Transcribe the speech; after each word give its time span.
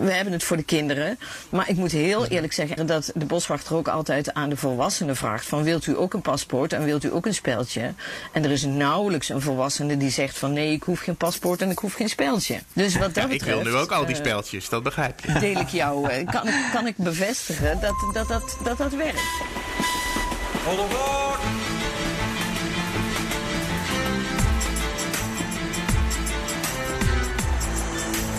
We 0.00 0.12
hebben 0.12 0.32
het 0.32 0.44
voor 0.44 0.56
de 0.56 0.62
kinderen. 0.62 1.18
Maar 1.48 1.68
ik 1.68 1.76
moet 1.76 1.92
heel 1.92 2.26
eerlijk 2.26 2.52
zeggen 2.52 2.86
dat 2.86 3.12
de 3.14 3.24
boswachter 3.24 3.76
ook 3.76 3.88
altijd 3.88 4.34
aan 4.34 4.48
de 4.48 4.56
volwassenen 4.56 5.16
vraagt: 5.16 5.46
van 5.46 5.62
wilt 5.62 5.86
u 5.86 5.98
ook 5.98 6.14
een 6.14 6.20
paspoort 6.20 6.72
en 6.72 6.84
wilt 6.84 7.04
u 7.04 7.12
ook 7.12 7.26
een 7.26 7.34
speldje? 7.34 7.94
En 8.32 8.44
er 8.44 8.50
is 8.50 8.64
nauwelijks 8.64 9.28
een 9.28 9.40
volwassene 9.40 9.96
die 9.96 10.10
zegt 10.10 10.38
van 10.38 10.52
nee, 10.52 10.72
ik 10.72 10.82
hoef 10.82 11.00
geen 11.00 11.16
paspoort 11.16 11.62
en 11.62 11.70
ik 11.70 11.78
hoef 11.78 11.94
geen 11.94 12.08
speldje. 12.08 12.58
Dus 12.72 12.96
wat 12.96 13.14
dat 13.14 13.28
betreft, 13.28 13.58
ik 13.58 13.64
wil 13.64 13.72
nu 13.72 13.78
ook 13.78 13.92
al 13.92 14.06
die 14.06 14.14
eh, 14.14 14.20
speltjes, 14.20 14.68
dat 14.68 14.82
begrijp 14.82 15.20
je. 15.20 15.38
Deel 15.38 15.60
ik 15.60 15.68
jou, 15.68 16.08
eh, 16.08 16.26
kan, 16.26 16.48
ik, 16.48 16.68
kan 16.72 16.86
ik 16.86 16.96
bevestigen 16.96 17.80
dat 17.80 17.94
dat, 18.12 18.28
dat, 18.28 18.56
dat, 18.64 18.78
dat 18.78 18.92
werkt. 18.92 19.20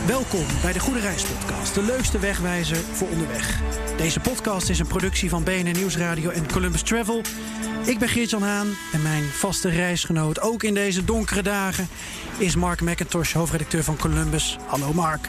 Welkom 0.07 0.45
bij 0.61 0.73
de 0.73 0.79
Goede 0.79 0.99
Reis 0.99 1.23
Podcast, 1.23 1.73
de 1.73 1.83
leukste 1.83 2.19
wegwijzer 2.19 2.77
voor 2.77 3.07
onderweg. 3.09 3.59
Deze 3.97 4.19
podcast 4.19 4.69
is 4.69 4.79
een 4.79 4.87
productie 4.87 5.29
van 5.29 5.43
BNN 5.43 5.71
Nieuwsradio 5.71 6.29
en 6.29 6.51
Columbus 6.51 6.81
Travel. 6.81 7.21
Ik 7.85 7.99
ben 7.99 8.07
Geert-Jan 8.07 8.41
Haan 8.41 8.67
en 8.93 9.01
mijn 9.01 9.23
vaste 9.23 9.69
reisgenoot, 9.69 10.41
ook 10.41 10.63
in 10.63 10.73
deze 10.73 11.05
donkere 11.05 11.41
dagen, 11.41 11.87
is 12.37 12.55
Mark 12.55 12.81
McIntosh, 12.81 13.33
hoofdredacteur 13.33 13.83
van 13.83 13.97
Columbus. 13.97 14.57
Hallo 14.65 14.93
Mark. 14.93 15.27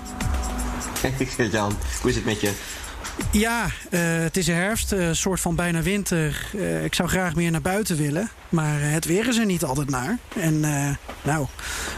Hey 1.01 1.49
Jan, 1.49 1.79
hoe 2.01 2.11
is 2.11 2.17
het 2.17 2.25
met 2.25 2.41
je? 2.41 2.53
Ja, 3.31 3.67
eh, 3.91 4.01
het 4.03 4.37
is 4.37 4.47
herfst, 4.47 4.93
een 4.93 5.17
soort 5.17 5.41
van 5.41 5.55
bijna 5.55 5.83
winter. 5.83 6.47
Eh, 6.57 6.85
ik 6.85 6.95
zou 6.95 7.09
graag 7.09 7.35
meer 7.35 7.51
naar 7.51 7.63
buiten 7.63 7.97
willen, 7.97 8.31
maar 8.49 8.81
eh, 8.81 8.93
het 8.93 9.05
weer 9.05 9.29
is 9.29 9.39
er 9.39 9.47
niet 9.47 9.65
altijd 9.65 9.91
naar. 9.91 10.19
En 10.37 10.65
eh, 10.65 10.91
nou, 11.23 11.47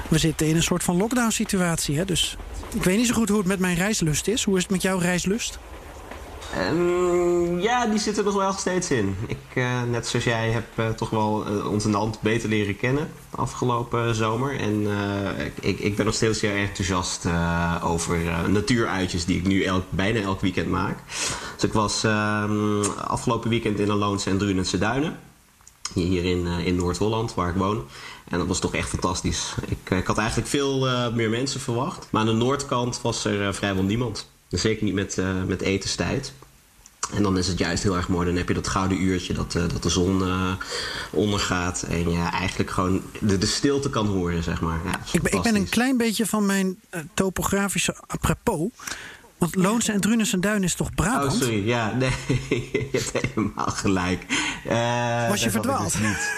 we 0.09 0.19
zitten 0.19 0.47
in 0.47 0.57
een 0.57 0.63
soort 0.63 0.83
van 0.83 0.97
lockdown 0.97 1.31
situatie, 1.31 1.98
hè, 1.98 2.05
dus 2.05 2.37
ik 2.75 2.84
weet 2.84 2.97
niet 2.97 3.06
zo 3.06 3.14
goed 3.14 3.28
hoe 3.28 3.39
het 3.39 3.47
met 3.47 3.58
mijn 3.58 3.77
reislust 3.77 4.28
is. 4.28 4.44
Hoe 4.44 4.56
is 4.56 4.62
het 4.62 4.72
met 4.72 4.83
jouw 4.83 4.98
reislust? 4.98 5.58
Ehm, 6.55 7.58
ja, 7.58 7.86
die 7.86 7.98
zit 7.98 8.19
er 8.19 8.25
nog 8.25 8.34
wel 8.34 8.53
steeds 8.53 8.91
in. 8.91 9.17
Ik, 9.27 9.39
eh, 9.55 9.83
net 9.83 10.06
zoals 10.06 10.25
jij, 10.25 10.50
heb 10.50 10.67
eh, 10.75 10.89
toch 10.89 11.11
wel 11.11 11.47
uh, 11.48 11.70
ons 11.70 11.84
land 11.84 12.20
beter 12.20 12.48
leren 12.48 12.77
kennen 12.77 13.11
afgelopen 13.30 14.14
zomer. 14.14 14.61
En 14.61 14.86
ik, 15.61 15.78
ik 15.78 15.97
ben 15.97 16.05
nog 16.05 16.14
steeds 16.14 16.41
heel 16.41 16.50
erg 16.50 16.69
enthousiast 16.69 17.27
over 17.83 18.19
natuuruitjes 18.48 19.25
die 19.25 19.36
ik 19.36 19.47
nu 19.47 19.62
elk, 19.62 19.84
bijna 19.91 20.20
elk 20.20 20.41
weekend 20.41 20.69
maak. 20.69 20.98
Dus 21.55 21.64
ik 21.64 21.72
was 21.72 22.05
ehm, 22.05 22.83
afgelopen 23.00 23.50
weekend 23.50 23.78
in 23.78 23.86
de 23.86 23.95
Loonse 23.95 24.30
en 24.30 24.39
Drunense 24.39 24.78
Duinen. 24.78 25.19
Hier 25.95 26.25
in, 26.25 26.47
in 26.47 26.77
Noord-Holland, 26.77 27.34
waar 27.34 27.48
ik 27.48 27.56
woon. 27.56 27.84
En 28.28 28.39
dat 28.39 28.47
was 28.47 28.61
toch 28.61 28.75
echt 28.75 28.89
fantastisch. 28.89 29.55
Ik, 29.67 29.91
ik 29.91 30.06
had 30.06 30.19
eigenlijk 30.19 30.48
veel 30.48 31.11
meer 31.12 31.30
mensen 31.30 31.61
verwacht. 31.61 32.08
Maar 32.11 32.20
aan 32.20 32.27
de 32.27 32.33
noordkant 32.33 33.00
was 33.03 33.25
er 33.25 33.55
vrijwel 33.55 33.83
niemand. 33.83 34.28
Zeker 34.48 34.84
niet 34.84 34.94
met, 34.94 35.22
met 35.47 35.61
etenstijd. 35.61 36.33
En 37.12 37.22
dan 37.22 37.39
is 37.39 37.47
het 37.47 37.58
juist 37.58 37.83
heel 37.83 37.97
erg 37.97 38.08
mooi. 38.08 38.27
Dan 38.27 38.36
heb 38.36 38.48
je 38.48 38.55
dat 38.55 38.69
gouden 38.69 39.02
uurtje 39.02 39.33
dat, 39.33 39.55
uh, 39.55 39.62
dat 39.69 39.83
de 39.83 39.89
zon 39.89 40.22
uh, 40.22 40.52
ondergaat. 41.11 41.83
En 41.83 42.11
je 42.11 42.19
eigenlijk 42.19 42.70
gewoon 42.70 43.02
de, 43.20 43.39
de 43.39 43.47
stilte 43.47 43.91
kan 43.91 44.06
horen, 44.06 44.42
zeg 44.42 44.61
maar. 44.61 44.80
Ja, 44.84 45.00
ik, 45.12 45.22
ben, 45.22 45.33
ik 45.33 45.42
ben 45.42 45.55
een 45.55 45.69
klein 45.69 45.97
beetje 45.97 46.27
van 46.27 46.47
mijn 46.47 46.80
uh, 46.91 47.00
topografische 47.14 47.97
apropos. 48.06 48.69
Want 49.39 49.55
Loonse 49.55 49.93
en 49.93 50.01
Drunense 50.01 50.39
Duin 50.39 50.63
is 50.63 50.75
toch 50.75 50.95
Brabant? 50.95 51.33
Oh, 51.33 51.39
sorry. 51.41 51.67
Ja, 51.67 51.93
nee. 51.93 52.11
je 52.70 52.89
hebt 52.92 53.13
helemaal 53.13 53.67
gelijk. 53.67 54.27
Was 55.29 55.42
je 55.42 55.51
verdwaald? 55.51 55.92
Dus 55.92 56.01
niet. 56.01 56.33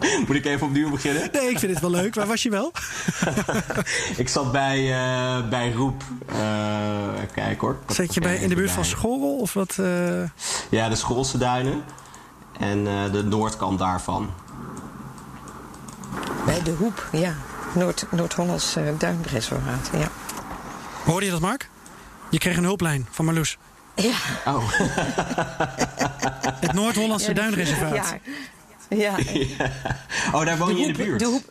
Moet 0.26 0.36
ik 0.36 0.44
even 0.44 0.66
opnieuw 0.66 0.90
beginnen? 0.90 1.28
Nee, 1.32 1.50
ik 1.50 1.58
vind 1.58 1.72
het 1.72 1.80
wel 1.80 1.90
leuk. 1.90 2.14
Waar 2.14 2.26
was 2.26 2.42
je 2.42 2.50
wel? 2.50 2.72
ik 4.16 4.28
zat 4.28 4.52
bij, 4.52 4.78
uh, 4.78 5.48
bij 5.48 5.72
Roep. 5.72 6.02
Uh, 6.32 6.36
kijk 7.34 7.60
hoor. 7.60 7.76
Zat 7.88 8.14
je 8.14 8.20
bij, 8.20 8.36
in 8.36 8.48
de 8.48 8.54
buurt 8.54 8.70
van 8.70 8.84
Schorrel 8.84 9.38
of 9.38 9.52
wat? 9.54 9.76
Uh... 9.80 10.22
Ja, 10.70 10.88
de 10.88 10.94
Schoolse 10.94 11.38
duinen. 11.38 11.82
En 12.58 12.84
de 13.12 13.24
noordkant 13.24 13.78
daarvan. 13.78 14.30
Bij 16.44 16.62
de 16.62 16.70
Hoep, 16.70 17.08
ja. 17.12 17.34
Noord, 17.74 18.06
Noord-Hollands 18.10 18.76
duinreservaat, 18.98 19.90
ja. 19.92 20.08
Hoorde 21.08 21.26
je 21.26 21.32
dat, 21.32 21.40
Mark? 21.40 21.68
Je 22.30 22.38
kreeg 22.38 22.56
een 22.56 22.64
hulplijn 22.64 23.06
van 23.10 23.24
Marloes. 23.24 23.58
Ja. 23.94 24.16
Oh. 24.44 24.72
het 26.64 26.72
Noord-Hollandse 26.72 27.28
ja, 27.28 27.34
duinreservaat. 27.34 27.94
Ja. 27.94 28.18
Ja. 28.88 29.16
ja. 29.32 29.70
Oh, 30.32 30.44
daar 30.44 30.58
woon 30.58 30.68
de 30.68 30.74
je 30.74 30.86
in 30.86 30.92
de 30.92 31.02
buurt? 31.02 31.18
De 31.18 31.24
hoep, 31.24 31.42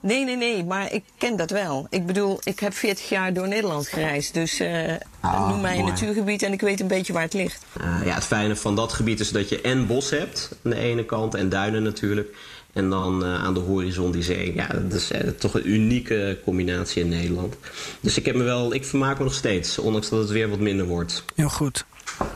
nee, 0.00 0.24
nee, 0.24 0.36
nee, 0.36 0.64
maar 0.64 0.92
ik 0.92 1.04
ken 1.18 1.36
dat 1.36 1.50
wel. 1.50 1.86
Ik 1.90 2.06
bedoel, 2.06 2.40
ik 2.42 2.60
heb 2.60 2.74
40 2.74 3.08
jaar 3.08 3.32
door 3.32 3.48
Nederland 3.48 3.88
gereisd. 3.88 4.34
Dus 4.34 4.60
uh, 4.60 4.92
oh, 5.22 5.48
noem 5.48 5.60
mij 5.60 5.78
een 5.78 5.84
natuurgebied 5.84 6.42
en 6.42 6.52
ik 6.52 6.60
weet 6.60 6.80
een 6.80 6.86
beetje 6.86 7.12
waar 7.12 7.22
het 7.22 7.34
ligt. 7.34 7.64
Uh, 7.80 8.00
ja, 8.04 8.14
het 8.14 8.24
fijne 8.24 8.56
van 8.56 8.76
dat 8.76 8.92
gebied 8.92 9.20
is 9.20 9.30
dat 9.30 9.48
je 9.48 9.60
en 9.60 9.86
bos 9.86 10.10
hebt 10.10 10.50
aan 10.64 10.70
de 10.70 10.78
ene 10.78 11.04
kant 11.04 11.34
en 11.34 11.48
duinen 11.48 11.82
natuurlijk. 11.82 12.36
En 12.78 12.90
dan 12.90 13.24
uh, 13.24 13.44
aan 13.44 13.54
de 13.54 13.60
horizon 13.60 14.12
die 14.12 14.22
zee. 14.22 14.54
Ja, 14.54 14.66
dat 14.66 14.92
is 14.92 15.12
uh, 15.12 15.20
toch 15.20 15.54
een 15.54 15.70
unieke 15.70 16.38
combinatie 16.44 17.02
in 17.02 17.08
Nederland. 17.08 17.56
Dus 18.00 18.16
ik 18.16 18.26
heb 18.26 18.34
me 18.34 18.42
wel, 18.42 18.74
ik 18.74 18.84
vermaak 18.84 19.18
me 19.18 19.24
nog 19.24 19.34
steeds, 19.34 19.78
ondanks 19.78 20.08
dat 20.08 20.18
het 20.18 20.30
weer 20.30 20.48
wat 20.48 20.58
minder 20.58 20.86
wordt. 20.86 21.24
Heel 21.34 21.48
goed. 21.48 21.84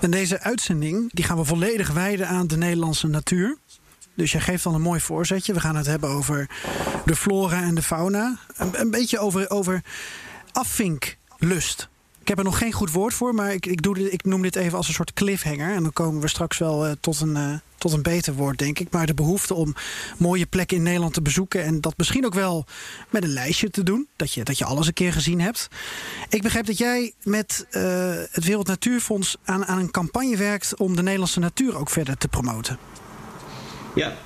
En 0.00 0.10
deze 0.10 0.40
uitzending 0.40 1.10
die 1.12 1.24
gaan 1.24 1.36
we 1.36 1.44
volledig 1.44 1.90
wijden 1.90 2.28
aan 2.28 2.46
de 2.46 2.56
Nederlandse 2.56 3.06
natuur. 3.06 3.56
Dus 4.14 4.32
jij 4.32 4.40
geeft 4.40 4.66
al 4.66 4.74
een 4.74 4.80
mooi 4.80 5.00
voorzetje. 5.00 5.52
We 5.52 5.60
gaan 5.60 5.76
het 5.76 5.86
hebben 5.86 6.10
over 6.10 6.50
de 7.04 7.16
flora 7.16 7.62
en 7.62 7.74
de 7.74 7.82
fauna. 7.82 8.38
Een, 8.72 8.90
beetje 8.90 9.18
over, 9.18 9.50
over 9.50 9.82
afvinklust. 10.52 11.88
Ik 12.20 12.28
heb 12.28 12.38
er 12.38 12.44
nog 12.44 12.58
geen 12.58 12.72
goed 12.72 12.92
woord 12.92 13.14
voor, 13.14 13.34
maar 13.34 13.52
ik, 13.52 13.66
ik, 13.66 13.82
doe 13.82 14.10
ik 14.10 14.24
noem 14.24 14.42
dit 14.42 14.56
even 14.56 14.76
als 14.76 14.88
een 14.88 14.94
soort 14.94 15.12
cliffhanger. 15.12 15.74
En 15.74 15.82
dan 15.82 15.92
komen 15.92 16.20
we 16.20 16.28
straks 16.28 16.58
wel 16.58 16.86
uh, 16.86 16.92
tot, 17.00 17.20
een, 17.20 17.60
tot 17.82 17.92
een 17.92 18.02
beter 18.02 18.34
woord, 18.34 18.58
denk 18.58 18.78
ik. 18.78 18.90
Maar 18.90 19.06
de 19.06 19.14
behoefte 19.14 19.54
om 19.54 19.74
mooie 20.18 20.46
plekken 20.46 20.76
in 20.76 20.82
Nederland 20.82 21.14
te 21.14 21.22
bezoeken. 21.22 21.64
En 21.64 21.80
dat 21.80 21.94
misschien 21.96 22.26
ook 22.26 22.34
wel 22.34 22.64
met 23.10 23.22
een 23.22 23.32
lijstje 23.32 23.70
te 23.70 23.82
doen. 23.82 24.08
Dat 24.16 24.32
je, 24.32 24.44
dat 24.44 24.58
je 24.58 24.64
alles 24.64 24.86
een 24.86 24.92
keer 24.92 25.12
gezien 25.12 25.40
hebt. 25.40 25.68
Ik 26.28 26.42
begrijp 26.42 26.66
dat 26.66 26.78
jij 26.78 27.12
met 27.22 27.66
uh, 27.70 27.82
het 28.30 28.44
Wereld 28.44 28.66
Natuurfonds 28.66 29.36
aan, 29.44 29.66
aan 29.66 29.78
een 29.78 29.90
campagne 29.90 30.36
werkt 30.36 30.76
om 30.76 30.96
de 30.96 31.02
Nederlandse 31.02 31.40
natuur 31.40 31.76
ook 31.76 31.90
verder 31.90 32.16
te 32.16 32.28
promoten. 32.28 32.78
Ja, 33.94 34.16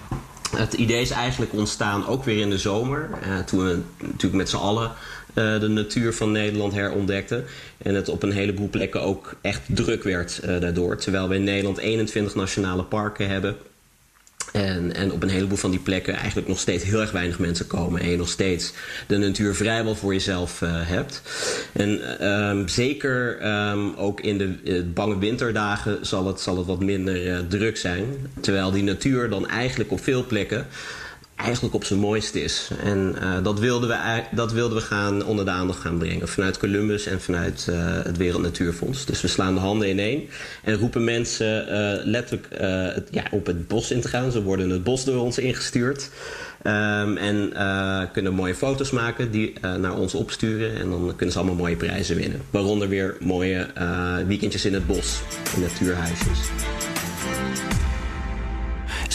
het 0.57 0.73
idee 0.73 1.01
is 1.01 1.11
eigenlijk 1.11 1.53
ontstaan 1.53 2.07
ook 2.07 2.25
weer 2.25 2.41
in 2.41 2.51
de 2.51 2.59
zomer. 2.59 3.11
Uh, 3.27 3.39
toen 3.39 3.65
we 3.65 3.83
natuurlijk 3.99 4.35
met 4.35 4.49
z'n 4.49 4.57
allen 4.57 4.93
uh, 5.39 5.61
de 5.61 5.69
natuur 5.69 6.15
van 6.15 6.33
Nederland 6.33 6.73
herontdekten. 6.73 7.45
En 7.79 7.95
het 7.95 8.09
op 8.09 8.23
een 8.23 8.33
heleboel 8.33 8.69
plekken 8.69 9.03
ook 9.03 9.35
echt 9.41 9.61
druk 9.67 10.03
werd 10.03 10.41
uh, 10.45 10.61
daardoor. 10.61 10.97
Terwijl 10.97 11.29
we 11.29 11.35
in 11.35 11.45
Nederland 11.45 11.79
21 11.79 12.35
nationale 12.35 12.85
parken 12.85 13.29
hebben. 13.29 13.57
En, 14.53 14.95
en 14.95 15.13
op 15.13 15.23
een 15.23 15.29
heleboel 15.29 15.57
van 15.57 15.71
die 15.71 15.81
plekken 15.81 16.15
eigenlijk 16.15 16.49
nog 16.49 16.59
steeds 16.59 16.85
heel 16.85 17.01
erg 17.01 17.11
weinig 17.11 17.39
mensen 17.39 17.67
komen. 17.67 18.01
En 18.01 18.09
je 18.09 18.17
nog 18.17 18.29
steeds 18.29 18.73
de 19.07 19.17
natuur 19.17 19.55
vrijwel 19.55 19.95
voor 19.95 20.13
jezelf 20.13 20.61
uh, 20.61 20.71
hebt. 20.73 21.23
En 21.73 22.27
um, 22.29 22.69
zeker 22.69 23.47
um, 23.71 23.95
ook 23.97 24.21
in 24.21 24.39
de 24.39 24.85
bange 24.95 25.19
winterdagen 25.19 25.99
zal 26.07 26.27
het, 26.27 26.41
zal 26.41 26.57
het 26.57 26.67
wat 26.67 26.81
minder 26.81 27.49
druk 27.49 27.77
zijn. 27.77 28.05
Terwijl 28.41 28.71
die 28.71 28.83
natuur 28.83 29.29
dan 29.29 29.49
eigenlijk 29.49 29.91
op 29.91 30.03
veel 30.03 30.27
plekken 30.27 30.67
eigenlijk 31.37 31.75
op 31.75 31.85
zijn 31.85 32.01
mooist 32.01 32.35
is. 32.35 32.71
En 32.83 33.17
uh, 33.23 33.43
dat, 33.43 33.59
wilden 33.59 33.89
we, 33.89 34.23
dat 34.31 34.53
wilden 34.53 34.77
we 34.77 34.83
gaan 34.83 35.25
onder 35.25 35.45
de 35.45 35.51
aandacht 35.51 35.81
gaan 35.81 35.99
brengen. 35.99 36.29
Vanuit 36.29 36.59
Columbus 36.59 37.07
en 37.07 37.21
vanuit 37.21 37.67
uh, 37.71 37.77
het 38.03 38.17
Wereld 38.17 38.43
Natuurfonds. 38.43 39.05
Dus 39.05 39.21
we 39.21 39.29
slaan 39.29 39.55
de 39.55 39.61
handen 39.61 39.89
ineen. 39.89 40.29
En 40.65 40.75
roepen 40.75 41.05
mensen 41.05 41.69
uh, 41.69 42.05
letterlijk 42.05 42.49
ja, 43.11 43.23
op 43.31 43.47
het 43.47 43.69
bos 43.69 43.91
in 43.91 44.01
te 44.01 44.09
gaan. 44.09 44.33
Ze 44.33 44.43
worden 44.43 44.71
het 44.71 44.85
bos 44.85 45.05
door 45.05 45.23
ons 45.23 45.39
ingestuurd. 45.39 46.11
Um, 46.63 47.17
en 47.17 47.53
kunnen 48.13 48.35
mooie 48.35 48.55
foto's 48.55 48.91
maken 48.91 49.31
die 49.31 49.53
naar 49.61 49.97
ons 49.97 50.15
opsturen. 50.15 50.77
En 50.77 50.91
dan 50.91 51.13
kunnen 51.17 51.33
ze 51.33 51.39
allemaal 51.39 51.57
mooie 51.57 51.77
prijzen 51.77 52.17
winnen. 52.17 52.41
Waaronder 52.51 52.89
weer 52.89 53.17
mooie 53.21 53.67
weekendjes 54.27 54.65
in 54.65 54.75
het 54.75 54.87
bos. 54.87 55.21
In 55.55 55.61
natuurhuisjes. 55.61 56.39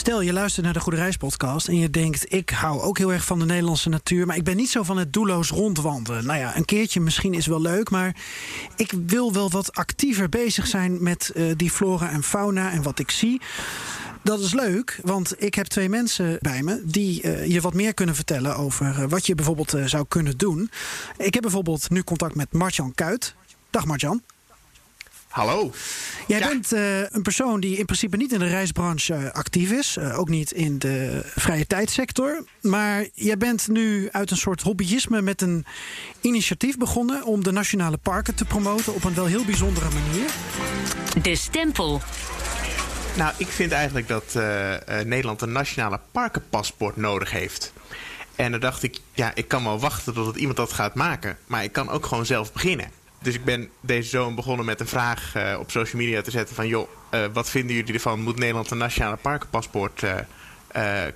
Stel, 0.02 0.22
je 0.22 0.34
luistert 0.34 0.66
naar 0.66 0.74
de 0.74 0.80
Goede 0.80 0.98
Reis 0.98 1.18
podcast 1.18 1.68
en 1.68 1.78
je 1.78 1.90
denkt... 1.90 2.34
ik 2.34 2.50
hou 2.50 2.82
ook 2.82 2.98
heel 2.98 3.14
erg 3.14 3.26
van 3.26 3.40
de 3.40 3.46
Nederlandse 3.46 3.90
natuur... 3.90 4.26
maar 4.26 4.36
ik 4.36 4.44
ben 4.44 4.56
niet 4.56 4.70
zo 4.70 4.84
van 4.84 4.98
het 4.98 5.14
doelloos 5.14 5.50
rondwandelen. 5.50 6.26
Nou 6.26 6.40
ja, 6.40 6.58
een 6.58 6.66
keertje 6.66 7.00
misschien 7.00 7.34
is 7.34 7.46
wel 7.46 7.62
leuk... 7.62 7.90
maar 7.90 8.16
ik 8.76 8.94
wil 9.06 9.34
wel 9.34 9.50
wat 9.50 9.74
actiever 9.74 10.30
bezig 10.30 10.68
zijn 10.68 11.04
met 11.04 11.32
uh, 11.36 11.52
die 11.56 11.72
flora 11.72 12.10
en 12.10 12.24
fauna 12.24 12.72
en 12.72 12.84
wat 12.84 13.00
ik 13.00 13.12
zie. 13.12 13.42
Dat 14.24 14.40
is 14.40 14.54
leuk, 14.54 15.00
want 15.04 15.44
ik 15.44 15.56
heb 15.56 15.66
twee 15.66 15.90
mensen 15.90 16.38
bij 16.40 16.64
me 16.64 16.82
die 16.86 17.24
uh, 17.24 17.46
je 17.46 17.62
wat 17.62 17.74
meer 17.74 17.94
kunnen 17.94 18.16
vertellen 18.16 18.56
over 18.56 18.86
uh, 19.00 19.10
wat 19.10 19.26
je 19.26 19.36
bijvoorbeeld 19.36 19.76
zou 19.86 20.06
kunnen 20.08 20.38
doen. 20.38 20.72
Ik 21.18 21.34
heb 21.34 21.42
bijvoorbeeld 21.42 21.90
nu 21.90 22.04
contact 22.04 22.36
met 22.36 22.54
Martjan 22.54 22.94
Kuit. 22.96 23.36
Dag 23.70 23.86
Martjan. 23.86 24.22
Hallo. 25.32 25.72
Jij 26.28 26.40
ja. 26.40 26.48
bent 26.48 26.74
uh, 26.74 27.00
een 27.00 27.22
persoon 27.22 27.60
die 27.60 27.78
in 27.78 27.86
principe 27.86 28.18
niet 28.18 28.32
in 28.32 28.40
de 28.40 28.48
reisbranche 28.48 29.14
uh, 29.14 29.32
actief 29.32 29.72
is. 29.72 29.98
Uh, 30.00 30.20
ook 30.20 30.30
niet 30.30 30.52
in 30.52 30.80
de 30.80 31.22
vrije 31.36 31.68
tijdsector. 31.68 32.44
Maar 32.62 33.06
jij 33.14 33.38
bent 33.38 33.68
nu 33.68 34.10
uit 34.12 34.32
een 34.32 34.38
soort 34.38 34.62
hobbyisme 34.62 35.22
met 35.22 35.42
een 35.42 35.66
initiatief 36.22 36.78
begonnen 36.78 37.24
om 37.24 37.44
de 37.44 37.52
nationale 37.52 37.98
parken 37.98 38.36
te 38.36 38.46
promoten 38.46 38.94
op 38.94 39.04
een 39.04 39.14
wel 39.14 39.26
heel 39.26 39.46
bijzondere 39.46 39.88
manier. 39.90 40.30
De 41.22 41.36
stempel. 41.36 42.02
Nou, 43.18 43.34
ik 43.38 43.48
vind 43.48 43.72
eigenlijk 43.72 44.08
dat 44.08 44.34
Nederland 45.06 45.42
een 45.42 45.52
nationale 45.52 46.00
parkenpaspoort 46.12 46.96
nodig 46.96 47.32
heeft. 47.32 47.74
En 48.36 48.52
dan 48.52 48.60
dacht 48.60 48.84
ik, 48.84 49.00
ja, 49.14 49.32
ik 49.36 49.48
kan 49.48 49.64
wel 49.64 49.80
wachten 49.80 50.14
tot 50.14 50.36
iemand 50.36 50.58
dat 50.58 50.74
gaat 50.74 50.96
maken. 50.96 51.38
Maar 51.46 51.64
ik 51.64 51.72
kan 51.72 51.90
ook 51.90 52.06
gewoon 52.06 52.26
zelf 52.26 52.54
beginnen. 52.54 53.01
Dus 53.22 53.36
ik 53.36 53.46
ben 53.46 53.70
deze 53.80 54.10
zomer 54.10 54.36
begonnen 54.36 54.66
met 54.66 54.80
een 54.80 54.88
vraag 54.88 55.34
uh, 55.36 55.58
op 55.60 55.72
social 55.72 56.02
media 56.02 56.22
te 56.22 56.32
zetten 56.32 56.56
van... 56.56 56.68
joh, 56.68 56.90
uh, 57.14 57.26
wat 57.34 57.50
vinden 57.50 57.76
jullie 57.76 57.94
ervan? 57.94 58.22
Moet 58.22 58.38
Nederland 58.38 58.72
een 58.72 58.78
nationale 58.78 59.18
parkenpaspoort 59.18 60.02
uh, 60.02 60.16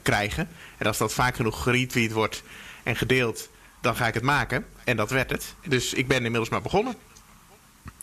krijgen? 0.01 0.49
En 0.77 0.87
als 0.87 0.97
dat 0.97 1.13
vaak 1.13 1.35
genoeg 1.35 1.63
geretweet 1.63 2.11
wordt 2.11 2.43
en 2.83 2.95
gedeeld, 2.95 3.49
dan 3.81 3.95
ga 3.95 4.07
ik 4.07 4.13
het 4.13 4.23
maken. 4.23 4.65
En 4.83 4.97
dat 4.97 5.09
werd 5.09 5.29
het. 5.29 5.53
Dus 5.67 5.93
ik 5.93 6.07
ben 6.07 6.17
inmiddels 6.17 6.49
maar 6.49 6.61
begonnen. 6.61 6.95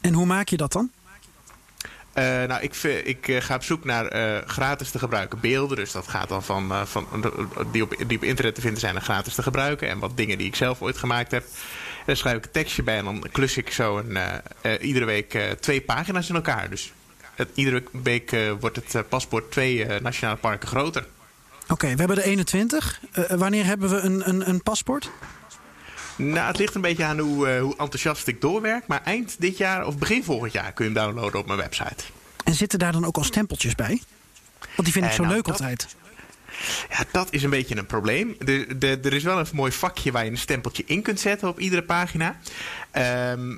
En 0.01 0.13
hoe 0.13 0.27
maak 0.27 0.49
je 0.49 0.57
dat 0.57 0.73
dan? 0.73 0.91
Uh, 2.15 2.25
nou, 2.25 2.63
ik, 2.63 2.75
ik 3.05 3.29
uh, 3.29 3.41
ga 3.41 3.55
op 3.55 3.63
zoek 3.63 3.85
naar 3.85 4.17
uh, 4.17 4.47
gratis 4.47 4.91
te 4.91 4.99
gebruiken 4.99 5.41
beelden. 5.41 5.77
Dus 5.77 5.93
dat 5.93 6.09
gaat 6.09 6.29
dan 6.29 6.43
van, 6.43 6.87
van 6.87 7.07
die, 7.73 7.83
op, 7.83 7.95
die 8.07 8.17
op 8.17 8.25
internet 8.25 8.55
te 8.55 8.61
vinden 8.61 8.81
zijn 8.81 8.95
en 8.95 9.03
gratis 9.03 9.35
te 9.35 9.43
gebruiken. 9.43 9.89
En 9.89 9.99
wat 9.99 10.17
dingen 10.17 10.39
die 10.39 10.47
ik 10.47 10.57
zelf 10.57 10.83
ooit 10.83 10.99
gemaakt 10.99 11.31
heb. 11.31 11.45
Dan 12.07 12.17
schrijf 12.17 12.37
ik 12.37 12.45
een 12.45 12.51
tekstje 12.51 12.83
bij 12.83 12.99
en 12.99 13.05
dan 13.05 13.25
klus 13.33 13.57
ik 13.57 13.71
zo 13.71 13.99
een, 13.99 14.19
iedere 14.81 15.05
week 15.05 15.39
twee 15.61 15.81
pagina's 15.81 16.29
in 16.29 16.35
elkaar. 16.35 16.71
Dus 16.71 16.93
het, 17.35 17.49
iedere 17.55 17.83
week 18.03 18.37
wordt 18.61 18.77
het 18.93 19.09
paspoort 19.09 19.51
twee 19.51 20.01
nationale 20.01 20.39
parken 20.39 20.69
groter. 20.69 21.07
Oké, 21.63 21.73
okay, 21.73 21.91
we 21.93 21.99
hebben 21.99 22.17
de 22.17 22.25
21. 22.25 23.01
wanneer 23.29 23.65
hebben 23.65 23.91
we 23.91 23.97
een, 23.97 24.29
een, 24.29 24.49
een 24.49 24.63
paspoort? 24.63 25.11
Nou, 26.17 26.47
het 26.47 26.59
ligt 26.59 26.75
een 26.75 26.81
beetje 26.81 27.05
aan 27.05 27.19
hoe, 27.19 27.55
uh, 27.55 27.61
hoe 27.61 27.77
enthousiast 27.77 28.27
ik 28.27 28.41
doorwerk. 28.41 28.87
Maar 28.87 29.03
eind 29.05 29.37
dit 29.39 29.57
jaar 29.57 29.87
of 29.87 29.99
begin 29.99 30.25
volgend 30.25 30.53
jaar 30.53 30.73
kun 30.73 30.89
je 30.89 30.91
hem 30.93 31.03
downloaden 31.05 31.41
op 31.41 31.47
mijn 31.47 31.59
website. 31.59 32.05
En 32.45 32.55
zitten 32.55 32.79
daar 32.79 32.93
dan 32.93 33.05
ook 33.05 33.17
al 33.17 33.25
stempeltjes 33.25 33.75
bij? 33.75 34.03
Want 34.59 34.85
die 34.85 34.93
vind 34.93 35.05
ik 35.05 35.11
Eh, 35.11 35.17
zo 35.17 35.23
nou, 35.23 35.35
leuk 35.35 35.45
dat- 35.45 35.61
altijd. 35.61 35.97
Ja, 36.91 37.05
dat 37.13 37.29
is 37.31 37.43
een 37.43 37.51
beetje 37.51 37.77
een 37.77 37.87
probleem. 37.87 38.37
De, 38.39 38.79
de, 38.79 38.99
er 39.03 39.13
is 39.13 39.23
wel 39.23 39.39
een 39.39 39.47
mooi 39.53 39.73
vakje 39.73 40.13
waar 40.13 40.25
je 40.25 40.31
een 40.31 40.39
stempeltje 40.39 40.83
in 40.87 41.03
kunt 41.03 41.21
zetten 41.21 41.49
op 41.49 41.61
iedere 41.61 41.83
pagina. 41.83 42.37
Ehm, 42.91 43.57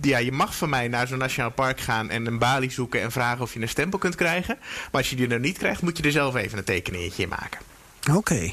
ja, 0.00 0.18
je 0.18 0.32
mag 0.32 0.56
van 0.56 0.68
mij 0.68 0.88
naar 0.88 1.06
zo'n 1.06 1.18
nationaal 1.18 1.50
park 1.50 1.80
gaan 1.80 2.10
en 2.10 2.26
een 2.26 2.38
balie 2.38 2.70
zoeken 2.70 3.02
en 3.02 3.12
vragen 3.12 3.42
of 3.42 3.54
je 3.54 3.60
een 3.60 3.68
stempel 3.68 3.98
kunt 3.98 4.14
krijgen. 4.14 4.58
Maar 4.60 5.00
als 5.00 5.10
je 5.10 5.16
die 5.16 5.28
er 5.28 5.40
niet 5.40 5.58
krijgt, 5.58 5.82
moet 5.82 5.96
je 5.96 6.02
er 6.02 6.12
zelf 6.12 6.34
even 6.34 6.58
een 6.58 6.64
tekeningetje 6.64 7.22
in 7.22 7.28
maken. 7.28 7.60
Oké. 8.12 8.52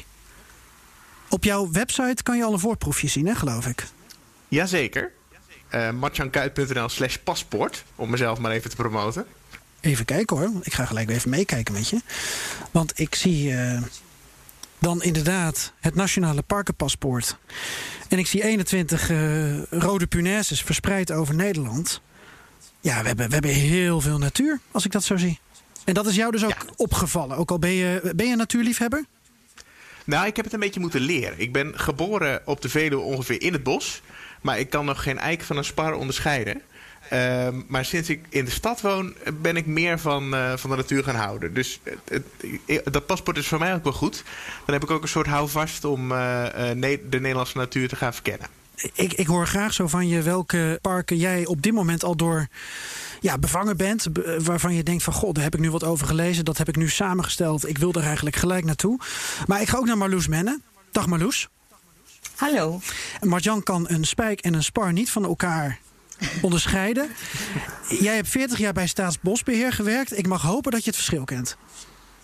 Op 1.28 1.44
jouw 1.44 1.70
website 1.70 2.22
kan 2.22 2.36
je 2.36 2.44
al 2.44 2.52
een 2.52 2.58
voorproefje 2.58 3.08
zien, 3.08 3.26
hè, 3.26 3.34
geloof 3.34 3.66
ik. 3.66 3.86
Jazeker. 4.48 5.12
Uh, 5.74 5.90
matjankuit.nl 5.90 6.88
slash 6.88 7.16
paspoort. 7.16 7.84
Om 7.94 8.10
mezelf 8.10 8.38
maar 8.38 8.50
even 8.52 8.70
te 8.70 8.76
promoten. 8.76 9.26
Even 9.84 10.04
kijken 10.04 10.36
hoor. 10.36 10.50
Ik 10.62 10.72
ga 10.74 10.84
gelijk 10.84 11.06
weer 11.06 11.16
even 11.16 11.30
meekijken 11.30 11.74
met 11.74 11.88
je. 11.88 11.98
Want 12.70 12.98
ik 13.00 13.14
zie 13.14 13.54
eh, 13.56 13.82
dan 14.78 15.02
inderdaad 15.02 15.72
het 15.80 15.94
nationale 15.94 16.42
parkenpaspoort. 16.42 17.36
En 18.08 18.18
ik 18.18 18.26
zie 18.26 18.42
21 18.44 19.10
eh, 19.10 19.62
rode 19.62 20.06
punaises 20.06 20.62
verspreid 20.62 21.10
over 21.12 21.34
Nederland. 21.34 22.00
Ja, 22.80 23.00
we 23.00 23.06
hebben, 23.06 23.26
we 23.26 23.32
hebben 23.32 23.50
heel 23.50 24.00
veel 24.00 24.18
natuur, 24.18 24.60
als 24.70 24.84
ik 24.84 24.92
dat 24.92 25.04
zo 25.04 25.16
zie. 25.16 25.38
En 25.84 25.94
dat 25.94 26.06
is 26.06 26.14
jou 26.14 26.32
dus 26.32 26.44
ook 26.44 26.50
Ja. 26.50 26.72
opgevallen. 26.76 27.36
Ook 27.36 27.50
al 27.50 27.58
ben 27.58 27.70
je, 27.72 28.12
ben 28.16 28.26
je 28.26 28.32
een 28.32 28.38
natuurliefhebber? 28.38 29.04
Nou, 30.04 30.26
ik 30.26 30.36
heb 30.36 30.44
het 30.44 30.54
een 30.54 30.60
beetje 30.60 30.80
moeten 30.80 31.00
leren. 31.00 31.40
Ik 31.40 31.52
ben 31.52 31.78
geboren 31.78 32.42
op 32.44 32.60
de 32.62 32.68
Veluwe 32.68 33.02
ongeveer 33.02 33.42
in 33.42 33.52
het 33.52 33.62
bos. 33.62 34.02
Maar 34.40 34.58
ik 34.58 34.70
kan 34.70 34.84
nog 34.84 35.02
geen 35.02 35.18
eik 35.18 35.42
van 35.42 35.56
een 35.56 35.64
spar 35.64 35.94
onderscheiden. 35.94 36.62
Ehm, 37.10 37.60
maar 37.66 37.84
sinds 37.84 38.08
ik 38.08 38.24
in 38.28 38.44
de 38.44 38.50
stad 38.50 38.80
woon, 38.80 39.14
ben 39.40 39.56
ik 39.56 39.66
meer 39.66 39.98
van, 39.98 40.34
eh, 40.34 40.56
van 40.56 40.70
de 40.70 40.76
natuur 40.76 41.04
gaan 41.04 41.14
houden. 41.14 41.54
Dus 41.54 41.80
het, 41.82 42.22
het- 42.66 42.92
dat 42.92 43.06
paspoort 43.06 43.36
is 43.36 43.46
voor 43.46 43.58
mij 43.58 43.74
ook 43.74 43.84
wel 43.84 43.92
goed. 43.92 44.22
Dan 44.64 44.74
heb 44.74 44.82
ik 44.82 44.90
ook 44.90 45.02
een 45.02 45.08
soort 45.08 45.26
houvast 45.26 45.84
om 45.84 46.12
eh, 46.12 46.70
eh, 46.70 46.76
Ne- 46.76 47.00
de 47.08 47.20
Nederlandse 47.20 47.56
natuur 47.56 47.88
te 47.88 47.96
gaan 47.96 48.12
verkennen. 48.14 48.46
Ik, 48.94 49.12
ik 49.12 49.26
hoor 49.26 49.46
graag 49.46 49.74
zo 49.74 49.86
van 49.88 50.08
je 50.08 50.22
welke 50.22 50.78
parken 50.82 51.16
jij 51.16 51.46
op 51.46 51.62
dit 51.62 51.72
moment 51.72 52.04
al 52.04 52.16
door 52.16 52.46
ja, 53.20 53.38
bevangen 53.38 53.76
bent. 53.76 54.12
be- 54.12 54.40
Waarvan 54.42 54.74
je 54.74 54.82
denkt 54.82 55.02
van 55.02 55.12
god, 55.12 55.34
daar 55.34 55.44
heb 55.44 55.54
ik 55.54 55.60
nu 55.60 55.70
wat 55.70 55.84
over 55.84 56.06
gelezen. 56.06 56.44
Dat 56.44 56.58
heb 56.58 56.68
ik 56.68 56.76
nu 56.76 56.88
samengesteld. 56.88 57.68
Ik 57.68 57.78
wil 57.78 57.92
er 57.92 58.02
eigenlijk 58.02 58.36
gelijk 58.36 58.64
naartoe. 58.64 58.98
Maar 59.46 59.60
ik 59.60 59.68
ga 59.68 59.76
ook 59.78 59.86
naar 59.86 59.98
Marloes 59.98 60.28
Menne. 60.28 60.60
Dag 60.92 61.06
Marloes. 61.06 61.48
Hallo. 62.34 62.80
Marjan 63.20 63.62
kan 63.62 63.84
een 63.88 64.04
spijk 64.04 64.40
en 64.40 64.54
een 64.54 64.62
spar 64.64 64.92
niet 64.92 65.10
van 65.10 65.24
elkaar 65.24 65.78
onderscheiden. 66.42 67.08
Jij 67.88 68.14
hebt 68.14 68.28
40 68.28 68.58
jaar 68.58 68.72
bij 68.72 68.86
Staatsbosbeheer 68.86 69.72
gewerkt. 69.72 70.18
Ik 70.18 70.26
mag 70.26 70.42
hopen 70.42 70.72
dat 70.72 70.80
je 70.84 70.86
het 70.86 70.96
verschil 70.98 71.24
kent. 71.24 71.56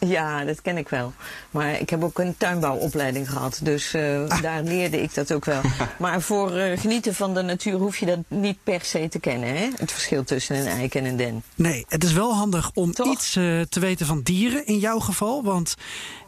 Ja, 0.06 0.44
dat 0.44 0.62
ken 0.62 0.76
ik 0.76 0.88
wel. 0.88 1.12
Maar 1.50 1.80
ik 1.80 1.90
heb 1.90 2.02
ook 2.02 2.18
een 2.18 2.36
tuinbouwopleiding 2.36 3.30
gehad. 3.30 3.60
Dus 3.62 3.94
eh, 3.94 4.40
daar 4.42 4.62
leerde 4.62 5.02
ik 5.02 5.14
dat 5.14 5.32
ook 5.32 5.44
wel. 5.44 5.60
Maar 5.98 6.22
voor 6.22 6.56
eh, 6.56 6.78
genieten 6.78 7.14
van 7.14 7.34
de 7.34 7.42
natuur 7.42 7.74
hoef 7.74 7.96
je 7.96 8.06
dat 8.06 8.18
niet 8.28 8.58
per 8.62 8.80
se 8.82 9.08
te 9.08 9.18
kennen. 9.18 9.56
Hè? 9.56 9.68
Het 9.76 9.92
verschil 9.92 10.24
tussen 10.24 10.56
een 10.56 10.66
eik 10.66 10.94
en 10.94 11.04
een 11.04 11.16
den. 11.16 11.42
Nee, 11.54 11.84
het 11.88 12.04
is 12.04 12.12
wel 12.12 12.34
handig 12.34 12.70
om 12.74 12.92
Toch? 12.92 13.12
iets 13.12 13.36
eh, 13.36 13.60
te 13.60 13.80
weten 13.80 14.06
van 14.06 14.20
dieren 14.22 14.66
in 14.66 14.78
jouw 14.78 14.98
geval. 14.98 15.42
Want 15.42 15.74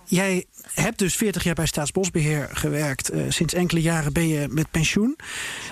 jij 0.05 0.45
hebt 0.73 0.99
dus 0.99 1.17
40 1.17 1.45
jaar 1.45 1.55
bij 1.55 1.67
Staatsbosbeheer 1.67 2.49
gewerkt. 2.53 3.11
Sinds 3.29 3.55
enkele 3.55 3.81
jaren 3.81 4.13
ben 4.13 4.29
je 4.29 4.47
met 4.51 4.71
pensioen. 4.71 5.17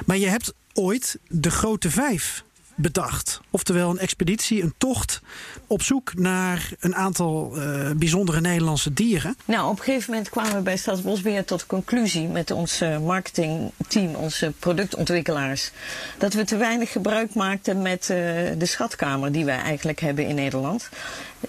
Maar 0.06 0.16
je 0.16 0.28
hebt 0.28 0.52
ooit 0.74 1.18
de 1.28 1.50
Grote 1.50 1.90
Vijf 1.90 2.44
bedacht. 2.80 3.40
Oftewel 3.50 3.90
een 3.90 3.98
expeditie, 3.98 4.62
een 4.62 4.74
tocht 4.78 5.20
op 5.66 5.82
zoek 5.82 6.14
naar 6.14 6.70
een 6.80 6.94
aantal 6.94 7.56
eh, 7.56 7.90
bijzondere 7.96 8.40
Nederlandse 8.40 8.92
dieren. 8.92 9.36
Nou, 9.44 9.70
op 9.70 9.78
een 9.78 9.84
gegeven 9.84 10.10
moment 10.10 10.30
kwamen 10.30 10.54
we 10.54 10.62
bij 10.62 10.76
Staatsbosbeheer 10.76 11.44
tot 11.44 11.60
de 11.60 11.66
conclusie 11.66 12.28
met 12.28 12.50
ons 12.50 12.80
eh, 12.80 12.98
marketingteam, 12.98 14.14
onze 14.14 14.52
productontwikkelaars, 14.58 15.70
dat 16.18 16.34
we 16.34 16.44
te 16.44 16.56
weinig 16.56 16.92
gebruik 16.92 17.34
maakten 17.34 17.82
met 17.82 18.00
eh, 18.00 18.16
de 18.58 18.66
schatkamer 18.66 19.32
die 19.32 19.44
wij 19.44 19.58
eigenlijk 19.58 20.00
hebben 20.00 20.26
in 20.26 20.34
Nederland. 20.34 20.88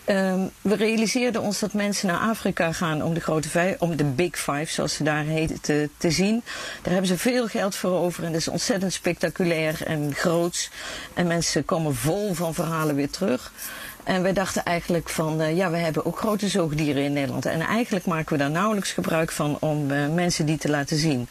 Ehm, 0.05 0.39
we 0.62 0.75
realiseerden 0.75 1.41
ons 1.41 1.60
dat 1.60 1.74
mensen 1.74 2.07
naar 2.07 2.19
Afrika 2.19 2.71
gaan 2.71 3.03
om 3.03 3.13
de 3.13 3.19
grote 3.19 3.50
vijf, 3.50 3.79
om 3.79 3.95
de 3.95 4.03
Big 4.03 4.38
Five, 4.38 4.65
zoals 4.65 4.93
ze 4.93 5.03
daar 5.03 5.24
heten, 5.24 5.62
te, 5.62 5.89
te 5.98 6.12
zien. 6.12 6.43
Daar 6.81 6.91
hebben 6.93 7.07
ze 7.07 7.17
veel 7.17 7.48
geld 7.48 7.75
voor 7.75 7.91
over 7.91 8.24
en 8.24 8.31
dat 8.31 8.41
is 8.41 8.48
ontzettend 8.48 8.93
spectaculair 8.93 9.83
en 9.86 10.15
groots. 10.15 10.69
En 11.13 11.27
mensen 11.27 11.65
komen 11.65 11.95
vol 11.95 12.33
van 12.33 12.53
verhalen 12.53 12.95
weer 12.95 13.10
terug. 13.10 13.51
En 14.03 14.21
wij 14.21 14.33
dachten 14.33 14.63
eigenlijk 14.63 15.10
van, 15.10 15.41
eh, 15.41 15.55
ja, 15.55 15.71
we 15.71 15.77
hebben 15.77 16.05
ook 16.05 16.17
grote 16.17 16.48
zoogdieren 16.48 17.03
in 17.03 17.13
Nederland. 17.13 17.45
En 17.45 17.62
eigenlijk 17.62 18.05
maken 18.05 18.33
we 18.33 18.39
daar 18.39 18.51
nauwelijks 18.51 18.91
gebruik 18.91 19.31
van 19.31 19.57
om 19.60 19.91
eh, 19.91 20.07
mensen 20.07 20.45
die 20.45 20.57
te 20.57 20.69
laten 20.69 20.98
zien. 20.98 21.27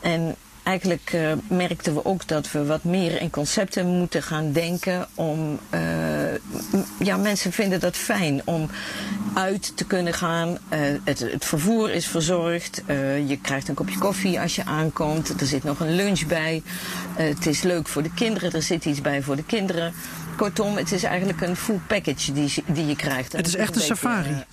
En 0.00 0.36
eigenlijk 0.70 1.10
eh, 1.12 1.32
merkten 1.48 1.94
we 1.94 2.04
ook 2.04 2.26
dat 2.28 2.50
we 2.52 2.64
wat 2.64 2.84
meer 2.84 3.20
in 3.20 3.30
concepten 3.30 3.86
moeten 3.86 4.22
gaan 4.22 4.52
denken 4.52 5.06
om, 5.14 5.58
eh, 5.70 5.80
ja, 6.98 7.16
mensen 7.16 7.52
vinden 7.52 7.80
dat 7.80 7.96
fijn 7.96 8.42
om 8.44 8.68
uit 9.34 9.72
te 9.76 9.84
kunnen 9.84 10.14
gaan. 10.14 10.58
Eh, 10.68 10.78
het, 11.04 11.18
het 11.18 11.44
vervoer 11.44 11.90
is 11.90 12.06
verzorgd. 12.06 12.82
Je 13.26 13.38
krijgt 13.42 13.68
een 13.68 13.74
kopje 13.74 13.98
koffie 13.98 14.40
als 14.40 14.54
je 14.56 14.64
aankomt. 14.64 15.40
Er 15.40 15.46
zit 15.46 15.64
nog 15.64 15.80
een 15.80 15.94
lunch 15.94 16.26
bij. 16.26 16.62
Het 17.14 17.46
is 17.46 17.62
leuk 17.62 17.88
voor 17.88 18.02
de 18.02 18.14
kinderen. 18.14 18.52
Er 18.52 18.62
zit 18.62 18.84
iets 18.84 19.00
bij 19.00 19.22
voor 19.22 19.36
de 19.36 19.44
kinderen. 19.44 19.92
Kortom, 20.36 20.76
het 20.76 20.92
is 20.92 21.02
eigenlijk 21.02 21.40
een 21.40 21.56
full 21.56 21.80
package 21.86 22.32
die, 22.32 22.44
je- 22.54 22.62
die 22.66 22.86
je 22.86 22.96
krijgt. 22.96 23.32
En 23.32 23.38
Het 23.38 23.46
is 23.48 23.56
echt 23.56 23.68
een 23.68 23.74
beetje, 23.78 23.94
safari. 23.94 24.44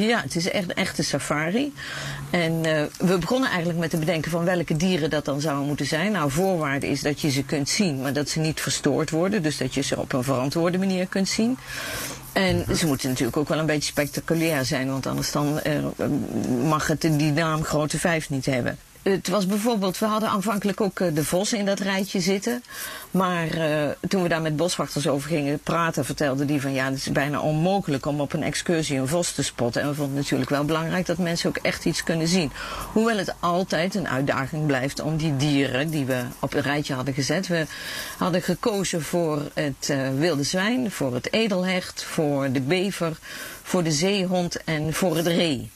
Ja, 0.00 0.20
het 0.20 0.36
is 0.36 0.50
echt 0.50 0.68
een 0.68 0.74
echte 0.74 1.02
safari. 1.02 1.72
En 2.30 2.64
eh, 2.64 2.82
we 2.98 3.18
begonnen 3.18 3.48
eigenlijk 3.48 3.78
met 3.78 3.90
te 3.90 3.96
bedenken 3.96 4.30
van 4.30 4.44
welke 4.44 4.76
dieren 4.76 5.10
dat 5.10 5.24
dan 5.24 5.40
zouden 5.40 5.66
moeten 5.66 5.86
zijn. 5.86 6.12
Nou, 6.12 6.30
voorwaarde 6.30 6.88
is 6.88 7.00
dat 7.00 7.20
je 7.20 7.30
ze 7.30 7.44
kunt 7.44 7.68
zien, 7.68 8.00
maar 8.00 8.12
dat 8.12 8.28
ze 8.28 8.40
niet 8.40 8.60
verstoord 8.60 9.10
worden. 9.10 9.42
Dus 9.42 9.56
dat 9.56 9.74
je 9.74 9.80
ze 9.80 9.98
op 9.98 10.12
een 10.12 10.24
verantwoorde 10.24 10.78
manier 10.78 11.06
kunt 11.06 11.28
zien. 11.28 11.58
En 12.32 12.76
ze 12.76 12.86
moeten 12.86 13.08
natuurlijk 13.08 13.36
ook 13.36 13.48
wel 13.48 13.58
een 13.58 13.66
beetje 13.66 13.90
spectaculair 13.90 14.64
zijn, 14.64 14.88
want 14.88 15.06
anders 15.06 15.32
dan 15.32 15.60
eh, 15.60 15.72
mag 16.68 16.86
het 16.86 17.00
die 17.00 17.32
naam 17.32 17.64
Grote 17.64 17.98
Vijf 17.98 18.30
niet 18.30 18.46
hebben. 18.46 18.78
Het 19.04 19.28
was 19.28 19.46
bijvoorbeeld, 19.46 19.98
we 19.98 20.06
hadden 20.06 20.28
aanvankelijk 20.28 20.80
ook 20.80 21.00
eh, 21.00 21.14
de 21.14 21.24
vos 21.24 21.52
in 21.52 21.64
dat 21.64 21.80
rijtje 21.80 22.20
zitten. 22.20 22.62
Maar 23.10 23.56
uh, 23.56 23.88
toen 24.08 24.22
we 24.22 24.28
daar 24.28 24.42
met 24.42 24.56
boswachters 24.56 25.06
over 25.06 25.28
gingen 25.28 25.58
praten, 25.58 26.04
vertelden 26.04 26.46
die 26.46 26.60
van 26.60 26.72
ja, 26.72 26.84
het 26.84 26.94
is 26.94 27.12
bijna 27.12 27.40
onmogelijk 27.40 28.06
om 28.06 28.20
op 28.20 28.32
een 28.32 28.42
excursie 28.42 28.98
een 28.98 29.08
vos 29.08 29.32
te 29.32 29.42
spotten. 29.42 29.82
En 29.82 29.88
we 29.88 29.94
vonden 29.94 30.14
het 30.14 30.22
natuurlijk 30.22 30.50
wel 30.50 30.64
belangrijk 30.64 31.06
dat 31.06 31.18
mensen 31.18 31.48
ook 31.48 31.56
echt 31.56 31.84
iets 31.84 32.02
kunnen 32.02 32.28
zien. 32.28 32.52
Hoewel 32.92 33.16
het 33.16 33.34
altijd 33.40 33.94
een 33.94 34.08
uitdaging 34.08 34.66
blijft 34.66 35.00
om 35.00 35.16
die 35.16 35.36
dieren 35.36 35.90
die 35.90 36.04
we 36.04 36.22
op 36.38 36.54
een 36.54 36.62
rijtje 36.62 36.94
hadden 36.94 37.14
gezet. 37.14 37.46
We 37.46 37.66
hadden 38.18 38.42
gekozen 38.42 39.02
voor 39.02 39.42
het 39.54 39.88
uh, 39.90 40.08
wilde 40.18 40.42
zwijn, 40.42 40.90
voor 40.90 41.14
het 41.14 41.32
edelhecht, 41.32 42.04
voor 42.04 42.52
de 42.52 42.60
bever, 42.60 43.16
voor 43.62 43.82
de 43.82 43.92
zeehond 43.92 44.64
en 44.64 44.94
voor 44.94 45.16
het 45.16 45.26
ree. 45.26 45.70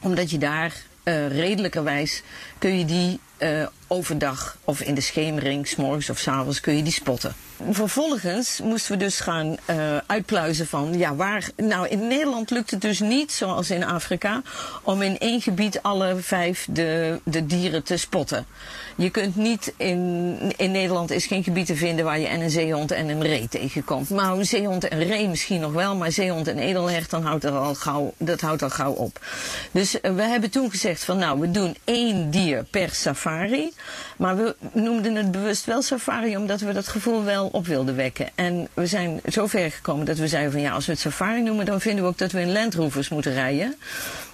Omdat 0.00 0.30
je 0.30 0.38
daar 0.38 0.88
redelijkerwijs 1.04 2.22
kun 2.58 2.78
je 2.78 2.84
die 2.84 3.20
uh, 3.40 3.66
overdag 3.86 4.56
of 4.64 4.80
in 4.80 4.94
de 4.94 5.00
schemering, 5.00 5.68
s'morgens 5.68 6.10
of 6.10 6.18
s'avonds, 6.18 6.60
kun 6.60 6.76
je 6.76 6.82
die 6.82 6.92
spotten. 6.92 7.34
Vervolgens 7.70 8.60
moesten 8.62 8.92
we 8.92 8.98
dus 8.98 9.20
gaan 9.20 9.56
uh, 9.70 9.96
uitpluizen 10.06 10.66
van, 10.66 10.98
ja, 10.98 11.14
waar... 11.14 11.48
Nou, 11.56 11.88
in 11.88 12.06
Nederland 12.06 12.50
lukt 12.50 12.70
het 12.70 12.80
dus 12.80 13.00
niet, 13.00 13.32
zoals 13.32 13.70
in 13.70 13.84
Afrika, 13.84 14.42
om 14.82 15.02
in 15.02 15.18
één 15.18 15.40
gebied 15.40 15.82
alle 15.82 16.16
vijf 16.16 16.66
de, 16.70 17.20
de 17.24 17.46
dieren 17.46 17.82
te 17.82 17.96
spotten. 17.96 18.46
Je 18.96 19.10
kunt 19.10 19.36
niet 19.36 19.72
in, 19.76 20.36
in 20.56 20.70
Nederland 20.70 21.10
is 21.10 21.26
geen 21.26 21.42
gebied 21.42 21.66
te 21.66 21.76
vinden 21.76 22.04
waar 22.04 22.18
je 22.18 22.26
en 22.26 22.40
een 22.40 22.50
zeehond 22.50 22.90
en 22.90 23.08
een 23.08 23.22
ree 23.22 23.48
tegenkomt. 23.48 24.10
Maar 24.10 24.32
een 24.32 24.46
zeehond 24.46 24.88
en 24.88 25.04
ree 25.04 25.28
misschien 25.28 25.60
nog 25.60 25.72
wel, 25.72 25.96
maar 25.96 26.12
zeehond 26.12 26.48
en 26.48 26.58
edelhecht, 26.58 27.10
dan 27.10 27.22
houdt 27.22 27.44
er 27.44 27.52
al 27.52 27.74
gauw, 27.74 28.14
dat 28.18 28.40
houdt 28.40 28.62
al 28.62 28.70
gauw 28.70 28.92
op. 28.92 29.20
Dus 29.70 29.94
uh, 29.94 30.14
we 30.14 30.22
hebben 30.22 30.50
toen 30.50 30.70
gezegd 30.70 31.04
van, 31.04 31.18
nou, 31.18 31.40
we 31.40 31.50
doen 31.50 31.76
één 31.84 32.30
dier 32.30 32.64
per 32.64 32.90
safari. 32.90 33.29
Maar 34.16 34.36
we 34.36 34.56
noemden 34.72 35.14
het 35.14 35.30
bewust 35.30 35.64
wel 35.64 35.82
safari, 35.82 36.36
omdat 36.36 36.60
we 36.60 36.72
dat 36.72 36.88
gevoel 36.88 37.24
wel 37.24 37.48
op 37.52 37.66
wilden 37.66 37.96
wekken. 37.96 38.28
En 38.34 38.68
we 38.74 38.86
zijn 38.86 39.20
zo 39.28 39.46
ver 39.46 39.70
gekomen 39.70 40.06
dat 40.06 40.18
we 40.18 40.28
zeiden 40.28 40.52
van 40.52 40.60
ja, 40.60 40.72
als 40.72 40.86
we 40.86 40.92
het 40.92 41.00
safari 41.00 41.42
noemen, 41.42 41.66
dan 41.66 41.80
vinden 41.80 42.04
we 42.04 42.10
ook 42.10 42.18
dat 42.18 42.32
we 42.32 42.40
in 42.40 42.52
Land 42.52 42.74
Rovers 42.74 43.08
moeten 43.08 43.32
rijden. 43.32 43.74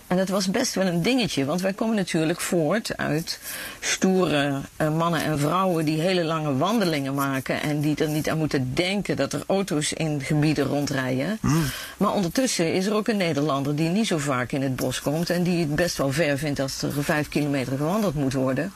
En 0.07 0.17
dat 0.17 0.29
was 0.29 0.51
best 0.51 0.75
wel 0.75 0.87
een 0.87 1.03
dingetje, 1.03 1.45
want 1.45 1.61
wij 1.61 1.73
komen 1.73 1.97
natuurlijk 1.97 2.41
voort 2.41 2.97
uit 2.97 3.41
stoere 3.81 4.61
uh, 4.81 4.97
mannen 4.97 5.25
en 5.25 5.39
vrouwen 5.39 5.85
die 5.85 6.01
hele 6.01 6.25
lange 6.25 6.57
wandelingen 6.57 7.15
maken 7.15 7.63
en 7.63 7.81
die 7.81 7.97
er 7.97 8.09
niet 8.09 8.31
aan 8.31 8.39
moeten 8.39 8.75
denken 8.75 9.17
dat 9.17 9.33
er 9.33 9.43
auto's 9.47 9.93
in 9.93 10.21
gebieden 10.21 10.65
rondrijden. 10.65 11.39
Mm. 11.41 11.63
Maar 11.97 12.13
ondertussen 12.13 12.73
is 12.73 12.87
er 12.87 12.95
ook 12.95 13.09
een 13.09 13.17
Nederlander 13.17 13.77
die 13.77 13.89
niet 13.89 14.07
zo 14.07 14.19
vaak 14.19 14.53
in 14.53 14.63
het 14.63 14.77
bos 14.77 15.01
komt 15.01 15.31
en 15.31 15.43
die 15.43 15.61
het 15.61 15.75
best 15.75 15.97
wel 15.97 16.13
ver 16.13 16.39
vindt 16.39 16.61
als 16.61 16.83
er 16.83 17.05
vijf 17.05 17.29
kilometer 17.29 17.77
gewandeld 17.77 18.15
moet 18.15 18.33
worden. 18.33 18.73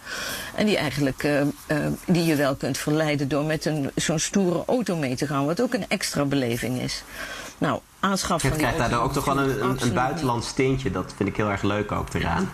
En 0.54 0.66
die 0.66 0.76
eigenlijk, 0.76 1.22
uh, 1.22 1.40
uh, 1.40 1.46
die 2.06 2.24
je 2.24 2.36
wel 2.36 2.54
kunt 2.54 2.78
verleiden 2.78 3.28
door 3.28 3.44
met 3.44 3.64
een 3.64 3.90
zo'n 3.94 4.18
stoere 4.18 4.62
auto 4.66 4.96
mee 4.96 5.16
te 5.16 5.26
gaan, 5.26 5.46
wat 5.46 5.60
ook 5.60 5.74
een 5.74 5.88
extra 5.88 6.24
beleving 6.24 6.80
is. 6.80 7.02
Nou, 7.58 7.80
aanschaf 8.00 8.40
van. 8.40 8.50
Je 8.50 8.56
krijgt 8.56 8.78
daar 8.78 9.02
ook 9.02 9.12
toch 9.12 9.24
wel 9.24 9.38
een, 9.38 9.64
een, 9.64 9.82
een 9.82 9.92
buitenlands 9.94 10.52
tintje. 10.52 10.90
Dat 10.90 11.14
vind 11.16 11.28
ik 11.28 11.36
heel 11.36 11.50
erg 11.50 11.62
leuk 11.62 11.92
ook 11.92 12.14
eraan. 12.14 12.50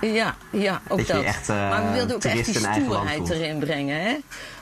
Ja, 0.00 0.34
ja, 0.50 0.80
ook 0.88 0.98
dat. 0.98 1.06
dat. 1.06 1.22
Echt, 1.22 1.48
uh, 1.48 1.56
maar 1.56 1.86
we 1.86 1.92
wilden 1.92 2.16
ook 2.16 2.24
echt 2.24 2.44
die 2.44 2.54
stoerheid 2.54 3.30
erin 3.30 3.58
brengen. 3.58 4.02
Hè? 4.02 4.16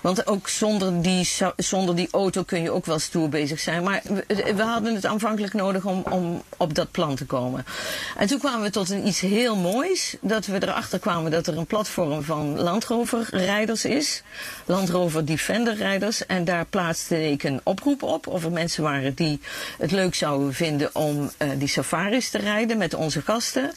Want 0.06 0.26
ook 0.26 0.48
zonder 0.48 1.02
die, 1.02 1.28
zonder 1.56 1.96
die 1.96 2.08
auto 2.10 2.42
kun 2.42 2.62
je 2.62 2.70
ook 2.70 2.86
wel 2.86 2.98
stoer 2.98 3.28
bezig 3.28 3.60
zijn. 3.60 3.82
Maar 3.82 4.02
we, 4.26 4.62
hadden 4.62 4.94
het 4.94 5.06
aanvankelijk 5.06 5.54
nodig 5.54 5.84
om, 5.84 6.02
om 6.10 6.42
op 6.56 6.74
dat 6.74 6.90
plan 6.90 7.14
te 7.14 7.24
komen. 7.24 7.64
En 8.16 8.26
toen 8.26 8.38
kwamen 8.38 8.62
we 8.62 8.70
tot 8.70 8.90
een 8.90 9.06
iets 9.06 9.20
heel 9.20 9.56
moois. 9.56 10.16
Dat 10.20 10.46
we 10.46 10.62
erachter 10.62 10.98
kwamen 10.98 11.30
dat 11.30 11.46
er 11.46 11.58
een 11.58 11.66
platform 11.66 12.22
van 12.22 12.60
Land 12.60 12.84
Rover 12.84 13.28
is. 13.84 14.22
Land 14.64 14.88
Rover 14.88 15.24
Defender 15.24 15.76
rijders. 15.76 16.26
En 16.26 16.44
daar 16.44 16.64
plaatste 16.64 17.30
ik 17.30 17.42
een 17.42 17.60
oproep 17.62 18.02
op. 18.02 18.26
Of 18.26 18.44
er 18.44 18.52
mensen 18.52 18.82
waren 18.82 19.14
die 19.14 19.40
het 19.78 19.90
leuk 19.90 20.14
zouden 20.14 20.54
vinden 20.54 20.90
om 20.94 21.30
uh, 21.38 21.48
die 21.58 21.68
safaris 21.68 22.30
te 22.30 22.38
rijden 22.38 22.78
met 22.78 22.94
onze 22.94 23.22
gasten. 23.22 23.70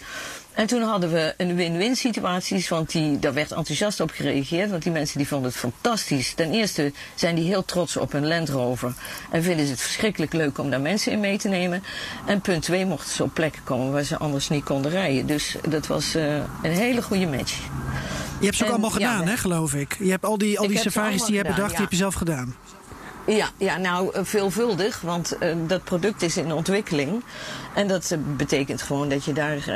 En 0.59 0.67
toen 0.67 0.81
hadden 0.81 1.11
we 1.11 1.33
een 1.37 1.55
win-win 1.55 1.95
situatie, 1.95 2.65
want 2.69 2.91
die, 2.91 3.19
daar 3.19 3.33
werd 3.33 3.51
enthousiast 3.51 3.99
op 3.99 4.11
gereageerd. 4.11 4.69
Want 4.69 4.83
die 4.83 4.91
mensen 4.91 5.17
die 5.17 5.27
vonden 5.27 5.49
het 5.49 5.59
fantastisch. 5.59 6.18
Ten 6.35 6.51
eerste 6.51 6.93
zijn 7.15 7.35
die 7.35 7.45
heel 7.45 7.65
trots 7.65 7.97
op 7.97 8.11
hun 8.11 8.27
Land 8.27 8.49
Rover. 8.49 8.93
En 9.31 9.43
vinden 9.43 9.65
ze 9.65 9.71
het 9.71 9.81
verschrikkelijk 9.81 10.33
leuk 10.33 10.57
om 10.57 10.69
daar 10.69 10.81
mensen 10.81 11.11
in 11.11 11.19
mee 11.19 11.37
te 11.37 11.47
nemen. 11.47 11.83
En 12.25 12.41
punt 12.41 12.63
twee 12.63 12.85
mochten 12.85 13.13
ze 13.13 13.23
op 13.23 13.33
plekken 13.33 13.63
komen 13.63 13.91
waar 13.91 14.03
ze 14.03 14.17
anders 14.17 14.49
niet 14.49 14.63
konden 14.63 14.91
rijden. 14.91 15.25
Dus 15.25 15.55
dat 15.69 15.87
was 15.87 16.15
uh, 16.15 16.35
een 16.63 16.71
hele 16.71 17.01
goede 17.01 17.27
match. 17.27 17.57
Je 18.39 18.45
hebt 18.45 18.57
ze 18.57 18.63
ook 18.63 18.69
en, 18.69 18.75
allemaal 18.75 18.91
gedaan, 18.91 19.21
ja, 19.21 19.29
hè, 19.29 19.37
geloof 19.37 19.73
ik? 19.73 19.95
Je 19.99 20.09
hebt 20.09 20.25
al 20.25 20.37
die, 20.37 20.59
al 20.59 20.67
die 20.67 20.77
safaris 20.77 21.23
die 21.23 21.35
je 21.35 21.41
hebt 21.41 21.55
bedacht, 21.55 21.71
ja. 21.71 21.75
die 21.75 21.81
heb 21.81 21.91
je 21.91 21.97
zelf 21.97 22.13
gedaan. 22.13 22.55
Ja, 23.29 23.49
ja, 23.57 23.77
nou 23.77 24.25
veelvuldig, 24.25 25.01
want 25.01 25.35
uh, 25.39 25.55
dat 25.67 25.83
product 25.83 26.21
is 26.21 26.37
in 26.37 26.51
ontwikkeling. 26.51 27.23
En 27.75 27.87
dat 27.87 28.11
uh, 28.11 28.19
betekent 28.37 28.81
gewoon 28.81 29.09
dat 29.09 29.25
je 29.25 29.33
daar 29.33 29.67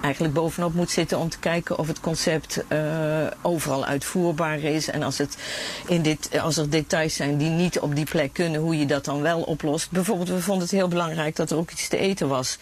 eigenlijk 0.00 0.34
bovenop 0.34 0.74
moet 0.74 0.90
zitten 0.90 1.18
om 1.18 1.28
te 1.28 1.38
kijken 1.38 1.78
of 1.78 1.86
het 1.86 2.00
concept 2.00 2.64
overal 3.42 3.84
uitvoerbaar 3.84 4.58
is. 4.58 4.90
En 4.90 5.02
als, 5.02 5.18
het 5.18 5.36
in 5.86 6.02
dit, 6.02 6.38
als 6.40 6.56
er 6.56 6.70
details 6.70 7.14
zijn 7.14 7.36
die 7.36 7.50
niet 7.50 7.80
op 7.80 7.94
die 7.94 8.04
plek 8.04 8.32
kunnen, 8.32 8.60
hoe 8.60 8.78
je 8.78 8.86
dat 8.86 9.04
dan 9.04 9.22
wel 9.22 9.42
oplost. 9.42 9.90
Bijvoorbeeld, 9.90 10.28
we 10.28 10.40
vonden 10.40 10.62
het 10.62 10.72
heel 10.76 10.88
belangrijk 10.88 11.36
dat 11.36 11.50
er 11.50 11.56
ook 11.56 11.70
iets 11.70 11.88
te 11.88 11.96
eten 11.96 12.28
was. 12.28 12.58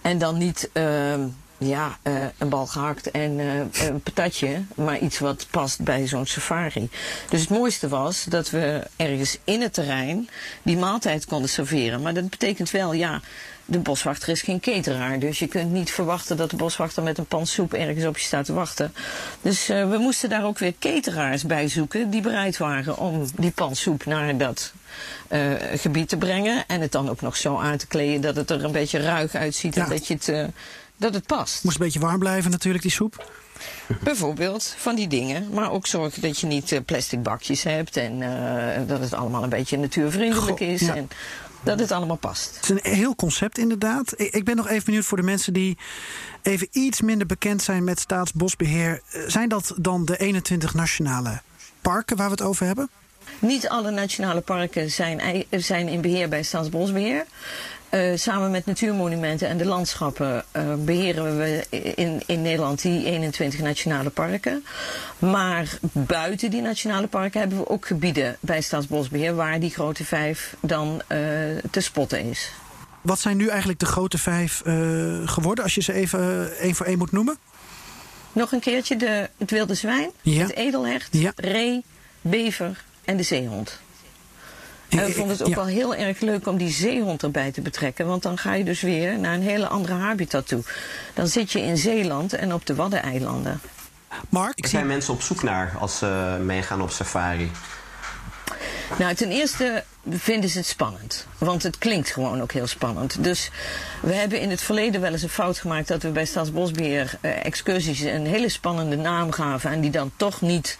En 0.00 0.18
dan 0.18 0.38
niet 0.38 0.70
ja, 1.66 1.98
uh, 2.02 2.14
een 2.38 2.48
bal 2.48 2.66
gehakt 2.66 3.10
en 3.10 3.38
uh, 3.38 3.58
een 3.88 4.00
patatje, 4.02 4.62
maar 4.74 4.98
iets 4.98 5.18
wat 5.18 5.46
past 5.50 5.82
bij 5.82 6.06
zo'n 6.06 6.26
safari. 6.26 6.90
Dus 7.28 7.40
het 7.40 7.50
mooiste 7.50 7.88
was 7.88 8.24
dat 8.24 8.50
we 8.50 8.86
ergens 8.96 9.38
in 9.44 9.60
het 9.60 9.72
terrein 9.72 10.28
die 10.62 10.76
maaltijd 10.76 11.26
konden 11.26 11.48
serveren. 11.48 12.02
Maar 12.02 12.14
dat 12.14 12.30
betekent 12.30 12.70
wel, 12.70 12.92
ja, 12.92 13.20
de 13.64 13.78
boswachter 13.78 14.28
is 14.28 14.42
geen 14.42 14.60
cateraar. 14.60 15.18
Dus 15.18 15.38
je 15.38 15.46
kunt 15.46 15.72
niet 15.72 15.90
verwachten 15.90 16.36
dat 16.36 16.50
de 16.50 16.56
boswachter 16.56 17.02
met 17.02 17.18
een 17.18 17.26
pan 17.26 17.46
soep 17.46 17.74
ergens 17.74 18.04
op 18.04 18.18
je 18.18 18.24
staat 18.24 18.44
te 18.44 18.52
wachten. 18.52 18.94
Dus 19.42 19.70
uh, 19.70 19.90
we 19.90 19.96
moesten 19.98 20.28
daar 20.28 20.44
ook 20.44 20.58
weer 20.58 20.74
cateraars 20.78 21.44
bij 21.44 21.68
zoeken 21.68 22.10
die 22.10 22.20
bereid 22.20 22.56
waren 22.58 22.98
om 22.98 23.24
die 23.36 23.50
pan 23.50 23.76
soep 23.76 24.04
naar 24.04 24.36
dat 24.36 24.72
uh, 25.28 25.52
gebied 25.74 26.08
te 26.08 26.16
brengen. 26.16 26.64
En 26.66 26.80
het 26.80 26.92
dan 26.92 27.10
ook 27.10 27.20
nog 27.20 27.36
zo 27.36 27.58
aan 27.58 27.76
te 27.76 27.86
kleden 27.86 28.20
dat 28.20 28.36
het 28.36 28.50
er 28.50 28.64
een 28.64 28.72
beetje 28.72 29.00
ruig 29.00 29.34
uitziet 29.34 29.74
ja. 29.74 29.82
en 29.82 29.88
dat 29.88 30.06
je 30.06 30.14
het... 30.14 30.28
Uh, 30.28 30.44
dat 31.02 31.14
het 31.14 31.26
past. 31.26 31.64
Moest 31.64 31.78
een 31.78 31.84
beetje 31.84 32.00
warm 32.00 32.18
blijven 32.18 32.50
natuurlijk, 32.50 32.82
die 32.82 32.92
soep. 32.92 33.30
Bijvoorbeeld, 34.02 34.74
van 34.78 34.94
die 34.94 35.08
dingen. 35.08 35.48
Maar 35.52 35.70
ook 35.70 35.86
zorgen 35.86 36.22
dat 36.22 36.38
je 36.38 36.46
niet 36.46 36.70
uh, 36.70 36.78
plastic 36.86 37.22
bakjes 37.22 37.62
hebt. 37.62 37.96
En 37.96 38.20
uh, 38.20 38.88
dat 38.88 39.00
het 39.00 39.12
allemaal 39.12 39.42
een 39.42 39.48
beetje 39.48 39.78
natuurvriendelijk 39.78 40.58
Goh, 40.58 40.68
is. 40.68 40.80
Ja. 40.80 40.94
En 40.94 41.08
dat 41.62 41.78
het 41.78 41.90
allemaal 41.90 42.16
past. 42.16 42.54
Het 42.54 42.64
is 42.64 42.70
een 42.70 42.96
heel 42.96 43.14
concept 43.14 43.58
inderdaad. 43.58 44.14
Ik 44.16 44.44
ben 44.44 44.56
nog 44.56 44.68
even 44.68 44.84
benieuwd 44.84 45.04
voor 45.04 45.16
de 45.16 45.22
mensen 45.22 45.52
die 45.52 45.78
even 46.42 46.68
iets 46.70 47.00
minder 47.00 47.26
bekend 47.26 47.62
zijn 47.62 47.84
met 47.84 48.00
staatsbosbeheer. 48.00 49.00
Zijn 49.26 49.48
dat 49.48 49.74
dan 49.76 50.04
de 50.04 50.16
21 50.16 50.74
nationale 50.74 51.40
parken 51.80 52.16
waar 52.16 52.26
we 52.26 52.32
het 52.32 52.42
over 52.42 52.66
hebben? 52.66 52.90
Niet 53.38 53.68
alle 53.68 53.90
nationale 53.90 54.40
parken 54.40 54.90
zijn, 54.90 55.44
zijn 55.50 55.88
in 55.88 56.00
beheer 56.00 56.28
bij 56.28 56.42
Staatsbosbeheer. 56.42 57.24
Uh, 57.94 58.16
samen 58.16 58.50
met 58.50 58.66
natuurmonumenten 58.66 59.48
en 59.48 59.58
de 59.58 59.64
landschappen 59.64 60.44
uh, 60.56 60.74
beheren 60.74 61.38
we 61.38 61.66
in, 61.94 62.22
in 62.26 62.42
Nederland 62.42 62.82
die 62.82 63.04
21 63.04 63.60
nationale 63.60 64.10
parken. 64.10 64.64
Maar 65.18 65.78
buiten 65.92 66.50
die 66.50 66.60
nationale 66.60 67.06
parken 67.06 67.40
hebben 67.40 67.58
we 67.58 67.68
ook 67.68 67.86
gebieden 67.86 68.36
bij 68.40 68.60
Staatsbosbeheer 68.60 69.34
waar 69.34 69.60
die 69.60 69.70
grote 69.70 70.04
vijf 70.04 70.56
dan 70.60 70.88
uh, 70.88 71.18
te 71.70 71.80
spotten 71.80 72.20
is. 72.20 72.50
Wat 73.00 73.20
zijn 73.20 73.36
nu 73.36 73.48
eigenlijk 73.48 73.80
de 73.80 73.86
grote 73.86 74.18
vijf 74.18 74.62
geworden, 75.24 75.64
als 75.64 75.74
je 75.74 75.82
ze 75.82 75.92
even 75.92 76.56
één 76.58 76.74
voor 76.74 76.86
één 76.86 76.98
moet 76.98 77.12
noemen? 77.12 77.36
Nog 78.32 78.52
een 78.52 78.60
keertje 78.60 78.96
de, 78.96 79.30
het 79.38 79.50
wilde 79.50 79.74
zwijn, 79.74 80.10
ja. 80.22 80.42
het 80.42 80.54
edelhecht, 80.54 81.08
ja. 81.10 81.32
ree, 81.36 81.84
bever 82.20 82.84
en 83.04 83.16
de 83.16 83.22
zeehond. 83.22 83.80
En 85.00 85.06
we 85.06 85.12
vonden 85.12 85.32
het 85.32 85.42
ook 85.42 85.48
ja. 85.48 85.54
wel 85.54 85.66
heel 85.66 85.94
erg 85.94 86.20
leuk 86.20 86.46
om 86.46 86.56
die 86.56 86.70
zeehond 86.70 87.22
erbij 87.22 87.52
te 87.52 87.60
betrekken. 87.60 88.06
Want 88.06 88.22
dan 88.22 88.38
ga 88.38 88.54
je 88.54 88.64
dus 88.64 88.80
weer 88.80 89.18
naar 89.18 89.34
een 89.34 89.42
hele 89.42 89.66
andere 89.66 89.94
habitat 89.94 90.48
toe. 90.48 90.62
Dan 91.14 91.26
zit 91.26 91.52
je 91.52 91.60
in 91.60 91.76
Zeeland 91.76 92.32
en 92.32 92.54
op 92.54 92.66
de 92.66 92.74
Waddeneilanden. 92.74 93.60
Mark? 94.28 94.60
Waar 94.60 94.70
zijn 94.70 94.86
mensen 94.86 95.14
op 95.14 95.22
zoek 95.22 95.42
naar 95.42 95.76
als 95.78 95.98
ze 95.98 96.38
meegaan 96.44 96.82
op 96.82 96.90
safari? 96.90 97.50
Nou, 98.98 99.14
ten 99.14 99.30
eerste 99.30 99.84
vinden 100.10 100.50
ze 100.50 100.58
het 100.58 100.66
spannend. 100.66 101.26
Want 101.38 101.62
het 101.62 101.78
klinkt 101.78 102.10
gewoon 102.10 102.42
ook 102.42 102.52
heel 102.52 102.66
spannend. 102.66 103.24
Dus 103.24 103.50
we 104.00 104.12
hebben 104.12 104.40
in 104.40 104.50
het 104.50 104.60
verleden 104.60 105.00
wel 105.00 105.12
eens 105.12 105.22
een 105.22 105.28
fout 105.28 105.58
gemaakt 105.58 105.88
dat 105.88 106.02
we 106.02 106.08
bij 106.08 106.24
Staatsbosbeheer 106.24 107.18
eh, 107.20 107.44
excursies 107.44 108.00
een 108.00 108.26
hele 108.26 108.48
spannende 108.48 108.96
naam 108.96 109.32
gaven. 109.32 109.70
En 109.70 109.80
die 109.80 109.90
dan 109.90 110.12
toch 110.16 110.40
niet 110.40 110.78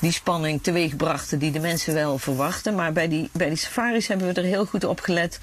die 0.00 0.12
spanning 0.12 0.62
teweeg 0.62 0.96
brachten 0.96 1.38
die 1.38 1.50
de 1.50 1.60
mensen 1.60 1.94
wel 1.94 2.18
verwachten. 2.18 2.74
Maar 2.74 2.92
bij 2.92 3.08
die, 3.08 3.30
bij 3.32 3.48
die 3.48 3.56
safaris 3.56 4.06
hebben 4.06 4.26
we 4.26 4.40
er 4.40 4.46
heel 4.46 4.64
goed 4.64 4.84
op 4.84 5.00
gelet 5.00 5.38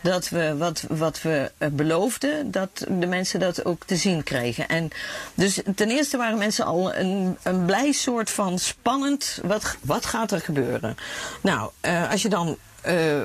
dat 0.00 0.28
we 0.28 0.56
wat, 0.56 0.84
wat 0.88 1.22
we 1.22 1.50
eh, 1.58 1.68
beloofden, 1.68 2.50
dat 2.50 2.86
de 2.88 3.06
mensen 3.06 3.40
dat 3.40 3.64
ook 3.64 3.84
te 3.84 3.96
zien 3.96 4.22
kregen. 4.22 4.68
En 4.68 4.90
dus 5.34 5.60
ten 5.74 5.90
eerste 5.90 6.16
waren 6.16 6.38
mensen 6.38 6.64
al 6.64 6.94
een, 6.94 7.36
een 7.42 7.64
blij 7.64 7.92
soort 7.92 8.30
van 8.30 8.58
spannend. 8.58 9.40
Wat, 9.42 9.76
wat 9.80 10.06
gaat 10.06 10.32
er 10.32 10.40
gebeuren? 10.40 10.96
Nou, 11.40 11.63
uh, 11.82 12.10
als 12.10 12.22
je 12.22 12.28
dan 12.28 12.56
uh, 12.86 13.22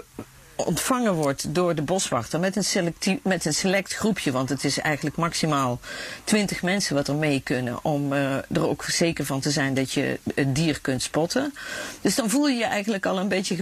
ontvangen 0.66 1.14
wordt 1.14 1.56
door 1.56 1.76
de 1.76 1.82
boswachter 1.82 2.40
met 2.40 2.56
een, 2.56 2.64
selectief, 2.64 3.18
met 3.24 3.46
een 3.46 3.54
select 3.54 3.94
groepje, 3.94 4.32
want 4.32 4.50
het 4.50 4.64
is 4.64 4.80
eigenlijk 4.80 5.16
maximaal 5.16 5.80
20 6.24 6.62
mensen 6.62 6.96
wat 6.96 7.08
er 7.08 7.16
mee 7.16 7.42
kunnen 7.44 7.84
om 7.84 8.14
uh, 8.14 8.36
er 8.36 8.68
ook 8.68 8.84
zeker 8.84 9.26
van 9.26 9.40
te 9.40 9.52
zijn 9.52 9.74
dat 9.74 9.92
je 9.92 10.20
het 10.36 10.56
dier 10.56 10.82
kunt 10.82 11.02
spotten. 11.02 11.54
Dus 12.02 12.16
dan 12.16 12.30
voel 12.30 12.48
je 12.48 12.58
je 12.58 12.66
eigenlijk 12.66 13.06
al 13.06 13.20
een 13.20 13.28
beetje 13.28 13.56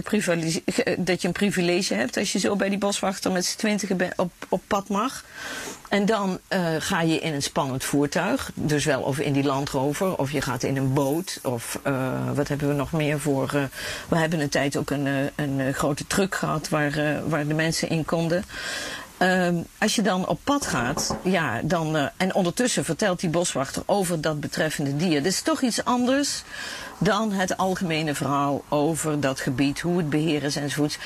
dat 0.98 1.22
je 1.22 1.28
een 1.28 1.32
privilege 1.32 1.94
hebt 1.94 2.16
als 2.16 2.32
je 2.32 2.38
zo 2.38 2.56
bij 2.56 2.68
die 2.68 2.78
boswachter 2.78 3.32
met 3.32 3.46
z'n 3.46 3.56
twintigen 3.56 4.12
op, 4.16 4.32
op 4.48 4.62
pad 4.66 4.88
mag. 4.88 5.24
En 5.88 6.06
dan 6.06 6.38
uh, 6.48 6.68
ga 6.78 7.00
je 7.00 7.18
in 7.18 7.34
een 7.34 7.42
spannend 7.42 7.84
voertuig. 7.84 8.50
Dus 8.54 8.84
wel 8.84 9.00
of 9.00 9.18
in 9.18 9.32
die 9.32 9.44
landrover. 9.44 10.18
Of 10.18 10.30
je 10.30 10.40
gaat 10.40 10.62
in 10.62 10.76
een 10.76 10.92
boot. 10.92 11.38
Of 11.42 11.78
uh, 11.86 12.30
wat 12.34 12.48
hebben 12.48 12.68
we 12.68 12.74
nog 12.74 12.92
meer 12.92 13.20
voor... 13.20 13.50
Uh, 13.54 13.62
we 14.08 14.16
hebben 14.16 14.40
een 14.40 14.48
tijd 14.48 14.76
ook 14.76 14.90
een, 14.90 15.30
een 15.34 15.74
grote 15.74 16.06
truck 16.06 16.34
gehad 16.34 16.68
waar, 16.68 17.22
waar 17.28 17.46
de 17.46 17.54
mensen 17.54 17.88
in 17.88 18.04
konden. 18.04 18.44
Uh, 19.18 19.48
als 19.78 19.94
je 19.94 20.02
dan 20.02 20.26
op 20.26 20.40
pad 20.44 20.66
gaat, 20.66 21.16
ja, 21.22 21.60
dan, 21.62 22.10
en 22.16 22.34
ondertussen 22.34 22.84
vertelt 22.84 23.20
die 23.20 23.30
boswachter 23.30 23.82
over 23.86 24.20
dat 24.20 24.40
betreffende 24.40 24.96
dier. 24.96 25.22
Dit 25.22 25.32
is 25.32 25.42
toch 25.42 25.62
iets 25.62 25.84
anders 25.84 26.42
dan 26.98 27.32
het 27.32 27.56
algemene 27.56 28.14
verhaal 28.14 28.64
over 28.68 29.20
dat 29.20 29.40
gebied, 29.40 29.80
hoe 29.80 29.96
het 29.96 30.10
beheer 30.10 30.42
is 30.42 30.56
enzovoorts. 30.56 30.98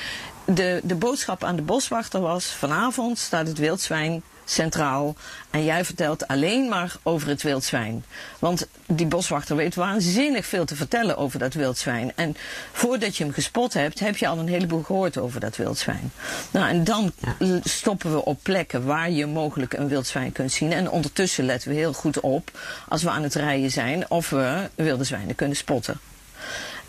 De, 0.45 0.79
de 0.83 0.95
boodschap 0.95 1.43
aan 1.43 1.55
de 1.55 1.61
boswachter 1.61 2.21
was: 2.21 2.45
vanavond 2.45 3.17
staat 3.17 3.47
het 3.47 3.57
wildzwijn 3.57 4.23
centraal. 4.45 5.15
En 5.49 5.63
jij 5.63 5.85
vertelt 5.85 6.27
alleen 6.27 6.69
maar 6.69 6.95
over 7.03 7.27
het 7.27 7.41
wildzwijn. 7.43 8.03
Want 8.39 8.67
die 8.87 9.05
boswachter 9.05 9.55
weet 9.55 9.75
waanzinnig 9.75 10.45
veel 10.45 10.65
te 10.65 10.75
vertellen 10.75 11.17
over 11.17 11.39
dat 11.39 11.53
wildzwijn. 11.53 12.11
En 12.15 12.35
voordat 12.71 13.17
je 13.17 13.23
hem 13.23 13.33
gespot 13.33 13.73
hebt, 13.73 13.99
heb 13.99 14.17
je 14.17 14.27
al 14.27 14.37
een 14.37 14.47
heleboel 14.47 14.83
gehoord 14.83 15.17
over 15.17 15.39
dat 15.39 15.55
wildzwijn. 15.55 16.11
Nou, 16.51 16.69
en 16.69 16.83
dan 16.83 17.11
ja. 17.39 17.59
stoppen 17.63 18.11
we 18.11 18.25
op 18.25 18.39
plekken 18.41 18.85
waar 18.85 19.11
je 19.11 19.25
mogelijk 19.25 19.73
een 19.73 19.87
wildzwijn 19.87 20.31
kunt 20.31 20.51
zien. 20.51 20.71
En 20.71 20.89
ondertussen 20.89 21.45
letten 21.45 21.69
we 21.69 21.75
heel 21.75 21.93
goed 21.93 22.19
op, 22.19 22.51
als 22.87 23.03
we 23.03 23.09
aan 23.09 23.23
het 23.23 23.35
rijden 23.35 23.71
zijn, 23.71 24.09
of 24.09 24.29
we 24.29 24.69
wilde 24.75 25.03
zwijnen 25.03 25.35
kunnen 25.35 25.57
spotten. 25.57 25.99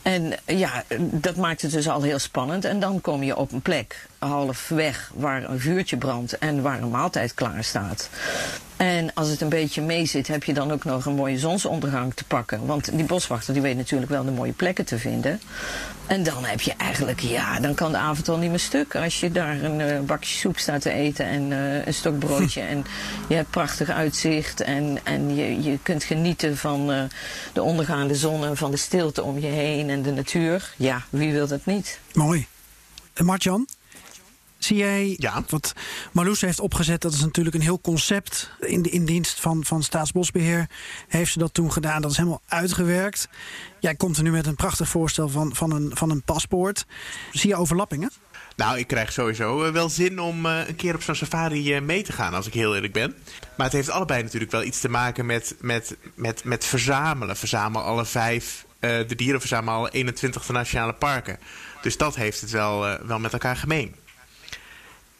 En 0.02 0.32
ja, 0.46 0.84
dat 0.98 1.36
maakt 1.36 1.62
het 1.62 1.70
dus 1.70 1.88
al 1.88 2.02
heel 2.02 2.18
spannend. 2.18 2.64
En 2.64 2.80
dan 2.80 3.00
kom 3.00 3.22
je 3.22 3.36
op 3.36 3.52
een 3.52 3.62
plek 3.62 4.06
halfweg 4.24 5.10
waar 5.14 5.50
een 5.50 5.60
vuurtje 5.60 5.96
brandt 5.96 6.38
en 6.38 6.62
waar 6.62 6.82
een 6.82 6.90
maaltijd 6.90 7.34
klaar 7.34 7.64
staat. 7.64 8.10
En 8.76 9.14
als 9.14 9.28
het 9.28 9.40
een 9.40 9.48
beetje 9.48 9.82
mee 9.82 10.06
zit, 10.06 10.26
heb 10.26 10.44
je 10.44 10.54
dan 10.54 10.72
ook 10.72 10.84
nog 10.84 11.06
een 11.06 11.14
mooie 11.14 11.38
zonsondergang 11.38 12.14
te 12.14 12.24
pakken. 12.24 12.66
Want 12.66 12.96
die 12.96 13.04
boswachter 13.04 13.52
die 13.52 13.62
weet 13.62 13.76
natuurlijk 13.76 14.10
wel 14.10 14.24
de 14.24 14.30
mooie 14.30 14.52
plekken 14.52 14.84
te 14.84 14.98
vinden. 14.98 15.40
En 16.06 16.22
dan 16.22 16.44
heb 16.44 16.60
je 16.60 16.72
eigenlijk, 16.76 17.20
ja, 17.20 17.60
dan 17.60 17.74
kan 17.74 17.92
de 17.92 17.98
avond 17.98 18.28
al 18.28 18.36
niet 18.36 18.50
meer 18.50 18.58
stuk. 18.58 18.96
Als 18.96 19.20
je 19.20 19.30
daar 19.30 19.62
een 19.62 19.80
uh, 19.80 20.00
bakje 20.00 20.34
soep 20.34 20.58
staat 20.58 20.80
te 20.80 20.90
eten 20.90 21.26
en 21.26 21.50
uh, 21.50 21.86
een 21.86 21.94
stokbroodje. 21.94 22.60
en 22.74 22.84
je 23.28 23.34
hebt 23.34 23.50
prachtig 23.50 23.90
uitzicht. 23.90 24.60
En, 24.60 24.98
en 25.04 25.36
je, 25.36 25.62
je 25.62 25.78
kunt 25.82 26.04
genieten 26.04 26.56
van 26.56 26.90
uh, 26.90 27.02
de 27.52 27.62
ondergaande 27.62 28.14
zon 28.14 28.44
en 28.44 28.56
van 28.56 28.70
de 28.70 28.76
stilte 28.76 29.22
om 29.22 29.38
je 29.38 29.46
heen 29.46 29.90
en 29.90 30.02
de 30.02 30.12
natuur. 30.12 30.74
Ja, 30.76 31.02
wie 31.10 31.32
wil 31.32 31.46
dat 31.46 31.66
niet? 31.66 32.00
Mooi. 32.12 32.46
En 33.14 33.24
Martjan? 33.24 33.66
Zie 34.64 34.76
jij 34.76 35.14
ja. 35.18 35.44
wat 35.48 35.72
Marloes 36.12 36.40
heeft 36.40 36.60
opgezet? 36.60 37.00
Dat 37.00 37.12
is 37.12 37.20
natuurlijk 37.20 37.54
een 37.54 37.62
heel 37.62 37.80
concept. 37.80 38.50
In, 38.60 38.82
de, 38.82 38.90
in 38.90 39.04
dienst 39.04 39.40
van, 39.40 39.64
van 39.64 39.82
Staatsbosbeheer 39.82 40.66
heeft 41.08 41.32
ze 41.32 41.38
dat 41.38 41.54
toen 41.54 41.72
gedaan. 41.72 42.02
Dat 42.02 42.10
is 42.10 42.16
helemaal 42.16 42.42
uitgewerkt. 42.46 43.28
Jij 43.80 43.94
komt 43.94 44.16
er 44.16 44.22
nu 44.22 44.30
met 44.30 44.46
een 44.46 44.54
prachtig 44.54 44.88
voorstel 44.88 45.28
van, 45.28 45.54
van, 45.54 45.70
een, 45.70 45.90
van 45.94 46.10
een 46.10 46.22
paspoort. 46.22 46.86
Zie 47.32 47.50
je 47.50 47.56
overlappingen? 47.56 48.10
Nou, 48.56 48.78
ik 48.78 48.86
krijg 48.86 49.12
sowieso 49.12 49.72
wel 49.72 49.88
zin 49.88 50.20
om 50.20 50.46
uh, 50.46 50.68
een 50.68 50.76
keer 50.76 50.94
op 50.94 51.02
zo'n 51.02 51.14
safari 51.14 51.76
uh, 51.76 51.80
mee 51.80 52.02
te 52.02 52.12
gaan, 52.12 52.34
als 52.34 52.46
ik 52.46 52.54
heel 52.54 52.74
eerlijk 52.74 52.92
ben. 52.92 53.14
Maar 53.56 53.66
het 53.66 53.74
heeft 53.74 53.90
allebei 53.90 54.22
natuurlijk 54.22 54.52
wel 54.52 54.62
iets 54.62 54.80
te 54.80 54.88
maken 54.88 55.26
met, 55.26 55.54
met, 55.60 55.96
met, 56.14 56.44
met 56.44 56.64
verzamelen. 56.64 57.36
Verzamel 57.36 57.82
alle 57.82 58.04
vijf, 58.04 58.66
de 58.80 59.14
dieren 59.16 59.40
verzamelen 59.40 59.74
alle 59.74 59.90
21 59.90 60.48
nationale 60.48 60.92
parken. 60.94 61.38
Dus 61.82 61.96
dat 61.96 62.16
heeft 62.16 62.40
het 62.40 62.50
wel, 62.50 63.06
wel 63.06 63.18
met 63.18 63.32
elkaar 63.32 63.56
gemeen. 63.56 63.94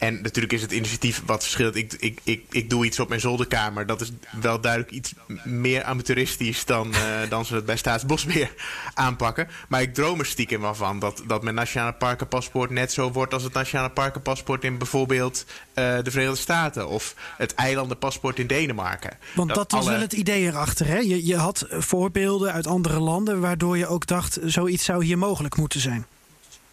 En 0.05 0.23
natuurlijk 0.23 0.53
is 0.53 0.63
het 0.63 0.73
initiatief 0.73 1.23
wat 1.27 1.43
verschilt. 1.43 1.77
Ik, 1.77 1.93
ik, 1.93 2.21
ik, 2.23 2.45
ik 2.51 2.71
doe 2.71 2.85
iets 2.85 3.01
op 3.01 3.09
mijn 3.09 3.21
zolderkamer. 3.21 3.87
Dat 3.87 4.01
is 4.01 4.13
wel 4.41 4.61
duidelijk 4.61 4.93
iets 4.93 5.15
meer 5.45 5.83
amateuristisch 5.83 6.65
dan, 6.65 6.91
uh, 6.91 6.99
dan 7.29 7.45
ze 7.45 7.55
het 7.55 7.67
bij 7.67 7.77
Staatsbosbeheer 7.77 8.55
aanpakken. 8.95 9.49
Maar 9.69 9.83
ik 9.83 9.95
droom 9.95 10.19
er 10.19 10.27
stiekem 10.27 10.61
wel 10.61 10.75
van 10.75 10.99
dat, 10.99 11.23
dat 11.27 11.43
mijn 11.43 11.55
nationale 11.55 11.93
parkenpaspoort 11.93 12.71
net 12.71 12.93
zo 12.93 13.13
wordt 13.13 13.35
als 13.35 13.43
het 13.43 13.53
nationale 13.53 13.91
parkenpaspoort 13.91 14.65
in 14.65 14.79
bijvoorbeeld 14.79 15.45
uh, 15.49 15.75
de 15.75 16.11
Verenigde 16.11 16.41
Staten 16.41 16.89
of 16.89 17.15
het 17.37 17.55
eilandenpaspoort 17.55 18.39
in 18.39 18.47
Denemarken. 18.47 19.19
Want 19.35 19.49
dat, 19.49 19.57
dat 19.57 19.73
was 19.73 19.81
alle... 19.81 19.91
wel 19.91 20.01
het 20.01 20.13
idee 20.13 20.47
erachter. 20.47 20.87
Hè? 20.87 20.99
Je, 20.99 21.27
je 21.27 21.37
had 21.37 21.67
voorbeelden 21.71 22.53
uit 22.53 22.67
andere 22.67 23.01
landen 23.01 23.41
waardoor 23.41 23.79
je 23.79 23.87
ook 23.87 24.07
dacht: 24.07 24.39
zoiets 24.43 24.85
zou 24.85 25.05
hier 25.05 25.19
mogelijk 25.19 25.57
moeten 25.57 25.81
zijn. 25.81 26.07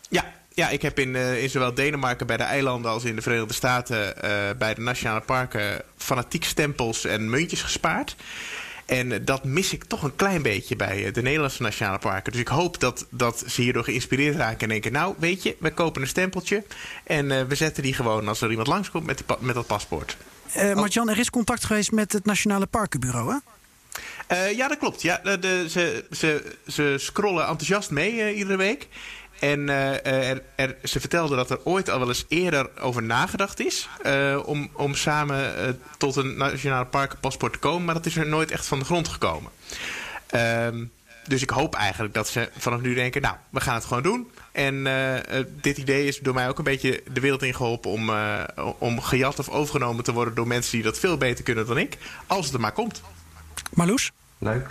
Ja, 0.10 0.26
ja, 0.62 0.69
ik 0.69 0.82
heb 0.82 1.00
in, 1.00 1.13
uh, 1.13 1.43
in 1.43 1.50
zowel 1.50 1.74
Denemarken 1.74 2.28
bij 2.28 2.38
de 2.38 2.43
eilanden 2.43 2.91
als 2.91 3.04
in 3.04 3.15
de 3.15 3.21
Verenigde 3.21 3.54
Staten 3.54 4.13
uh, 4.24 4.32
bij 4.58 4.74
de 4.74 4.82
nationale 4.82 5.21
parken 5.21 5.82
fanatiek 5.97 6.43
stempels 6.43 7.06
en 7.06 7.30
muntjes 7.30 7.62
gespaard. 7.62 8.15
En 8.86 9.26
dat 9.26 9.43
mis 9.43 9.74
ik 9.74 9.84
toch 9.84 10.04
een 10.04 10.15
klein 10.15 10.41
beetje 10.41 10.76
bij 10.76 11.12
de 11.12 11.21
Nederlandse 11.21 11.62
nationale 11.62 12.00
parken. 12.00 12.32
Dus 12.32 12.41
ik 12.41 12.47
hoop 12.47 12.80
dat, 12.80 13.06
dat 13.10 13.43
ze 13.47 13.62
hierdoor 13.62 13.84
geïnspireerd 13.84 14.36
raken 14.36 14.60
en 14.60 14.69
denken... 14.69 14.91
nou, 14.91 15.15
weet 15.17 15.43
je, 15.43 15.56
we 15.60 15.71
kopen 15.71 16.02
een 16.02 16.08
stempeltje... 16.08 16.63
en 17.04 17.26
uh, 17.26 17.41
we 17.41 17.56
zetten 17.56 17.84
die 17.84 17.93
gewoon 17.93 18.28
als 18.28 18.41
er 18.41 18.50
iemand 18.50 18.67
langskomt 18.67 19.06
met, 19.06 19.24
met 19.39 19.56
dat 19.56 19.67
paspoort. 19.67 20.17
Uh, 20.58 20.74
Martjan, 20.74 21.10
er 21.10 21.19
is 21.19 21.30
contact 21.30 21.65
geweest 21.65 21.91
met 21.91 22.13
het 22.13 22.26
Nationale 22.26 22.65
Parkenbureau, 22.65 23.32
hè? 23.32 23.38
Uh, 24.32 24.58
ja, 24.58 24.67
dat 24.67 24.78
klopt. 24.78 25.02
Ja, 25.02 25.19
de, 25.24 25.39
de, 25.39 25.65
ze, 25.69 26.06
ze, 26.12 26.56
ze 26.67 26.95
scrollen 26.97 27.47
enthousiast 27.47 27.91
mee 27.91 28.34
iedere 28.36 28.58
week. 28.58 28.88
En 29.41 29.60
uh, 29.60 30.06
er, 30.06 30.41
er, 30.56 30.75
ze 30.84 30.99
vertelde 30.99 31.36
dat 31.36 31.49
er 31.49 31.60
ooit 31.63 31.89
al 31.89 31.99
wel 31.99 32.08
eens 32.08 32.25
eerder 32.27 32.69
over 32.80 33.04
nagedacht 33.04 33.60
is 33.60 33.89
uh, 34.06 34.39
om, 34.45 34.69
om 34.73 34.95
samen 34.95 35.67
uh, 35.67 35.73
tot 35.97 36.15
een 36.15 36.38
nationale 36.38 36.86
parkenpaspoort 36.86 37.54
te 37.54 37.60
komen, 37.60 37.86
maar 37.86 37.93
dat 37.93 38.06
is 38.06 38.17
er 38.17 38.27
nooit 38.27 38.51
echt 38.51 38.65
van 38.65 38.80
de 38.80 38.86
grond 38.86 39.08
gekomen. 39.08 39.51
Um, 40.36 40.91
dus 41.27 41.41
ik 41.41 41.49
hoop 41.49 41.75
eigenlijk 41.75 42.13
dat 42.13 42.27
ze 42.27 42.49
vanaf 42.58 42.82
nu 42.82 42.93
denken, 42.93 43.21
nou, 43.21 43.36
we 43.49 43.60
gaan 43.60 43.75
het 43.75 43.86
gewoon 43.86 44.04
doen. 44.04 44.32
En 44.51 44.88
dit 45.62 45.77
idee 45.77 46.08
is 46.08 46.19
door 46.19 46.34
mij 46.34 46.49
ook 46.49 46.58
een 46.58 46.63
beetje 46.63 47.04
de 47.12 47.19
wereld 47.19 47.43
ingeholpen 47.43 47.91
om, 47.91 48.12
om 48.77 49.01
gejat 49.01 49.39
of 49.39 49.49
overgenomen 49.49 50.04
te 50.04 50.13
worden 50.13 50.36
door 50.36 50.47
mensen 50.47 50.71
die 50.71 50.84
dat 50.84 50.99
veel 50.99 51.17
beter 51.17 51.43
kunnen 51.43 51.67
dan 51.67 51.77
ik, 51.77 51.97
als 52.27 52.45
het 52.45 52.54
er 52.54 52.60
maar 52.60 52.71
komt. 52.71 53.01
Marloes? 53.73 54.12
Leuk. 54.38 54.69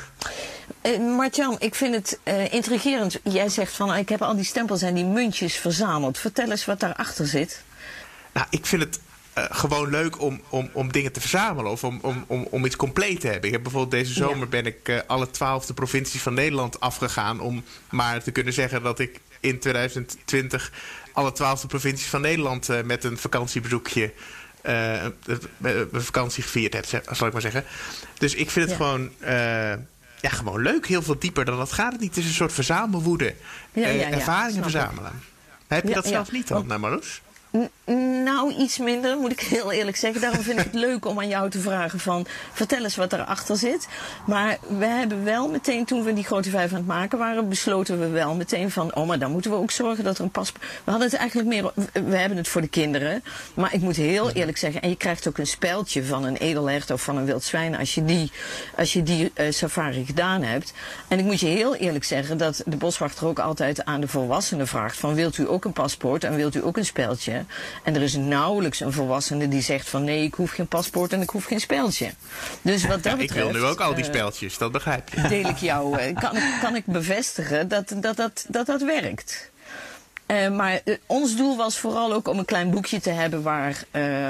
Uh, 0.83 1.17
Martjan, 1.17 1.57
ik 1.59 1.75
vind 1.75 1.95
het 1.95 2.19
uh, 2.25 2.53
intrigerend. 2.53 3.21
Jij 3.23 3.49
zegt 3.49 3.77
van 3.77 3.95
ik 3.95 4.09
heb 4.09 4.23
al 4.23 4.37
die 4.37 4.45
stempels 4.45 4.83
en 4.83 4.95
die 4.95 5.05
muntjes 5.05 5.57
verzameld. 5.57 6.19
Vertel 6.19 6.51
eens 6.51 6.65
wat 6.65 6.81
daarachter 6.81 7.27
zit. 7.27 7.63
Nou, 8.33 8.47
ik 8.51 8.67
vind 8.67 8.83
het 8.83 9.01
uh, 9.39 9.45
gewoon 9.51 9.91
leuk 9.91 10.21
om, 10.21 10.41
om, 10.49 10.71
om 10.73 10.93
dingen 10.93 11.13
te 11.13 11.21
verzamelen 11.21 11.73
of 11.73 11.85
om, 11.85 11.99
om, 12.03 12.25
om, 12.27 12.47
om 12.51 12.65
iets 12.65 12.77
compleet 12.77 13.21
te 13.21 13.27
hebben. 13.27 13.47
Ik 13.47 13.53
heb 13.53 13.63
bijvoorbeeld 13.63 14.03
deze 14.03 14.13
zomer 14.13 14.39
ja. 14.39 14.47
ben 14.47 14.67
ik 14.67 15.05
alle 15.07 15.31
twaalfde 15.31 15.75
provincies 15.75 16.23
van 16.23 16.35
Nederland 16.35 16.81
afgegaan 16.81 17.41
om 17.41 17.65
maar 17.91 18.23
te 18.23 18.31
kunnen 18.31 18.53
zeggen 18.53 18.83
dat 18.83 18.99
ik 18.99 19.21
in 19.41 19.59
2020 19.59 20.73
alle 21.13 21.33
twaalfde 21.33 21.67
provincies 21.67 22.09
van 22.09 22.21
Nederland 22.21 22.69
met 22.85 23.05
een 23.05 23.19
vakantiebezoekje 23.19 24.13
een 24.63 25.89
vakantie 25.93 26.43
gevierd 26.43 26.75
heb, 26.75 26.87
zal 27.11 27.27
ik 27.27 27.33
maar 27.33 27.43
zeggen. 27.43 27.65
Dus 28.19 28.35
ik 28.35 28.51
vind 28.51 28.71
het 28.71 28.79
ja. 28.79 28.85
gewoon, 28.85 29.11
ja, 30.21 30.29
gewoon 30.29 30.63
leuk. 30.63 30.87
Heel 30.87 31.03
veel 31.03 31.19
dieper 31.19 31.45
dan 31.45 31.59
dat 31.59 31.73
gaat 31.73 31.93
het 31.93 32.01
niet. 32.01 32.15
Het 32.15 32.25
is 32.25 32.31
een 32.31 32.37
soort 32.37 32.53
verzamelwoede. 32.53 33.35
Ja, 33.73 33.89
uh, 33.89 34.13
ervaringen 34.13 34.63
verzamelen. 34.63 35.13
Ik. 35.13 35.29
Heb 35.67 35.89
je 35.89 35.95
dat 35.95 36.07
zelf 36.07 36.33
niet 36.33 36.49
dan, 36.49 36.67
nou, 36.67 36.81
Marloes? 36.81 37.21
Nou, 38.25 38.55
iets 38.55 38.79
minder, 38.79 39.17
moet 39.17 39.33
ik 39.33 39.41
heel 39.41 39.73
eerlijk 39.73 39.97
zeggen. 39.97 40.21
Daarom 40.21 40.43
vind 40.43 40.59
ik 40.59 40.65
het 40.65 40.75
leuk 40.75 41.07
om 41.07 41.19
aan 41.19 41.29
jou 41.29 41.51
te 41.51 41.61
vragen 41.61 41.99
van... 42.01 42.27
vertel 42.53 42.83
eens 42.83 42.97
wat 42.97 43.13
erachter 43.13 43.57
zit. 43.57 43.89
Maar 44.27 44.59
we 44.79 44.85
hebben 44.87 45.25
wel 45.25 45.49
meteen, 45.49 45.85
toen 45.85 46.03
we 46.03 46.13
die 46.13 46.25
grote 46.25 46.51
vijf 46.51 46.71
aan 46.71 46.77
het 46.77 46.87
maken 46.87 47.19
waren... 47.19 47.49
besloten 47.49 48.01
we 48.01 48.09
wel 48.09 48.35
meteen 48.35 48.71
van... 48.71 48.95
oh, 48.95 49.07
maar 49.07 49.19
dan 49.19 49.31
moeten 49.31 49.51
we 49.51 49.57
ook 49.57 49.71
zorgen 49.71 50.05
dat 50.05 50.19
er 50.19 50.25
een 50.25 50.31
paspoort... 50.31 50.65
We 50.85 50.91
hadden 50.91 51.09
het 51.09 51.19
eigenlijk 51.19 51.49
meer... 51.49 51.73
We 51.93 52.17
hebben 52.17 52.39
het 52.39 52.49
voor 52.49 52.61
de 52.61 52.69
kinderen. 52.69 53.23
Maar 53.55 53.75
ik 53.75 53.81
moet 53.81 53.97
heel 53.97 54.31
eerlijk 54.31 54.59
zeggen... 54.59 54.83
en 54.83 54.89
je 54.89 54.97
krijgt 54.97 55.29
ook 55.29 55.39
een 55.39 55.47
speldje 55.47 56.05
van 56.05 56.25
een 56.25 56.37
edelhert 56.37 56.91
of 56.91 57.03
van 57.03 57.17
een 57.17 57.25
wild 57.25 57.45
zwijn... 57.45 57.77
als 57.77 57.95
je 57.95 58.05
die, 58.05 58.33
als 58.77 58.93
je 58.93 59.03
die 59.03 59.33
uh, 59.35 59.51
safari 59.51 60.05
gedaan 60.05 60.43
hebt. 60.43 60.73
En 61.09 61.19
ik 61.19 61.25
moet 61.25 61.41
je 61.41 61.47
heel 61.47 61.75
eerlijk 61.75 62.05
zeggen... 62.05 62.39
dat 62.39 62.63
de 62.67 62.77
boswachter 62.77 63.27
ook 63.27 63.39
altijd 63.39 63.85
aan 63.85 64.01
de 64.01 64.09
volwassenen 64.09 64.67
vraagt... 64.67 64.97
van 64.97 65.15
wilt 65.15 65.39
u 65.39 65.49
ook 65.49 65.65
een 65.65 65.73
paspoort 65.73 66.25
en 66.25 66.37
wilt 66.37 66.55
u 66.55 66.65
ook 66.65 66.77
een 66.77 66.85
speldje... 66.85 67.40
En 67.85 67.95
er 67.95 68.03
is 68.03 68.17
nauwelijks 68.17 68.81
een 68.81 68.93
volwassene 68.93 69.49
die 69.49 69.63
zegt 69.63 69.89
van 69.89 70.05
nee, 70.05 70.25
ik 70.25 70.35
hoef 70.35 70.51
geen 70.51 70.67
paspoort 70.67 71.13
en 71.13 71.21
ik 71.21 71.31
hoef 71.31 71.45
geen 71.45 71.61
speldje. 71.61 72.11
Dus 72.63 72.87
wat 72.87 73.03
dat 73.03 73.17
betreft, 73.17 73.31
ik 73.31 73.53
wil 73.53 73.63
nu 73.63 73.69
ook 73.69 73.81
al 73.81 73.95
die 73.95 74.05
eh, 74.05 74.11
speldjes, 74.11 74.59
dat 74.59 74.73
begrijp 74.73 75.09
je. 75.09 75.29
Deel 75.29 75.49
ik 75.49 75.57
jou, 75.57 75.99
eh, 75.99 76.17
kan, 76.17 76.37
ik, 76.37 76.59
kan 76.61 76.77
ik 76.77 76.87
bevestigen 76.87 77.69
dat 77.69 77.89
dat, 77.97 78.17
dat, 78.17 78.45
dat, 78.49 78.67
dat 78.67 78.83
werkt. 78.83 79.50
Uh, 80.31 80.49
maar 80.49 80.81
uh, 80.85 80.95
ons 81.07 81.37
doel 81.37 81.57
was 81.57 81.79
vooral 81.79 82.13
ook 82.13 82.29
om 82.29 82.39
een 82.39 82.45
klein 82.45 82.71
boekje 82.71 83.01
te 83.01 83.11
hebben 83.11 83.43
waar 83.43 83.85
uh, 83.93 84.29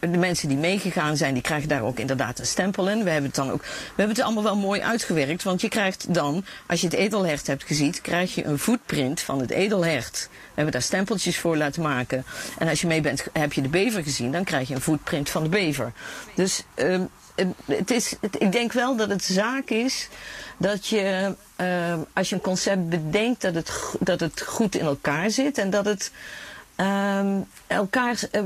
de 0.00 0.18
mensen 0.18 0.48
die 0.48 0.56
meegegaan 0.56 1.16
zijn, 1.16 1.34
die 1.34 1.42
krijgen 1.42 1.68
daar 1.68 1.82
ook 1.82 1.98
inderdaad 1.98 2.38
een 2.38 2.46
stempel 2.46 2.88
in. 2.88 3.04
We 3.04 3.10
hebben 3.10 3.30
het 3.30 3.34
dan 3.34 3.50
ook, 3.50 3.62
we 3.62 3.68
hebben 3.96 4.16
het 4.16 4.24
allemaal 4.24 4.42
wel 4.42 4.56
mooi 4.56 4.80
uitgewerkt, 4.80 5.42
want 5.42 5.60
je 5.60 5.68
krijgt 5.68 6.14
dan, 6.14 6.44
als 6.66 6.80
je 6.80 6.86
het 6.86 6.96
edelhert 6.96 7.46
hebt 7.46 7.64
gezien, 7.64 7.94
krijg 8.02 8.34
je 8.34 8.44
een 8.44 8.58
footprint 8.58 9.20
van 9.20 9.40
het 9.40 9.50
edelhert. 9.50 10.28
We 10.30 10.38
hebben 10.54 10.72
daar 10.72 10.82
stempeltjes 10.82 11.38
voor 11.38 11.56
laten 11.56 11.82
maken. 11.82 12.24
En 12.58 12.68
als 12.68 12.80
je 12.80 12.86
mee 12.86 13.00
bent, 13.00 13.24
heb 13.32 13.52
je 13.52 13.62
de 13.62 13.68
bever 13.68 14.02
gezien, 14.02 14.32
dan 14.32 14.44
krijg 14.44 14.68
je 14.68 14.74
een 14.74 14.80
footprint 14.80 15.30
van 15.30 15.42
de 15.42 15.48
bever. 15.48 15.92
Dus 16.34 16.62
ehm, 16.74 17.04
het 17.64 17.90
is, 17.90 18.14
het, 18.20 18.40
ik 18.40 18.52
denk 18.52 18.72
wel 18.72 18.96
dat 18.96 19.08
het 19.08 19.24
zaak 19.24 19.70
is 19.70 20.08
dat 20.56 20.86
je, 20.86 21.34
uh, 21.60 21.94
als 22.12 22.28
je 22.28 22.34
een 22.34 22.40
concept 22.40 22.88
bedenkt, 22.88 23.40
dat 23.40 23.54
het, 23.54 23.72
dat 24.00 24.20
het 24.20 24.40
goed 24.40 24.74
in 24.74 24.84
elkaar 24.84 25.30
zit 25.30 25.58
en 25.58 25.70
dat 25.70 25.84
het 25.84 26.12
uh, 26.76 27.36
elkaar, 27.66 28.20
uh, 28.32 28.42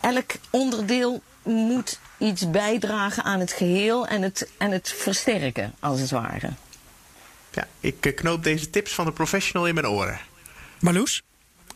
elk 0.00 0.30
onderdeel 0.50 1.22
moet 1.42 1.98
iets 2.18 2.50
bijdragen 2.50 3.24
aan 3.24 3.40
het 3.40 3.52
geheel 3.52 4.06
en 4.06 4.22
het, 4.22 4.50
en 4.58 4.70
het 4.70 4.88
versterken, 4.88 5.74
als 5.80 6.00
het 6.00 6.10
ware. 6.10 6.50
Ja, 7.50 7.66
ik 7.80 8.06
eh, 8.06 8.14
knoop 8.14 8.42
deze 8.42 8.70
tips 8.70 8.94
van 8.94 9.04
de 9.04 9.12
professional 9.12 9.68
in 9.68 9.74
mijn 9.74 9.88
oren. 9.88 10.20
Marloes? 10.80 11.22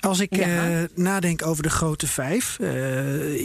Als 0.03 0.21
ik 0.21 0.37
ja. 0.37 0.71
uh, 0.71 0.85
nadenk 0.95 1.47
over 1.47 1.63
de 1.63 1.71
grote 1.71 2.07
vijf. 2.07 2.57
Uh, 2.61 2.69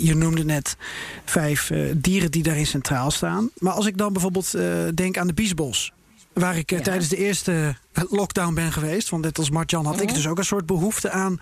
je 0.04 0.16
noemde 0.16 0.44
net 0.44 0.78
vijf 1.26 1.70
uh, 1.70 1.92
dieren 1.96 2.32
die 2.32 2.44
daarin 2.44 2.68
centraal 2.68 3.12
staan. 3.12 3.50
Maar 3.58 3.74
als 3.74 3.86
ik 3.86 3.98
dan 3.98 4.14
bijvoorbeeld 4.14 4.58
denk 4.94 5.18
aan 5.18 5.28
de 5.28 5.34
biesbos. 5.34 5.92
Waar 6.34 6.58
ik 6.58 6.70
ja. 6.70 6.80
tijdens 6.80 7.08
de 7.08 7.18
eerste 7.18 7.76
lockdown 8.10 8.54
ben 8.54 8.72
geweest. 8.72 9.10
Want 9.10 9.24
net 9.24 9.38
als 9.38 9.50
Martjan 9.50 9.86
had 9.86 10.02
ik 10.02 10.14
dus 10.14 10.28
ook 10.28 10.38
een 10.38 10.46
soort 10.46 10.66
behoefte 10.66 11.10
aan 11.10 11.40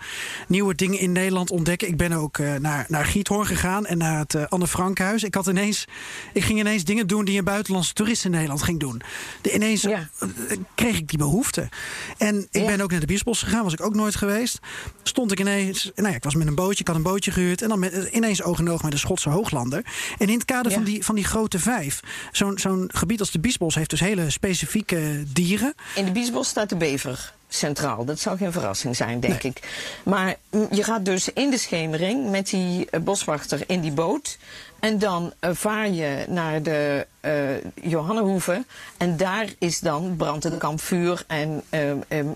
nieuwe 0.48 0.74
dingen 0.74 0.98
in 0.98 1.12
Nederland 1.12 1.50
ontdekken. 1.50 1.88
Ik 1.88 1.96
ben 1.96 2.12
ook 2.12 2.38
uh, 2.38 2.54
naar, 2.54 2.84
naar 2.88 3.04
Giethoorn 3.04 3.46
gegaan 3.46 3.86
en 3.86 3.98
naar 3.98 4.18
het 4.18 4.34
uh, 4.34 4.44
Anne 4.48 4.66
Frankhuis. 4.66 5.22
Ik, 5.22 5.34
had 5.34 5.46
ineens, 5.46 5.84
ik 6.32 6.44
ging 6.44 6.58
ineens 6.58 6.84
dingen 6.84 7.06
doen 7.06 7.24
die 7.24 7.38
een 7.38 7.44
buitenlandse 7.44 7.92
toerist 7.92 8.24
in 8.24 8.30
Nederland 8.30 8.62
ging 8.62 8.80
doen. 8.80 9.02
De, 9.40 9.54
ineens 9.54 9.82
ja. 9.82 10.08
uh, 10.20 10.28
kreeg 10.74 10.98
ik 10.98 11.08
die 11.08 11.18
behoefte. 11.18 11.68
En 12.18 12.46
ik 12.50 12.60
ja. 12.60 12.66
ben 12.66 12.80
ook 12.80 12.90
naar 12.90 13.00
de 13.00 13.06
Biesbos 13.06 13.42
gegaan, 13.42 13.64
was 13.64 13.72
ik 13.72 13.82
ook 13.82 13.94
nooit 13.94 14.16
geweest. 14.16 14.58
Stond 15.02 15.32
ik 15.32 15.40
ineens, 15.40 15.90
nou 15.94 16.08
ja, 16.08 16.14
ik 16.14 16.24
was 16.24 16.34
met 16.34 16.46
een 16.46 16.54
bootje, 16.54 16.80
ik 16.80 16.86
had 16.86 16.96
een 16.96 17.02
bootje 17.02 17.30
gehuurd. 17.30 17.62
En 17.62 17.68
dan 17.68 17.78
met, 17.78 18.08
ineens 18.12 18.42
oog 18.42 18.58
in 18.58 18.70
oog 18.70 18.82
met 18.82 18.92
de 18.92 18.98
Schotse 18.98 19.28
Hooglander. 19.28 19.84
En 20.18 20.28
in 20.28 20.34
het 20.34 20.44
kader 20.44 20.72
van, 20.72 20.84
die, 20.84 21.04
van 21.04 21.14
die 21.14 21.24
grote 21.24 21.58
vijf, 21.58 22.00
zo'n 22.32 22.58
zo'n 22.58 22.90
gebied 22.94 23.20
als 23.20 23.30
de 23.30 23.40
Biesbos 23.40 23.74
heeft 23.74 23.90
dus 23.90 24.00
hele 24.00 24.30
specifieke 24.30 25.24
dieren. 25.32 25.74
In 25.94 26.04
de 26.04 26.12
Biesbos 26.12 26.45
staat 26.46 26.68
de 26.68 26.76
bever 26.76 27.34
centraal. 27.48 28.04
Dat 28.04 28.18
zou 28.18 28.36
geen 28.36 28.52
verrassing 28.52 28.96
zijn, 28.96 29.20
denk 29.20 29.42
nee. 29.42 29.52
ik. 29.52 29.88
Maar 30.04 30.36
je 30.70 30.82
gaat 30.82 31.04
dus 31.04 31.32
in 31.32 31.50
de 31.50 31.58
schemering 31.58 32.30
met 32.30 32.48
die 32.48 32.88
uh, 32.90 33.00
boswachter 33.00 33.64
in 33.66 33.80
die 33.80 33.92
boot. 33.92 34.38
En 34.86 34.98
dan 34.98 35.32
uh, 35.40 35.50
vaar 35.52 35.88
je 35.88 36.24
naar 36.28 36.62
de 36.62 37.06
uh, 37.22 37.32
Johannehoeve. 37.74 38.64
En 38.96 39.16
daar 39.16 39.48
is 39.58 39.80
dan 39.80 40.14
brandt 40.16 40.44
het 40.44 40.58
kampvuur 40.58 41.24
en 41.26 41.62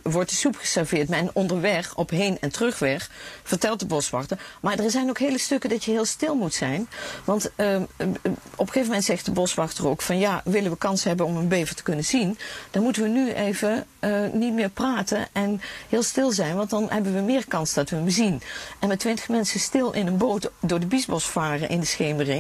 wordt 0.02 0.30
de 0.30 0.36
soep 0.36 0.56
geserveerd. 0.56 1.10
En 1.10 1.30
onderweg, 1.32 1.96
op 1.96 2.10
heen 2.10 2.38
en 2.40 2.52
terugweg, 2.52 3.10
vertelt 3.42 3.80
de 3.80 3.86
boswachter. 3.86 4.38
Maar 4.60 4.78
er 4.78 4.90
zijn 4.90 5.08
ook 5.08 5.18
hele 5.18 5.38
stukken 5.38 5.70
dat 5.70 5.84
je 5.84 5.90
heel 5.90 6.04
stil 6.04 6.34
moet 6.34 6.54
zijn. 6.54 6.88
Want 7.24 7.50
op 7.56 7.56
een 7.96 8.38
gegeven 8.56 8.86
moment 8.86 9.04
zegt 9.04 9.24
de 9.24 9.30
boswachter 9.30 9.88
ook 9.88 10.02
van... 10.02 10.18
ja, 10.18 10.40
willen 10.44 10.70
we 10.70 10.76
kans 10.76 11.04
hebben 11.04 11.26
om 11.26 11.36
een 11.36 11.48
bever 11.48 11.74
te 11.74 11.82
kunnen 11.82 12.04
zien... 12.04 12.38
dan 12.70 12.82
moeten 12.82 13.02
we 13.02 13.08
nu 13.08 13.32
even 13.32 13.86
niet 14.32 14.54
meer 14.54 14.70
praten 14.70 15.26
en 15.32 15.60
heel 15.88 16.02
stil 16.02 16.30
zijn. 16.30 16.56
Want 16.56 16.70
dan 16.70 16.90
hebben 16.90 17.14
we 17.14 17.20
meer 17.20 17.46
kans 17.48 17.74
dat 17.74 17.90
we 17.90 17.96
hem 17.96 18.10
zien. 18.10 18.42
En 18.80 18.88
met 18.88 18.98
twintig 18.98 19.28
mensen 19.28 19.60
stil 19.60 19.92
in 19.92 20.06
een 20.06 20.16
boot 20.16 20.50
door 20.60 20.80
de 20.80 20.86
Biesbos 20.86 21.24
varen 21.24 21.68
in 21.68 21.80
de 21.80 21.86
schemering 21.86 22.39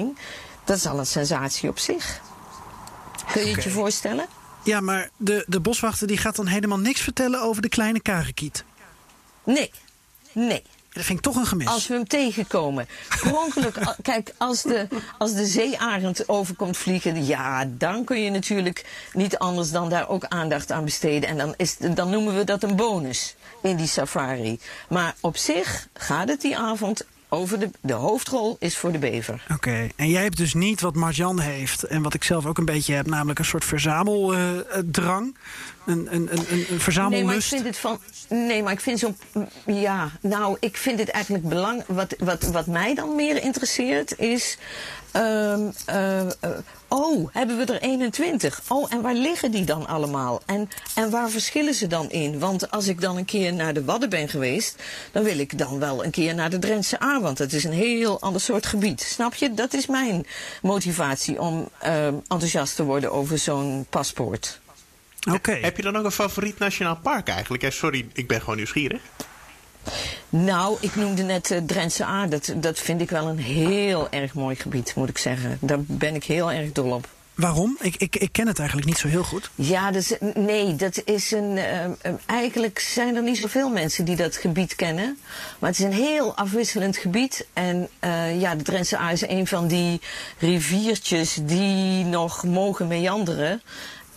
dat 0.64 0.76
is 0.76 0.86
al 0.86 0.98
een 0.98 1.06
sensatie 1.06 1.68
op 1.68 1.78
zich. 1.78 2.20
Kun 3.32 3.40
je 3.40 3.40
okay. 3.40 3.52
het 3.52 3.64
je 3.64 3.70
voorstellen? 3.70 4.26
Ja, 4.64 4.80
maar 4.80 5.10
de, 5.16 5.44
de 5.46 5.60
boswachter 5.60 6.06
die 6.06 6.16
gaat 6.16 6.36
dan 6.36 6.46
helemaal 6.46 6.78
niks 6.78 7.00
vertellen 7.00 7.42
over 7.42 7.62
de 7.62 7.68
kleine 7.68 8.00
karekiet. 8.00 8.64
Nee, 9.44 9.70
nee. 10.32 10.62
Dat 10.92 11.04
vind 11.04 11.18
ik 11.18 11.24
toch 11.24 11.36
een 11.36 11.46
gemis. 11.46 11.66
Als 11.66 11.86
we 11.86 11.94
hem 11.94 12.06
tegenkomen. 12.06 12.88
Per 13.22 13.36
ongeluk, 13.36 13.94
kijk, 14.02 14.34
als 14.38 14.62
de, 14.62 14.88
als 15.18 15.34
de 15.34 15.46
zeearend 15.46 16.28
overkomt 16.28 16.76
vliegen, 16.76 17.26
ja, 17.26 17.64
dan 17.64 18.04
kun 18.04 18.20
je 18.22 18.30
natuurlijk 18.30 18.84
niet 19.12 19.38
anders 19.38 19.70
dan 19.70 19.88
daar 19.88 20.08
ook 20.08 20.24
aandacht 20.24 20.72
aan 20.72 20.84
besteden. 20.84 21.28
En 21.28 21.36
dan, 21.36 21.54
is, 21.56 21.76
dan 21.76 22.10
noemen 22.10 22.36
we 22.36 22.44
dat 22.44 22.62
een 22.62 22.76
bonus 22.76 23.36
in 23.62 23.76
die 23.76 23.86
safari. 23.86 24.60
Maar 24.88 25.14
op 25.20 25.36
zich 25.36 25.88
gaat 25.92 26.28
het 26.28 26.40
die 26.40 26.58
avond 26.58 27.06
over 27.30 27.58
de, 27.58 27.70
de 27.80 27.92
hoofdrol 27.92 28.56
is 28.60 28.76
voor 28.76 28.92
de 28.92 28.98
bever. 28.98 29.42
Oké, 29.44 29.52
okay. 29.54 29.92
en 29.96 30.08
jij 30.08 30.22
hebt 30.22 30.36
dus 30.36 30.54
niet 30.54 30.80
wat 30.80 30.94
Marjan 30.94 31.40
heeft 31.40 31.82
en 31.82 32.02
wat 32.02 32.14
ik 32.14 32.24
zelf 32.24 32.46
ook 32.46 32.58
een 32.58 32.64
beetje 32.64 32.94
heb, 32.94 33.06
namelijk 33.06 33.38
een 33.38 33.44
soort 33.44 33.64
verzameldrang. 33.64 35.26
Uh, 35.26 35.94
een, 35.94 36.14
een, 36.14 36.28
een, 36.32 36.66
een 36.70 36.80
verzamellust. 36.80 37.10
Nee, 37.10 37.24
maar 37.24 37.36
ik 37.36 37.42
vind 37.42 37.64
het 37.64 37.76
van. 37.76 37.98
Nee, 38.28 38.62
maar 38.62 38.72
ik 38.72 38.80
vind 38.80 38.98
zo'n. 38.98 39.16
Ja, 39.66 40.10
nou, 40.20 40.56
ik 40.60 40.76
vind 40.76 40.98
het 40.98 41.08
eigenlijk 41.08 41.48
belang. 41.48 41.82
Wat, 41.86 42.14
wat, 42.18 42.42
wat 42.42 42.66
mij 42.66 42.94
dan 42.94 43.14
meer 43.14 43.42
interesseert 43.42 44.18
is. 44.18 44.58
Um, 45.16 45.72
uh, 45.88 46.20
uh, 46.20 46.30
oh, 46.88 47.28
hebben 47.32 47.56
we 47.56 47.72
er 47.72 47.80
21? 47.80 48.60
Oh, 48.68 48.92
en 48.92 49.02
waar 49.02 49.14
liggen 49.14 49.50
die 49.50 49.64
dan 49.64 49.86
allemaal? 49.86 50.42
En, 50.46 50.68
en 50.94 51.10
waar 51.10 51.30
verschillen 51.30 51.74
ze 51.74 51.86
dan 51.86 52.10
in? 52.10 52.38
Want 52.38 52.70
als 52.70 52.88
ik 52.88 53.00
dan 53.00 53.16
een 53.16 53.24
keer 53.24 53.52
naar 53.52 53.74
de 53.74 53.84
Wadden 53.84 54.08
ben 54.08 54.28
geweest, 54.28 54.82
dan 55.12 55.22
wil 55.22 55.38
ik 55.38 55.58
dan 55.58 55.78
wel 55.78 56.04
een 56.04 56.10
keer 56.10 56.34
naar 56.34 56.50
de 56.50 56.58
Drentse 56.58 57.02
A, 57.02 57.20
want 57.20 57.38
het 57.38 57.52
is 57.52 57.64
een 57.64 57.72
heel 57.72 58.20
ander 58.20 58.40
soort 58.40 58.66
gebied. 58.66 59.00
Snap 59.00 59.34
je? 59.34 59.54
Dat 59.54 59.74
is 59.74 59.86
mijn 59.86 60.26
motivatie 60.62 61.40
om 61.40 61.68
uh, 61.84 62.06
enthousiast 62.06 62.76
te 62.76 62.84
worden 62.84 63.12
over 63.12 63.38
zo'n 63.38 63.86
paspoort. 63.90 64.60
Oké. 65.26 65.36
Okay. 65.36 65.60
Heb 65.60 65.76
je 65.76 65.82
dan 65.82 65.96
ook 65.96 66.04
een 66.04 66.12
favoriet 66.12 66.58
nationaal 66.58 66.96
park 66.96 67.28
eigenlijk? 67.28 67.72
Sorry, 67.72 68.06
ik 68.12 68.28
ben 68.28 68.40
gewoon 68.40 68.56
nieuwsgierig. 68.56 69.00
Nou, 70.28 70.76
ik 70.80 70.96
noemde 70.96 71.22
net 71.22 71.50
uh, 71.50 71.58
Drentse 71.66 72.04
A. 72.04 72.26
Dat, 72.26 72.52
dat 72.56 72.78
vind 72.78 73.00
ik 73.00 73.10
wel 73.10 73.28
een 73.28 73.38
heel 73.38 74.10
erg 74.10 74.34
mooi 74.34 74.56
gebied, 74.56 74.94
moet 74.94 75.08
ik 75.08 75.18
zeggen. 75.18 75.58
Daar 75.60 75.80
ben 75.80 76.14
ik 76.14 76.24
heel 76.24 76.52
erg 76.52 76.72
dol 76.72 76.92
op. 76.92 77.08
Waarom? 77.34 77.76
Ik, 77.80 77.96
ik, 77.96 78.16
ik 78.16 78.32
ken 78.32 78.46
het 78.46 78.58
eigenlijk 78.58 78.88
niet 78.88 78.98
zo 78.98 79.08
heel 79.08 79.22
goed. 79.22 79.50
Ja, 79.54 79.90
dus, 79.90 80.12
nee, 80.34 80.76
dat 80.76 81.02
is 81.04 81.30
een. 81.30 81.56
Uh, 81.56 82.12
eigenlijk 82.26 82.78
zijn 82.78 83.16
er 83.16 83.22
niet 83.22 83.38
zoveel 83.38 83.68
mensen 83.70 84.04
die 84.04 84.16
dat 84.16 84.36
gebied 84.36 84.74
kennen. 84.74 85.18
Maar 85.58 85.70
het 85.70 85.78
is 85.78 85.84
een 85.84 85.92
heel 85.92 86.36
afwisselend 86.36 86.96
gebied. 86.96 87.46
En 87.52 87.88
uh, 88.04 88.40
ja, 88.40 88.54
de 88.54 88.62
Drentse 88.62 88.98
A 88.98 89.10
is 89.10 89.28
een 89.28 89.46
van 89.46 89.66
die 89.66 90.00
riviertjes 90.38 91.38
die 91.42 92.04
nog 92.04 92.44
mogen 92.44 92.86
meanderen. 92.86 93.62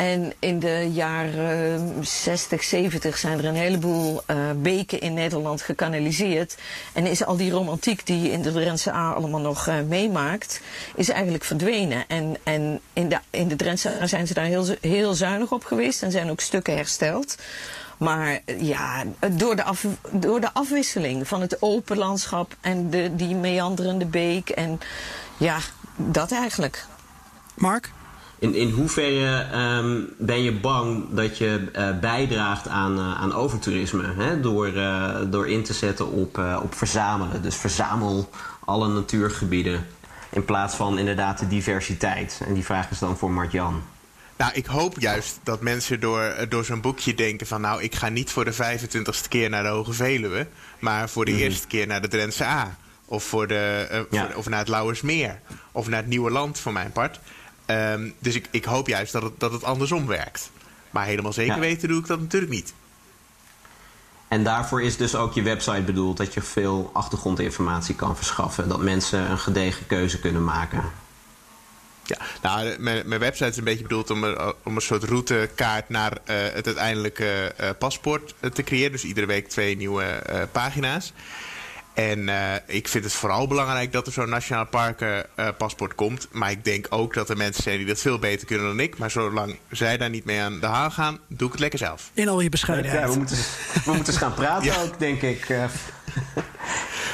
En 0.03 0.33
in 0.39 0.59
de 0.59 0.89
jaren 0.93 2.05
60, 2.05 2.63
70 2.63 3.17
zijn 3.17 3.37
er 3.37 3.45
een 3.45 3.55
heleboel 3.55 4.21
beken 4.55 4.99
in 4.99 5.13
Nederland 5.13 5.61
gekanaliseerd. 5.61 6.57
En 6.93 7.05
is 7.05 7.25
al 7.25 7.37
die 7.37 7.51
romantiek 7.51 8.05
die 8.05 8.21
je 8.21 8.31
in 8.31 8.41
de 8.41 8.51
Drentse 8.51 8.91
A 8.91 9.11
allemaal 9.11 9.39
nog 9.39 9.67
uh, 9.67 9.75
meemaakt, 9.87 10.61
is 10.95 11.09
eigenlijk 11.09 11.43
verdwenen. 11.43 12.07
En, 12.07 12.37
en 12.43 12.79
in, 12.93 13.09
de, 13.09 13.19
in 13.29 13.47
de 13.47 13.55
Drentse 13.55 14.01
A 14.01 14.07
zijn 14.07 14.27
ze 14.27 14.33
daar 14.33 14.45
heel, 14.45 14.65
heel 14.81 15.13
zuinig 15.13 15.51
op 15.51 15.63
geweest 15.63 16.03
en 16.03 16.11
zijn 16.11 16.29
ook 16.29 16.41
stukken 16.41 16.75
hersteld. 16.75 17.37
Maar 17.97 18.39
ja, 18.57 19.03
door 19.31 19.55
de, 19.55 19.63
door 20.11 20.41
de 20.41 20.53
afwisseling 20.53 21.27
van 21.27 21.41
het 21.41 21.61
open 21.61 21.97
landschap 21.97 22.55
en 22.61 22.89
de, 22.89 23.15
die 23.15 23.35
meanderende 23.35 24.05
beek 24.05 24.49
en 24.49 24.79
ja, 25.37 25.57
dat 25.95 26.31
eigenlijk. 26.31 26.85
Mark? 27.55 27.91
In, 28.43 28.55
in 28.55 28.69
hoeverre 28.69 29.47
ehm, 29.51 30.01
ben 30.17 30.43
je 30.43 30.51
bang 30.51 31.05
dat 31.09 31.37
je 31.37 31.69
eh, 31.73 31.99
bijdraagt 31.99 32.67
aan, 32.67 32.99
uh, 32.99 33.21
aan 33.21 33.33
overtoerisme? 33.33 34.13
Hè? 34.17 34.39
Door, 34.39 34.67
uh, 34.67 35.15
door 35.27 35.49
in 35.49 35.63
te 35.63 35.73
zetten 35.73 36.11
op, 36.11 36.41
op 36.63 36.75
verzamelen. 36.75 37.41
Dus 37.41 37.55
verzamel 37.55 38.29
alle 38.65 38.87
natuurgebieden. 38.87 39.87
In 40.29 40.45
plaats 40.45 40.75
van 40.75 40.97
inderdaad 40.97 41.39
de 41.39 41.47
diversiteit. 41.47 42.41
En 42.47 42.53
die 42.53 42.63
vraag 42.63 42.89
is 42.89 42.99
dan 42.99 43.17
voor 43.17 43.31
Mart-Jan. 43.31 43.83
Nou, 44.37 44.53
ik 44.53 44.65
hoop 44.65 44.99
juist 44.99 45.39
dat 45.43 45.61
mensen 45.61 45.99
door, 45.99 46.45
door 46.49 46.65
zo'n 46.65 46.81
boekje 46.81 47.13
denken 47.13 47.47
van... 47.47 47.61
nou, 47.61 47.81
ik 47.81 47.95
ga 47.95 48.09
niet 48.09 48.31
voor 48.31 48.45
de 48.45 48.53
25ste 48.53 49.27
keer 49.29 49.49
naar 49.49 49.63
de 49.63 49.69
Hoge 49.69 49.93
Veluwe... 49.93 50.47
maar 50.79 51.09
voor 51.09 51.25
de 51.25 51.31
mm 51.31 51.37
-hmm. 51.37 51.45
eerste 51.45 51.67
keer 51.67 51.87
naar 51.87 52.01
de 52.01 52.07
Drentse 52.07 52.45
A. 52.45 52.77
Of, 53.05 53.23
voor 53.23 53.47
de, 53.47 53.87
ja. 54.09 54.25
voor, 54.25 54.35
of 54.35 54.49
naar 54.49 54.59
het 54.59 54.67
Lauwersmeer. 54.67 55.39
Of 55.71 55.87
naar 55.87 55.99
het 55.99 56.09
Nieuwe 56.09 56.31
Land, 56.31 56.59
voor 56.59 56.73
mijn 56.73 56.91
part. 56.91 57.19
Um, 57.73 58.13
dus 58.19 58.35
ik, 58.35 58.47
ik 58.51 58.65
hoop 58.65 58.87
juist 58.87 59.11
dat 59.11 59.23
het, 59.23 59.39
dat 59.39 59.51
het 59.51 59.63
andersom 59.63 60.05
werkt. 60.07 60.51
Maar 60.89 61.05
helemaal 61.05 61.33
zeker 61.33 61.53
ja. 61.53 61.59
weten 61.59 61.87
doe 61.87 61.99
ik 61.99 62.07
dat 62.07 62.19
natuurlijk 62.19 62.51
niet. 62.51 62.73
En 64.27 64.43
daarvoor 64.43 64.81
is 64.81 64.97
dus 64.97 65.15
ook 65.15 65.33
je 65.33 65.41
website 65.41 65.81
bedoeld... 65.81 66.17
dat 66.17 66.33
je 66.33 66.41
veel 66.41 66.89
achtergrondinformatie 66.93 67.95
kan 67.95 68.15
verschaffen. 68.15 68.69
Dat 68.69 68.81
mensen 68.81 69.31
een 69.31 69.39
gedegen 69.39 69.87
keuze 69.87 70.19
kunnen 70.19 70.43
maken. 70.43 70.83
Ja, 72.05 72.17
nou, 72.41 72.79
mijn, 72.79 73.07
mijn 73.07 73.19
website 73.19 73.49
is 73.49 73.57
een 73.57 73.63
beetje 73.63 73.83
bedoeld 73.83 74.09
om, 74.09 74.23
een, 74.23 74.53
om 74.63 74.75
een 74.75 74.81
soort 74.81 75.03
routekaart 75.03 75.89
naar 75.89 76.11
uh, 76.11 76.17
het 76.53 76.65
uiteindelijke 76.65 77.55
uh, 77.61 77.69
paspoort 77.79 78.35
te 78.53 78.63
creëren. 78.63 78.91
Dus 78.91 79.03
iedere 79.03 79.25
week 79.25 79.49
twee 79.49 79.75
nieuwe 79.75 80.23
uh, 80.29 80.41
pagina's. 80.51 81.13
En 81.93 82.19
uh, 82.19 82.53
ik 82.65 82.87
vind 82.87 83.03
het 83.03 83.13
vooral 83.13 83.47
belangrijk 83.47 83.91
dat 83.91 84.07
er 84.07 84.13
zo'n 84.13 84.29
nationaal 84.29 84.65
parkenpaspoort 84.65 85.91
uh, 85.91 85.97
komt. 85.97 86.27
Maar 86.31 86.51
ik 86.51 86.65
denk 86.65 86.87
ook 86.89 87.13
dat 87.13 87.29
er 87.29 87.37
mensen 87.37 87.63
zijn 87.63 87.77
die 87.77 87.87
dat 87.87 87.99
veel 87.99 88.19
beter 88.19 88.47
kunnen 88.47 88.67
dan 88.67 88.79
ik. 88.79 88.97
Maar 88.97 89.11
zolang 89.11 89.57
zij 89.71 89.97
daar 89.97 90.09
niet 90.09 90.25
mee 90.25 90.41
aan 90.41 90.59
de 90.59 90.65
haal 90.65 90.91
gaan, 90.91 91.19
doe 91.27 91.45
ik 91.45 91.51
het 91.51 91.61
lekker 91.61 91.79
zelf. 91.79 92.11
In 92.13 92.27
al 92.27 92.41
je 92.41 92.49
bescheidenheid. 92.49 93.01
Ja, 93.01 93.09
we 93.09 93.17
moeten, 93.17 93.37
we 93.73 93.81
moeten 93.85 94.05
eens 94.05 94.17
gaan 94.17 94.33
praten 94.33 94.65
ja. 94.71 94.81
ook, 94.81 94.99
denk 94.99 95.21
ik. 95.21 95.49
Uh, 95.49 95.63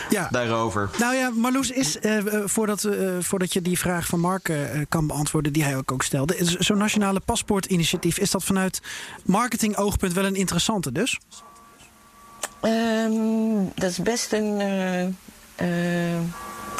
ja. 0.09 0.27
Daarover. 0.31 0.89
Nou 0.99 1.15
ja, 1.15 1.29
Marloes, 1.29 1.71
is, 1.71 1.97
voordat, 2.45 2.87
voordat 3.19 3.53
je 3.53 3.61
die 3.61 3.79
vraag 3.79 4.05
van 4.05 4.19
Mark 4.19 4.51
kan 4.89 5.07
beantwoorden, 5.07 5.53
die 5.53 5.63
hij 5.63 5.77
ook, 5.77 5.91
ook 5.91 6.03
stelde. 6.03 6.35
Zo'n 6.59 6.77
nationale 6.77 7.19
paspoortinitiatief, 7.19 8.17
is 8.17 8.31
dat 8.31 8.43
vanuit 8.43 8.81
marketing-oogpunt 9.25 10.13
wel 10.13 10.25
een 10.25 10.35
interessante 10.35 10.91
dus? 10.91 11.19
Um, 12.61 13.71
dat 13.75 13.89
is 13.89 13.97
best 13.97 14.33
een 14.33 14.59
uh, 14.59 15.03
uh, 15.67 16.19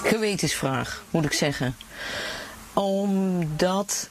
gewetensvraag, 0.04 1.04
moet 1.10 1.26
ik 1.26 1.34
zeggen. 1.34 1.76
Omdat 2.74 4.10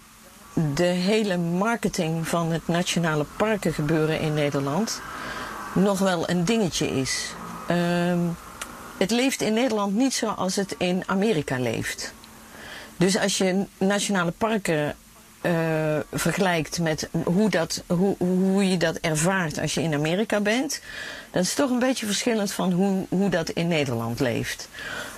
de 0.74 0.84
hele 0.84 1.36
marketing 1.36 2.28
van 2.28 2.52
het 2.52 2.68
nationale 2.68 3.26
parkengebeuren 3.36 4.20
in 4.20 4.34
Nederland 4.34 5.00
nog 5.74 5.98
wel 5.98 6.30
een 6.30 6.44
dingetje 6.44 6.90
is. 6.90 7.34
Um, 7.70 8.36
het 8.98 9.10
leeft 9.10 9.40
in 9.42 9.52
Nederland 9.52 9.94
niet 9.94 10.14
zoals 10.14 10.56
het 10.56 10.74
in 10.78 11.02
Amerika 11.06 11.58
leeft. 11.58 12.12
Dus 12.96 13.18
als 13.18 13.38
je 13.38 13.64
nationale 13.78 14.30
parken 14.30 14.96
vergelijkt 16.12 16.80
met 16.80 17.08
hoe, 17.24 17.50
dat, 17.50 17.82
hoe, 17.86 18.16
hoe 18.18 18.68
je 18.68 18.76
dat 18.76 18.96
ervaart 18.96 19.58
als 19.58 19.74
je 19.74 19.82
in 19.82 19.94
Amerika 19.94 20.40
bent, 20.40 20.80
dan 21.30 21.42
is 21.42 21.54
toch 21.54 21.70
een 21.70 21.78
beetje 21.78 22.06
verschillend 22.06 22.52
van 22.52 22.72
hoe, 22.72 23.06
hoe 23.08 23.30
dat 23.30 23.48
in 23.48 23.68
Nederland 23.68 24.20
leeft. 24.20 24.68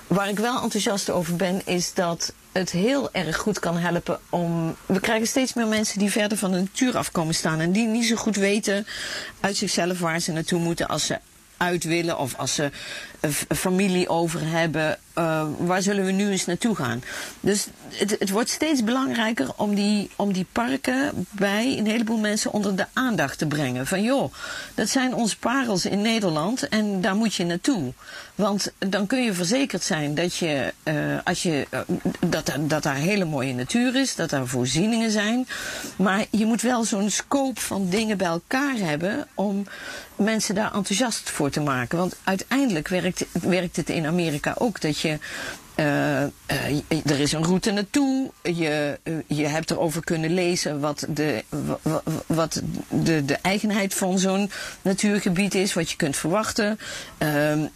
Waar 0.06 0.28
ik 0.28 0.38
wel 0.38 0.62
enthousiast 0.62 1.10
over 1.10 1.36
ben, 1.36 1.62
is 1.64 1.94
dat 1.94 2.32
het 2.52 2.70
heel 2.70 3.12
erg 3.12 3.36
goed 3.36 3.58
kan 3.58 3.76
helpen 3.76 4.18
om. 4.28 4.76
We 4.86 5.00
krijgen 5.00 5.26
steeds 5.26 5.54
meer 5.54 5.66
mensen 5.66 5.98
die 5.98 6.10
verder 6.10 6.38
van 6.38 6.50
de 6.50 6.58
natuur 6.58 6.96
afkomen 6.96 7.34
staan 7.34 7.60
en 7.60 7.72
die 7.72 7.86
niet 7.86 8.06
zo 8.06 8.16
goed 8.16 8.36
weten 8.36 8.86
uit 9.40 9.56
zichzelf 9.56 9.98
waar 9.98 10.20
ze 10.20 10.32
naartoe 10.32 10.60
moeten 10.60 10.88
als 10.88 11.06
ze 11.06 11.18
uit 11.56 11.84
willen 11.84 12.18
of 12.18 12.34
als 12.36 12.54
ze 12.54 12.70
familie 13.48 14.08
over 14.08 14.40
hebben, 14.44 14.98
uh, 15.18 15.42
waar 15.58 15.82
zullen 15.82 16.04
we 16.04 16.12
nu 16.12 16.30
eens 16.30 16.46
naartoe 16.46 16.74
gaan? 16.74 17.02
Dus 17.40 17.66
het, 17.88 18.16
het, 18.18 18.30
wordt 18.30 18.50
steeds 18.50 18.84
belangrijker 18.84 19.48
om 19.56 19.74
die, 19.74 20.10
om 20.16 20.32
die 20.32 20.46
parken 20.52 21.26
bij 21.30 21.78
een 21.78 21.86
heleboel 21.86 22.18
mensen 22.18 22.52
onder 22.52 22.76
de 22.76 22.86
aandacht 22.92 23.38
te 23.38 23.46
brengen. 23.46 23.86
Van 23.86 24.02
joh, 24.02 24.32
dat 24.74 24.88
zijn 24.88 25.14
onze 25.14 25.38
parels 25.38 25.86
in 25.86 26.00
Nederland 26.00 26.68
en 26.68 27.00
daar 27.00 27.16
moet 27.16 27.34
je 27.34 27.44
naartoe. 27.44 27.92
Want 28.34 28.72
dan 28.78 29.06
kun 29.06 29.22
je 29.22 29.32
verzekerd 29.32 29.82
zijn 29.82 30.14
dat, 30.14 30.36
je, 30.36 30.72
uh, 30.84 30.94
als 31.24 31.42
je, 31.42 31.66
uh, 31.70 31.80
dat, 32.26 32.52
dat 32.60 32.82
daar 32.82 32.94
hele 32.94 33.24
mooie 33.24 33.54
natuur 33.54 33.96
is, 33.96 34.14
dat 34.16 34.32
er 34.32 34.48
voorzieningen 34.48 35.10
zijn. 35.10 35.46
Maar 35.96 36.24
je 36.30 36.46
moet 36.46 36.62
wel 36.62 36.84
zo'n 36.84 37.10
scope 37.10 37.60
van 37.60 37.88
dingen 37.88 38.16
bij 38.16 38.26
elkaar 38.26 38.76
hebben 38.76 39.26
om 39.34 39.66
mensen 40.16 40.54
daar 40.54 40.74
enthousiast 40.74 41.30
voor 41.30 41.50
te 41.50 41.60
maken. 41.60 41.98
Want 41.98 42.16
uiteindelijk 42.24 42.88
werkt, 42.88 43.09
werkt 43.32 43.76
het 43.76 43.90
in 43.90 44.06
Amerika 44.06 44.54
ook 44.58 44.80
dat 44.80 44.98
je. 44.98 45.18
Uh, 45.76 46.22
uh, 46.22 47.06
er 47.06 47.20
is 47.20 47.32
een 47.32 47.44
route 47.44 47.70
naartoe. 47.70 48.30
Je, 48.42 48.98
uh, 49.04 49.14
je 49.26 49.46
hebt 49.46 49.70
erover 49.70 50.04
kunnen 50.04 50.34
lezen 50.34 50.80
wat 50.80 51.06
de, 51.08 51.44
wat 52.26 52.62
de, 52.88 53.24
de 53.24 53.38
eigenheid 53.42 53.94
van 53.94 54.18
zo'n 54.18 54.50
natuurgebied 54.82 55.54
is, 55.54 55.74
wat 55.74 55.90
je 55.90 55.96
kunt 55.96 56.16
verwachten. 56.16 56.78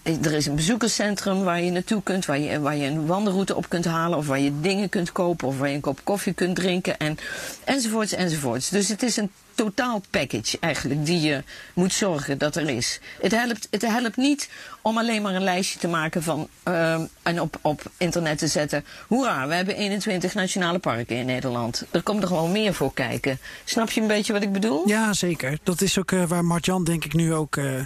er 0.02 0.32
is 0.32 0.46
een 0.46 0.54
bezoekerscentrum 0.54 1.42
waar 1.42 1.62
je 1.62 1.70
naartoe 1.70 2.02
kunt, 2.02 2.26
waar 2.26 2.38
je, 2.38 2.60
waar 2.60 2.76
je 2.76 2.86
een 2.86 3.06
wandelroute 3.06 3.54
op 3.54 3.68
kunt 3.68 3.84
halen, 3.84 4.18
of 4.18 4.26
waar 4.26 4.40
je 4.40 4.60
dingen 4.60 4.88
kunt 4.88 5.12
kopen, 5.12 5.48
of 5.48 5.58
waar 5.58 5.68
je 5.68 5.74
een 5.74 5.80
kop 5.80 6.00
koffie 6.04 6.32
kunt 6.32 6.56
drinken, 6.56 6.98
en, 6.98 7.18
enzovoorts, 7.64 8.12
enzovoorts. 8.12 8.68
Dus 8.68 8.88
het 8.88 9.02
is 9.02 9.16
een 9.16 9.30
totaal 9.54 10.02
package 10.10 10.56
eigenlijk 10.60 11.06
die 11.06 11.20
je 11.20 11.42
moet 11.74 11.92
zorgen 11.92 12.38
dat 12.38 12.56
er 12.56 12.68
is. 12.68 13.00
Het 13.20 13.32
helpt, 13.32 13.68
het 13.70 13.82
helpt 13.82 14.16
niet 14.16 14.48
om 14.82 14.98
alleen 14.98 15.22
maar 15.22 15.34
een 15.34 15.42
lijstje 15.42 15.78
te 15.78 15.88
maken 15.88 16.22
van, 16.22 16.48
uh, 16.68 17.00
en 17.22 17.40
op, 17.40 17.58
op 17.60 17.82
internet 17.96 18.38
te 18.38 18.46
zetten. 18.46 18.84
Hoera, 19.06 19.46
we 19.46 19.54
hebben 19.54 19.76
21 19.76 20.34
nationale 20.34 20.78
parken 20.78 21.16
in 21.16 21.26
Nederland. 21.26 21.84
Er 21.90 22.02
komt 22.02 22.22
er 22.22 22.28
gewoon 22.28 22.52
meer 22.52 22.74
voor 22.74 22.94
kijken. 22.94 23.38
Snap 23.64 23.90
je 23.90 24.00
een 24.00 24.06
beetje 24.06 24.32
wat 24.32 24.42
ik 24.42 24.52
bedoel? 24.52 24.88
Ja, 24.88 25.12
zeker. 25.12 25.58
Dat 25.62 25.80
is 25.80 25.98
ook 25.98 26.10
uh, 26.10 26.24
waar 26.24 26.44
Martjan 26.44 26.84
denk 26.84 27.04
ik 27.04 27.14
nu 27.14 27.34
ook 27.34 27.56
uh, 27.56 27.82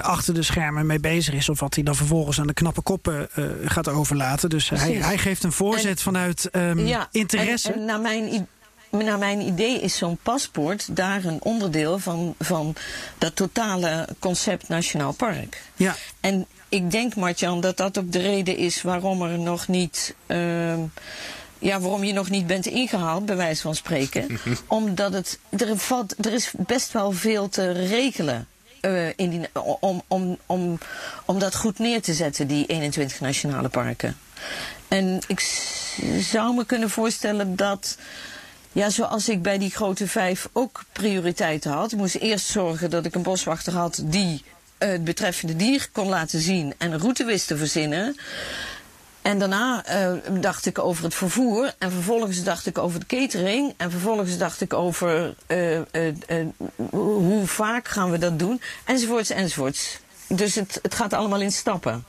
achter 0.00 0.34
de 0.34 0.42
schermen 0.42 0.86
mee 0.86 1.00
bezig 1.00 1.34
is. 1.34 1.48
Of 1.48 1.60
wat 1.60 1.74
hij 1.74 1.84
dan 1.84 1.94
vervolgens 1.94 2.40
aan 2.40 2.46
de 2.46 2.54
knappe 2.54 2.82
koppen 2.82 3.28
gaat 3.64 3.88
overlaten. 3.88 4.50
Dus 4.50 4.68
hij, 4.68 4.92
hij, 4.92 5.18
geeft 5.18 5.44
een 5.44 5.52
voorzet 5.52 5.96
en, 5.96 5.98
vanuit 5.98 6.48
um, 6.52 6.78
ja, 6.78 7.08
interesse. 7.10 7.72
En, 7.72 7.78
en 7.78 7.84
naar 7.84 8.00
mijn 8.00 8.26
idee 8.26 8.46
naar 8.92 9.18
mijn 9.18 9.40
idee 9.40 9.80
is 9.80 9.96
zo'n 9.96 10.18
paspoort 10.22 10.96
daar 10.96 11.24
een 11.24 11.42
onderdeel 11.42 11.98
van, 11.98 12.34
van 12.38 12.74
dat 13.18 13.36
totale 13.36 14.08
concept 14.18 14.68
Nationaal 14.68 15.12
Park. 15.12 15.62
Ja. 15.76 15.94
En 16.20 16.46
ik 16.68 16.90
denk, 16.90 17.14
Martjan, 17.14 17.60
dat 17.60 17.76
dat 17.76 17.98
ook 17.98 18.12
de 18.12 18.20
reden 18.20 18.56
is 18.56 18.82
waarom 18.82 19.22
er 19.22 19.38
nog 19.38 19.68
niet. 19.68 20.14
Uh, 20.26 20.74
ja, 21.58 21.80
waarom 21.80 22.04
je 22.04 22.12
nog 22.12 22.30
niet 22.30 22.46
bent 22.46 22.66
ingehaald, 22.66 23.26
bij 23.26 23.36
wijze 23.36 23.62
van 23.62 23.74
spreken. 23.74 24.38
Omdat 24.66 25.12
het. 25.12 25.38
Er, 25.48 25.78
valt, 25.78 26.26
er 26.26 26.32
is 26.32 26.52
best 26.56 26.92
wel 26.92 27.12
veel 27.12 27.48
te 27.48 27.70
regelen. 27.72 28.46
Uh, 28.80 29.08
in 29.16 29.30
die, 29.30 29.62
om, 29.80 30.02
om, 30.08 30.38
om, 30.46 30.78
om 31.24 31.38
dat 31.38 31.56
goed 31.56 31.78
neer 31.78 32.02
te 32.02 32.14
zetten, 32.14 32.46
die 32.46 32.66
21 32.66 33.20
nationale 33.20 33.68
parken. 33.68 34.16
En 34.88 35.20
ik 35.26 35.40
zou 36.20 36.54
me 36.54 36.66
kunnen 36.66 36.90
voorstellen 36.90 37.56
dat 37.56 37.96
ja, 38.72 38.90
zoals 38.90 39.28
ik 39.28 39.42
bij 39.42 39.58
die 39.58 39.70
grote 39.70 40.08
vijf 40.08 40.48
ook 40.52 40.84
prioriteiten 40.92 41.70
had. 41.70 41.92
Ik 41.92 41.98
moest 41.98 42.14
eerst 42.14 42.46
zorgen 42.46 42.90
dat 42.90 43.04
ik 43.04 43.14
een 43.14 43.22
boswachter 43.22 43.72
had 43.72 44.02
die 44.04 44.44
het 44.78 45.04
betreffende 45.04 45.56
dier 45.56 45.88
kon 45.92 46.08
laten 46.08 46.40
zien 46.40 46.74
en 46.78 46.92
een 46.92 47.00
route 47.00 47.24
wist 47.24 47.46
te 47.46 47.56
verzinnen. 47.56 48.16
En 49.22 49.38
daarna 49.38 49.84
uh, 49.88 50.40
dacht 50.40 50.66
ik 50.66 50.78
over 50.78 51.04
het 51.04 51.14
vervoer. 51.14 51.74
En 51.78 51.90
vervolgens 51.90 52.42
dacht 52.42 52.66
ik 52.66 52.78
over 52.78 53.00
de 53.00 53.06
catering. 53.06 53.74
En 53.76 53.90
vervolgens 53.90 54.38
dacht 54.38 54.60
ik 54.60 54.72
over 54.72 55.34
uh, 55.46 55.80
hoe 56.90 57.46
vaak 57.46 57.88
gaan 57.88 58.10
we 58.10 58.18
dat 58.18 58.38
doen. 58.38 58.60
Enzovoorts, 58.84 59.30
enzovoorts. 59.30 59.98
Dus 60.26 60.54
het, 60.54 60.78
het 60.82 60.94
gaat 60.94 61.12
allemaal 61.12 61.40
in 61.40 61.52
stappen. 61.52 62.04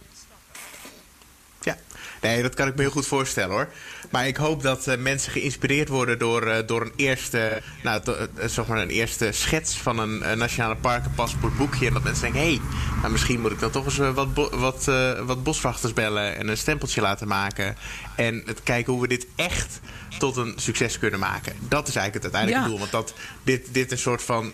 Nee, 2.23 2.41
dat 2.41 2.53
kan 2.53 2.67
ik 2.67 2.75
me 2.75 2.81
heel 2.81 2.91
goed 2.91 3.07
voorstellen 3.07 3.51
hoor. 3.51 3.67
Maar 4.09 4.27
ik 4.27 4.37
hoop 4.37 4.61
dat 4.61 4.87
uh, 4.87 4.97
mensen 4.97 5.31
geïnspireerd 5.31 5.89
worden 5.89 6.19
door, 6.19 6.47
uh, 6.47 6.55
door 6.65 6.81
een, 6.81 6.91
eerste, 6.95 7.61
nou, 7.83 8.01
uh, 8.07 8.15
zeg 8.45 8.67
maar 8.67 8.77
een 8.77 8.89
eerste 8.89 9.31
schets 9.31 9.77
van 9.77 9.99
een 9.99 10.37
nationale 10.37 10.75
parkenpaspoortboekje. 10.75 11.87
En 11.87 11.93
dat 11.93 12.03
mensen 12.03 12.23
denken: 12.23 12.41
hé, 12.41 12.47
hey, 12.47 12.61
nou, 12.99 13.11
misschien 13.11 13.41
moet 13.41 13.51
ik 13.51 13.59
dan 13.59 13.71
toch 13.71 13.85
eens 13.85 13.97
wat, 13.97 14.27
wat, 14.51 14.85
wat 15.25 15.43
boswachters 15.43 15.93
bellen 15.93 16.37
en 16.37 16.47
een 16.47 16.57
stempeltje 16.57 17.01
laten 17.01 17.27
maken. 17.27 17.75
En 18.15 18.43
het 18.45 18.63
kijken 18.63 18.93
hoe 18.93 19.01
we 19.01 19.07
dit 19.07 19.27
echt 19.35 19.79
tot 20.17 20.37
een 20.37 20.53
succes 20.55 20.99
kunnen 20.99 21.19
maken. 21.19 21.53
Dat 21.67 21.87
is 21.87 21.95
eigenlijk 21.95 22.25
het 22.25 22.33
uiteindelijke 22.33 22.61
ja. 22.61 22.67
doel. 22.69 22.79
Want 22.79 22.91
dat 22.91 23.13
dit, 23.43 23.73
dit 23.73 23.91
een 23.91 23.97
soort 23.97 24.23
van. 24.23 24.53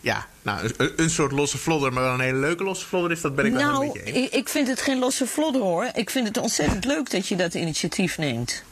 ja, 0.00 0.26
nou, 0.42 0.70
een, 0.76 0.92
een, 0.96 1.10
soort 1.10 1.32
losse 1.32 1.58
vlodder, 1.58 1.92
maar 1.92 2.02
wel 2.02 2.12
een 2.12 2.20
hele 2.20 2.38
leuke 2.38 2.64
losse 2.64 2.86
vlodder 2.86 3.10
is, 3.10 3.20
dat 3.20 3.34
ben 3.34 3.46
ik 3.46 3.52
nou, 3.52 3.70
wel 3.70 3.82
een 3.82 3.92
beetje 3.92 4.12
eens. 4.12 4.30
Ik 4.30 4.48
vind 4.48 4.68
het 4.68 4.80
geen 4.80 4.98
losse 4.98 5.26
vlodder 5.26 5.62
hoor. 5.62 5.88
Ik 5.94 6.10
vind 6.10 6.28
het 6.28 6.36
ontzettend 6.36 6.84
leuk 6.84 7.10
dat 7.10 7.28
je 7.28 7.36
dat 7.36 7.54
initiatief 7.54 8.18
neemt. 8.18 8.62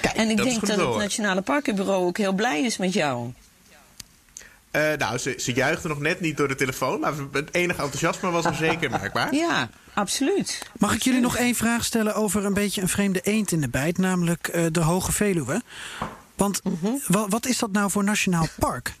Kijk, 0.00 0.16
en 0.16 0.30
ik 0.30 0.36
denk 0.36 0.66
dat 0.66 0.76
het. 0.76 0.96
Nationale 0.96 1.42
Parkenbureau 1.42 2.06
ook 2.06 2.18
heel 2.18 2.32
blij 2.32 2.62
is 2.62 2.76
met 2.76 2.92
jou. 2.92 3.32
Eh, 4.70 4.92
nou, 4.92 5.18
ze, 5.18 5.34
ze 5.38 5.52
juichten 5.52 5.88
nog 5.88 5.98
net 6.00 6.20
niet 6.20 6.36
door 6.36 6.48
de 6.48 6.54
telefoon, 6.54 7.00
maar 7.00 7.12
het 7.32 7.54
enige 7.54 7.82
enthousiasme 7.82 8.30
was 8.30 8.44
er 8.44 8.54
zeker 8.54 8.90
merkbaar. 9.00 9.34
Ja, 9.34 9.68
absoluut. 9.94 10.66
Mag 10.78 10.94
ik 10.94 11.02
jullie 11.02 11.20
nog 11.20 11.36
één 11.36 11.54
vraag 11.54 11.84
stellen 11.84 12.14
over 12.14 12.44
een 12.44 12.54
beetje 12.54 12.80
een 12.82 12.88
vreemde 12.88 13.20
eend 13.20 13.52
in 13.52 13.60
de 13.60 13.68
bijt, 13.68 13.98
namelijk 13.98 14.48
eh, 14.48 14.64
de 14.70 14.80
Hoge 14.80 15.12
Veluwe? 15.12 15.62
Want 16.34 16.60
wa- 17.06 17.28
wat 17.28 17.46
is 17.46 17.58
dat 17.58 17.72
nou 17.72 17.90
voor 17.90 18.04
nationaal 18.04 18.46
park? 18.58 18.94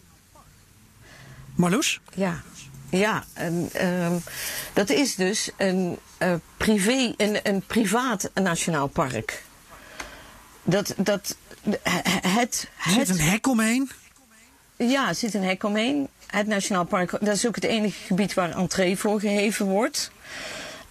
Marloes? 1.54 2.00
Ja, 2.14 2.42
ja 2.90 3.24
en, 3.32 3.68
ehm, 3.72 4.12
dat 4.72 4.90
is 4.90 5.14
dus 5.14 5.50
een, 5.56 5.98
eh, 6.18 6.34
privé, 6.56 7.14
een, 7.16 7.38
een 7.42 7.62
privaat 7.66 8.30
nationaal 8.34 8.86
park. 8.86 9.42
Dat, 10.62 10.94
dat, 10.96 11.36
het, 12.22 12.68
Er 12.84 12.90
zit 12.90 13.08
het, 13.08 13.18
een 13.18 13.24
hek 13.24 13.46
omheen. 13.46 13.90
Ja, 14.88 15.08
er 15.08 15.14
zit 15.14 15.34
een 15.34 15.44
hek 15.44 15.64
omheen. 15.64 16.08
Het 16.26 16.46
Nationaal 16.46 16.84
Park, 16.84 17.12
is 17.12 17.46
ook 17.46 17.54
het 17.54 17.64
enige 17.64 18.04
gebied 18.06 18.34
waar 18.34 18.56
entree 18.56 18.96
voor 18.96 19.20
geheven 19.20 19.66
wordt. 19.66 20.10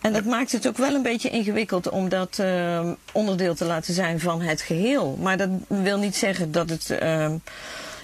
En 0.02 0.14
dat 0.14 0.26
maakt 0.26 0.52
het 0.52 0.68
ook 0.68 0.78
wel 0.78 0.94
een 0.94 1.02
beetje 1.02 1.30
ingewikkeld 1.30 1.90
om 1.90 2.10
dat 2.10 2.40
ehm, 2.40 2.94
onderdeel 3.12 3.56
te 3.56 3.66
laten 3.66 3.94
zijn 3.94 4.20
van 4.20 4.42
het 4.42 4.62
geheel. 4.62 5.18
Maar 5.22 5.38
dat 5.38 5.50
wil 5.68 5.98
niet 5.98 6.16
zeggen 6.16 6.52
dat 6.52 6.70
het 6.70 6.90
ehm, 6.90 7.36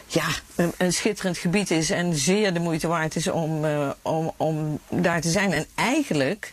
ja, 0.07 0.27
een, 0.55 0.71
een 0.77 0.93
schitterend 0.93 1.37
gebied 1.37 1.71
is 1.71 1.89
en 1.89 2.15
zeer 2.15 2.53
de 2.53 2.59
moeite 2.59 2.87
waard 2.87 3.15
is 3.15 3.27
om, 3.27 3.65
eh, 3.65 3.89
om, 4.01 4.31
om 4.37 4.79
daar 4.89 5.21
te 5.21 5.29
zijn. 5.29 5.53
En 5.53 5.65
eigenlijk 5.75 6.51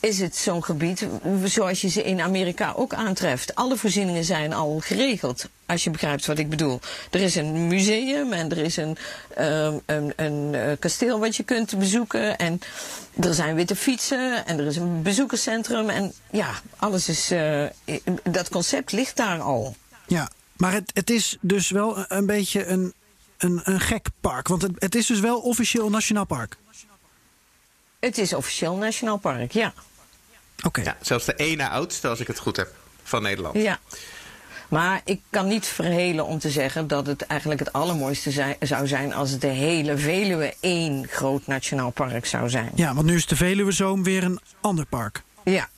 is 0.00 0.18
het 0.20 0.36
zo'n 0.36 0.64
gebied 0.64 1.06
zoals 1.44 1.80
je 1.80 1.88
ze 1.88 2.02
in 2.02 2.20
Amerika 2.20 2.72
ook 2.76 2.94
aantreft. 2.94 3.54
Alle 3.54 3.76
voorzieningen 3.76 4.24
zijn 4.24 4.52
al 4.52 4.80
geregeld, 4.84 5.48
als 5.66 5.84
je 5.84 5.90
begrijpt 5.90 6.26
wat 6.26 6.38
ik 6.38 6.50
bedoel. 6.50 6.80
Er 7.10 7.20
is 7.20 7.34
een 7.34 7.66
museum 7.66 8.32
en 8.32 8.50
er 8.50 8.58
is 8.58 8.76
een, 8.76 8.96
ehm, 9.34 9.76
een, 9.86 10.12
een 10.16 10.54
eh, 10.54 10.72
kasteel 10.78 11.18
wat 11.18 11.36
je 11.36 11.42
kunt 11.42 11.78
bezoeken. 11.78 12.36
En 12.38 12.60
er 13.20 13.34
zijn 13.34 13.54
witte 13.54 13.76
fietsen 13.76 14.46
en 14.46 14.58
er 14.58 14.66
is 14.66 14.76
een 14.76 15.02
bezoekerscentrum. 15.02 15.88
En 15.88 16.12
ja, 16.30 16.50
alles 16.76 17.08
is. 17.08 17.30
i- 17.32 18.02
dat 18.30 18.48
concept 18.48 18.92
ligt 18.92 19.16
daar 19.16 19.40
al. 19.40 19.76
Ja, 20.06 20.30
maar 20.56 20.72
het, 20.72 20.90
het 20.94 21.10
is 21.10 21.36
dus 21.40 21.70
wel 21.70 22.04
een 22.08 22.26
beetje 22.26 22.66
een, 22.66 22.92
een, 23.38 23.60
een 23.64 23.80
gek 23.80 24.06
park. 24.20 24.48
Want 24.48 24.62
het, 24.62 24.72
het 24.78 24.94
is 24.94 25.06
dus 25.06 25.20
wel 25.20 25.38
officieel 25.40 25.90
nationaal 25.90 26.24
park. 26.26 26.56
Het 28.00 28.18
is 28.18 28.32
officieel 28.32 28.76
Nationaal 28.76 29.16
Park, 29.16 29.52
ja. 29.52 29.72
Oké. 30.64 30.80
Ja, 30.82 30.96
zelfs 31.00 31.24
de 31.24 31.34
ene 31.36 31.68
oudste, 31.68 32.08
als 32.08 32.20
ik 32.20 32.26
het 32.26 32.38
goed 32.38 32.56
heb, 32.56 32.68
van 33.02 33.22
Nederland. 33.22 33.56
Ja. 33.56 33.78
Maar 34.68 35.00
ik 35.04 35.20
kan 35.30 35.46
niet 35.48 35.66
verhelen 35.66 36.24
om 36.26 36.38
te 36.38 36.50
zeggen 36.50 36.88
dat 36.88 37.06
het 37.06 37.22
eigenlijk 37.22 37.60
het 37.60 37.72
allermooiste 37.72 38.56
zou 38.60 38.86
zijn 38.86 39.14
als 39.14 39.38
de 39.38 39.46
hele 39.46 39.96
Veluwe 39.96 40.54
één 40.60 41.08
groot 41.08 41.46
nationaal 41.46 41.90
park 41.90 42.26
zou 42.26 42.48
zijn. 42.50 42.70
Ja, 42.74 42.94
want 42.94 43.06
nu 43.06 43.14
is 43.14 43.26
de 43.26 43.36
Veluwezoom 43.36 44.02
weer 44.02 44.24
een 44.24 44.40
ander 44.60 44.86
park. 44.86 45.22
Ja, 45.44 45.68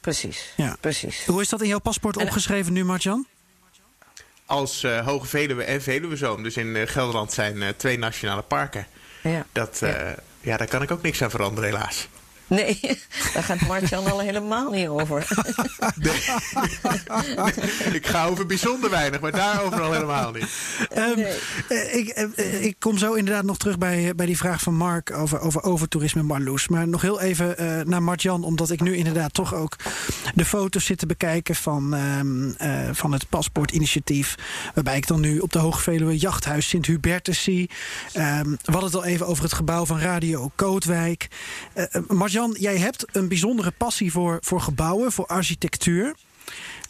precies. 0.00 0.52
Ja. 0.56 0.76
precies. 0.80 1.24
Hoe 1.26 1.40
is 1.40 1.48
dat 1.48 1.60
in 1.62 1.68
jouw 1.68 1.78
paspoort 1.78 2.16
En- 2.16 2.22
opgeschreven 2.26 2.72
nu, 2.72 2.84
Martjan? 2.84 3.26
Als 4.46 4.82
eh, 4.82 5.06
Hoge 5.06 5.26
Veluwe 5.26 5.64
en 5.64 5.82
Veluwezoom, 5.82 6.42
dus 6.42 6.56
in 6.56 6.76
eh, 6.76 6.86
Gelderland 6.86 7.32
zijn 7.32 7.62
eh, 7.62 7.68
twee 7.76 7.98
nationale 7.98 8.42
parken. 8.42 8.86
Ja. 9.22 9.46
Dat, 9.52 9.82
eh, 9.82 10.08
ja. 10.40 10.56
daar 10.56 10.68
kan 10.68 10.82
ik 10.82 10.90
ook 10.90 11.02
niks 11.02 11.22
aan 11.22 11.30
veranderen, 11.30 11.70
helaas. 11.70 12.08
Nee, 12.50 12.80
daar 13.34 13.42
gaat 13.42 13.60
Martjan 13.60 14.10
al 14.10 14.20
helemaal 14.20 14.70
niet 14.70 14.88
over. 14.88 15.26
ik 17.92 18.06
ga 18.06 18.26
over 18.26 18.46
bijzonder 18.46 18.90
weinig, 18.90 19.20
maar 19.20 19.30
daarover 19.32 19.80
al 19.80 19.92
helemaal 19.92 20.32
niet. 20.32 20.46
Ehm, 20.90 21.16
Nee. 21.16 21.38
eh, 21.68 21.94
ik, 21.96 22.08
eh, 22.08 22.24
eh, 22.36 22.64
ik 22.64 22.76
kom 22.78 22.98
zo 22.98 23.12
inderdaad 23.12 23.44
nog 23.44 23.58
terug 23.58 23.78
bij, 23.78 24.14
bij 24.14 24.26
die 24.26 24.36
vraag 24.36 24.60
van 24.62 24.74
Mark 24.74 25.12
over, 25.12 25.40
over 25.40 25.62
overtoerisme 25.62 26.22
Marloes. 26.22 26.68
Maar 26.68 26.88
nog 26.88 27.02
heel 27.02 27.20
even 27.20 27.58
eh, 27.58 27.80
naar 27.84 28.02
Martjan, 28.02 28.44
omdat 28.44 28.70
ik 28.70 28.80
nu 28.80 28.96
inderdaad 28.96 29.34
toch 29.34 29.54
ook 29.54 29.76
de 30.34 30.44
foto's 30.44 30.84
zit 30.84 30.98
te 30.98 31.06
bekijken 31.06 31.54
van, 31.54 31.94
ehm, 31.94 32.50
eh, 32.50 32.88
van 32.92 33.12
het 33.12 33.28
paspoortinitiatief. 33.28 34.34
Waarbij 34.74 34.96
ik 34.96 35.06
dan 35.06 35.20
nu 35.20 35.38
op 35.38 35.52
de 35.52 35.58
Hoogveluwe 35.58 36.16
Jachthuis 36.18 36.68
Sint-Hubertus 36.68 37.42
zie. 37.42 37.70
Ehm, 38.12 38.44
we 38.50 38.58
hadden 38.72 38.84
het 38.90 38.94
al 38.94 39.04
even 39.04 39.26
over 39.26 39.42
het 39.44 39.52
gebouw 39.52 39.86
van 39.86 39.98
Radio 39.98 40.50
Kootwijk. 40.54 41.28
Martjan, 42.40 42.62
jij 42.72 42.78
hebt 42.78 43.04
een 43.16 43.28
bijzondere 43.28 43.70
passie 43.76 44.12
voor, 44.12 44.38
voor 44.40 44.60
gebouwen, 44.60 45.12
voor 45.12 45.26
architectuur. 45.26 46.14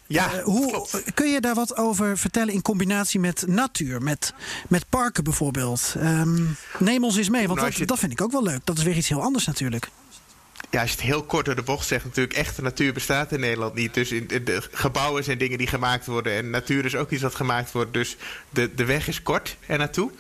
Ja, 0.07 0.33
Eh, 0.33 0.43
hoe, 0.45 0.71
klopt. 0.71 1.03
kun 1.15 1.31
je 1.31 1.41
daar 1.41 1.55
wat 1.55 1.77
over 1.77 2.19
vertellen 2.19 2.55
in 2.55 2.63
combinatie 2.63 3.21
met 3.21 3.45
natuur, 3.47 4.03
met, 4.03 4.35
met 4.69 4.85
parken 4.89 5.25
bijvoorbeeld? 5.25 5.95
Ehm, 5.99 6.43
neem 6.79 7.05
ons 7.05 7.17
eens 7.17 7.29
mee, 7.29 7.47
want 7.47 7.55
Nou, 7.55 7.61
als 7.67 7.69
dat, 7.71 7.77
je- 7.79 7.87
dat 7.87 7.99
vind 7.99 8.13
ik 8.13 8.21
ook 8.21 8.33
wel 8.33 8.43
leuk. 8.43 8.61
Dat 8.65 8.79
is 8.79 8.85
weer 8.85 8.97
iets 8.97 9.09
heel 9.09 9.23
anders 9.23 9.47
natuurlijk. 9.47 9.89
Ja, 10.71 10.81
als 10.81 10.91
je 10.91 10.97
het 10.97 11.05
heel 11.07 11.23
kort 11.23 11.45
door 11.45 11.55
de 11.55 11.63
bocht 11.63 11.87
zegt, 11.87 12.05
natuurlijk, 12.05 12.37
echte 12.37 12.63
natuur 12.63 12.93
bestaat 12.93 13.33
in 13.33 13.41
Nederland 13.41 13.75
niet. 13.75 13.95
Dus 13.95 14.11
in, 14.13 14.29
in 14.29 14.45
de 14.45 14.63
gebouwen 14.71 15.25
zijn 15.25 15.39
dingen 15.39 15.59
die 15.59 15.67
gemaakt 15.67 16.07
worden. 16.07 16.33
En 16.33 16.51
natuur 16.51 16.85
is 16.85 16.95
ook 16.97 17.11
iets 17.11 17.23
wat 17.23 17.35
gemaakt 17.35 17.73
wordt. 17.73 17.93
Dus 17.93 18.17
de, 18.51 18.75
de 18.75 18.85
weg 18.85 19.09
is 19.09 19.23
kort 19.23 19.57
er 19.67 19.79
naartoe. 19.79 20.11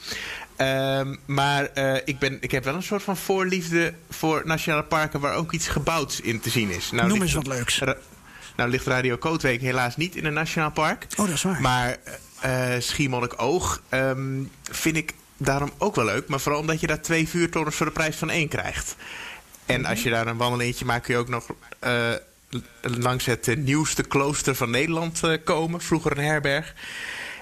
Ehm, 0.61 1.14
maar 1.27 1.64
eh, 1.64 1.96
ik, 2.05 2.18
ben, 2.18 2.38
ik 2.40 2.51
heb 2.51 2.64
wel 2.64 2.75
een 2.75 2.83
soort 2.83 3.03
van 3.03 3.16
voorliefde 3.16 3.94
voor 4.11 4.42
nationale 4.44 4.83
parken 4.83 5.20
waar 5.20 5.35
ook 5.35 5.53
iets 5.53 5.68
gebouwds 5.68 6.20
in 6.20 6.40
te 6.40 6.51
zien 6.51 6.70
is. 6.70 6.90
Nou, 6.90 7.09
Noem 7.09 7.23
eens 7.23 7.33
wat 7.33 7.46
leuks. 7.46 7.83
Nou 8.57 8.70
ligt 8.70 8.87
Radio 8.87 9.16
Kootweek 9.16 9.61
helaas 9.61 9.96
niet 9.96 10.16
in 10.16 10.25
een 10.25 10.33
nationaal 10.33 10.70
park. 10.70 11.07
Oh, 11.11 11.27
dat 11.27 11.35
is 11.35 11.42
waar. 11.42 11.61
Maar 11.61 11.96
eh 12.40 12.68
Schiermonnikoog 12.79 13.83
ehm 13.88 14.42
vind 14.70 14.96
ik 14.96 15.14
daarom 15.37 15.70
ook 15.79 15.94
wel 15.94 16.05
leuk. 16.05 16.29
Maar 16.29 16.40
vooral 16.40 16.61
omdat 16.61 16.81
je 16.81 16.87
daar 16.87 17.03
twee 17.03 17.29
vuurtorens 17.29 17.77
voor 17.77 17.87
de 17.87 17.92
prijs 17.92 18.16
van 18.16 18.31
één 18.31 18.49
krijgt. 18.49 18.96
En 19.66 19.85
als 19.85 20.03
je 20.03 20.11
daar 20.11 20.27
een 20.27 20.37
wandelingetje 20.37 20.85
maakt, 20.85 21.05
kun 21.05 21.14
je 21.14 21.20
ook 21.20 21.29
nog 21.29 21.46
eh, 21.79 22.12
langs 22.81 23.25
het 23.25 23.57
nieuwste 23.57 24.03
klooster 24.03 24.55
van 24.55 24.70
Nederland 24.70 25.20
komen. 25.44 25.81
Vroeger 25.81 26.18
een 26.18 26.25
herberg. 26.25 26.75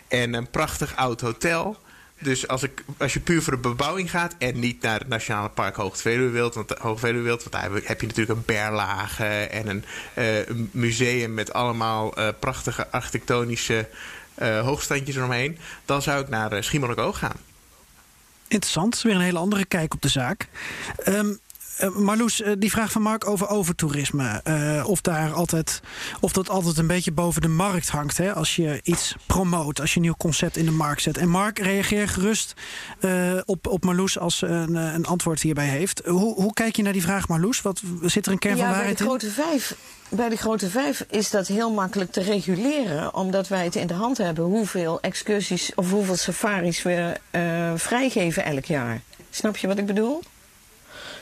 En 0.09 0.35
een 0.35 0.51
prachtig 0.51 0.97
oud 0.97 1.21
hotel. 1.21 1.79
Dus 2.21 2.49
als, 2.49 2.63
ik, 2.63 2.85
als 2.97 3.13
je 3.13 3.21
puur 3.21 3.43
voor 3.43 3.53
de 3.53 3.59
bebouwing 3.69 4.11
gaat 4.11 4.35
en 4.39 4.59
niet 4.59 4.83
naar 4.83 4.99
het 4.99 5.09
Nationale 5.09 5.49
Park 5.49 5.77
Hoogte 5.77 6.01
Veluwe 6.01 6.31
wilt, 6.31 6.55
want, 6.55 6.71
Hoge 6.71 6.99
Veluwe 6.99 7.23
wilt, 7.25 7.41
want 7.45 7.53
daar 7.53 7.83
heb 7.85 8.01
je- 8.01 8.07
natuurlijk 8.07 8.39
een 8.39 8.45
berlage 8.47 9.25
en 9.27 9.69
een, 9.69 9.85
eh, 10.15 10.25
museum 10.71 11.35
met 11.35 11.53
allemaal 11.53 12.17
eh, 12.17 12.29
prachtige 12.41 12.91
architectonische 12.91 13.89
eh, 14.35 14.61
hoogstandjes 14.61 15.17
eromheen, 15.17 15.59
dan 15.85 16.03
zou 16.03 16.21
ik 16.23 16.29
naar 16.29 16.53
uh, 16.53 16.63
Schiermonnikoog 16.63 17.19
gaan. 17.19 17.37
Interessant, 18.49 19.03
weer 19.03 19.15
een 19.15 19.21
hele 19.21 19.39
andere 19.39 19.65
kijk 19.65 19.95
op 19.95 20.03
de 20.03 20.09
zaak. 20.09 20.49
Ehm, 21.05 21.33
eh, 21.79 21.89
Marloes, 21.95 22.43
eh, 22.43 22.53
die 22.59 22.71
vraag 22.71 22.93
van 22.93 23.03
Mark 23.03 23.29
over 23.29 23.49
overtoerisme. 23.49 24.41
eh, 24.45 24.85
of, 24.87 25.01
daar 25.01 25.33
altijd, 25.33 25.81
of 26.21 26.33
dat 26.33 26.49
altijd 26.49 26.79
een 26.79 26.87
beetje 26.87 27.13
boven 27.13 27.43
de 27.43 27.49
markt 27.49 27.89
hangt. 27.89 28.17
Hè, 28.19 28.35
als 28.35 28.57
je 28.57 28.81
iets 28.83 29.15
promoot, 29.27 29.81
als 29.81 29.91
je 29.91 29.97
een 29.97 30.03
nieuw 30.03 30.15
concept 30.17 30.57
in 30.57 30.65
de 30.65 30.71
markt 30.71 31.03
zet. 31.03 31.17
En 31.17 31.29
Mark, 31.29 31.59
reageer 31.59 32.09
gerust 32.09 32.55
op, 33.45 33.67
op 33.67 33.85
Marloes 33.85 34.19
als 34.19 34.39
ze 34.39 34.47
een, 34.47 34.75
een 34.75 35.07
antwoord 35.07 35.41
hierbij 35.41 35.67
heeft. 35.67 36.03
Hoe, 36.05 36.35
hoe 36.35 36.53
kijk 36.53 36.77
je 36.77 36.83
naar 36.83 36.93
die 36.93 37.03
vraag, 37.03 37.29
Marloes? 37.29 37.63
Wat, 37.63 37.83
zit 38.03 38.27
er 38.27 38.33
een 38.33 38.39
kern 38.39 38.57
van 38.57 38.65
Ja, 38.67 38.71
bij 38.71 38.79
waarheid 38.79 38.99
de, 38.99 39.05
in? 39.05 39.11
grote 39.11 39.31
vijf, 39.31 39.77
bij 40.09 40.29
de 40.29 40.37
grote 40.37 40.71
vijf 40.71 41.05
is 41.11 41.31
dat 41.31 41.47
heel 41.47 41.73
makkelijk 41.73 42.13
te 42.13 42.21
reguleren, 42.21 43.15
omdat 43.15 43.49
wij 43.49 43.65
het 43.65 43.77
in 43.77 43.87
de 43.87 43.95
hand 43.95 44.19
hebben 44.19 44.45
hoeveel 44.45 45.01
excursies 45.01 45.75
of 45.75 45.91
hoeveel 45.91 46.17
safaris 46.17 46.83
we 46.83 47.13
vrijgeven 47.77 48.45
elk 48.45 48.65
jaar. 48.65 49.01
Snap 49.31 49.57
je 49.57 49.67
wat 49.67 49.79
ik 49.79 49.87
bedoel? 49.87 50.23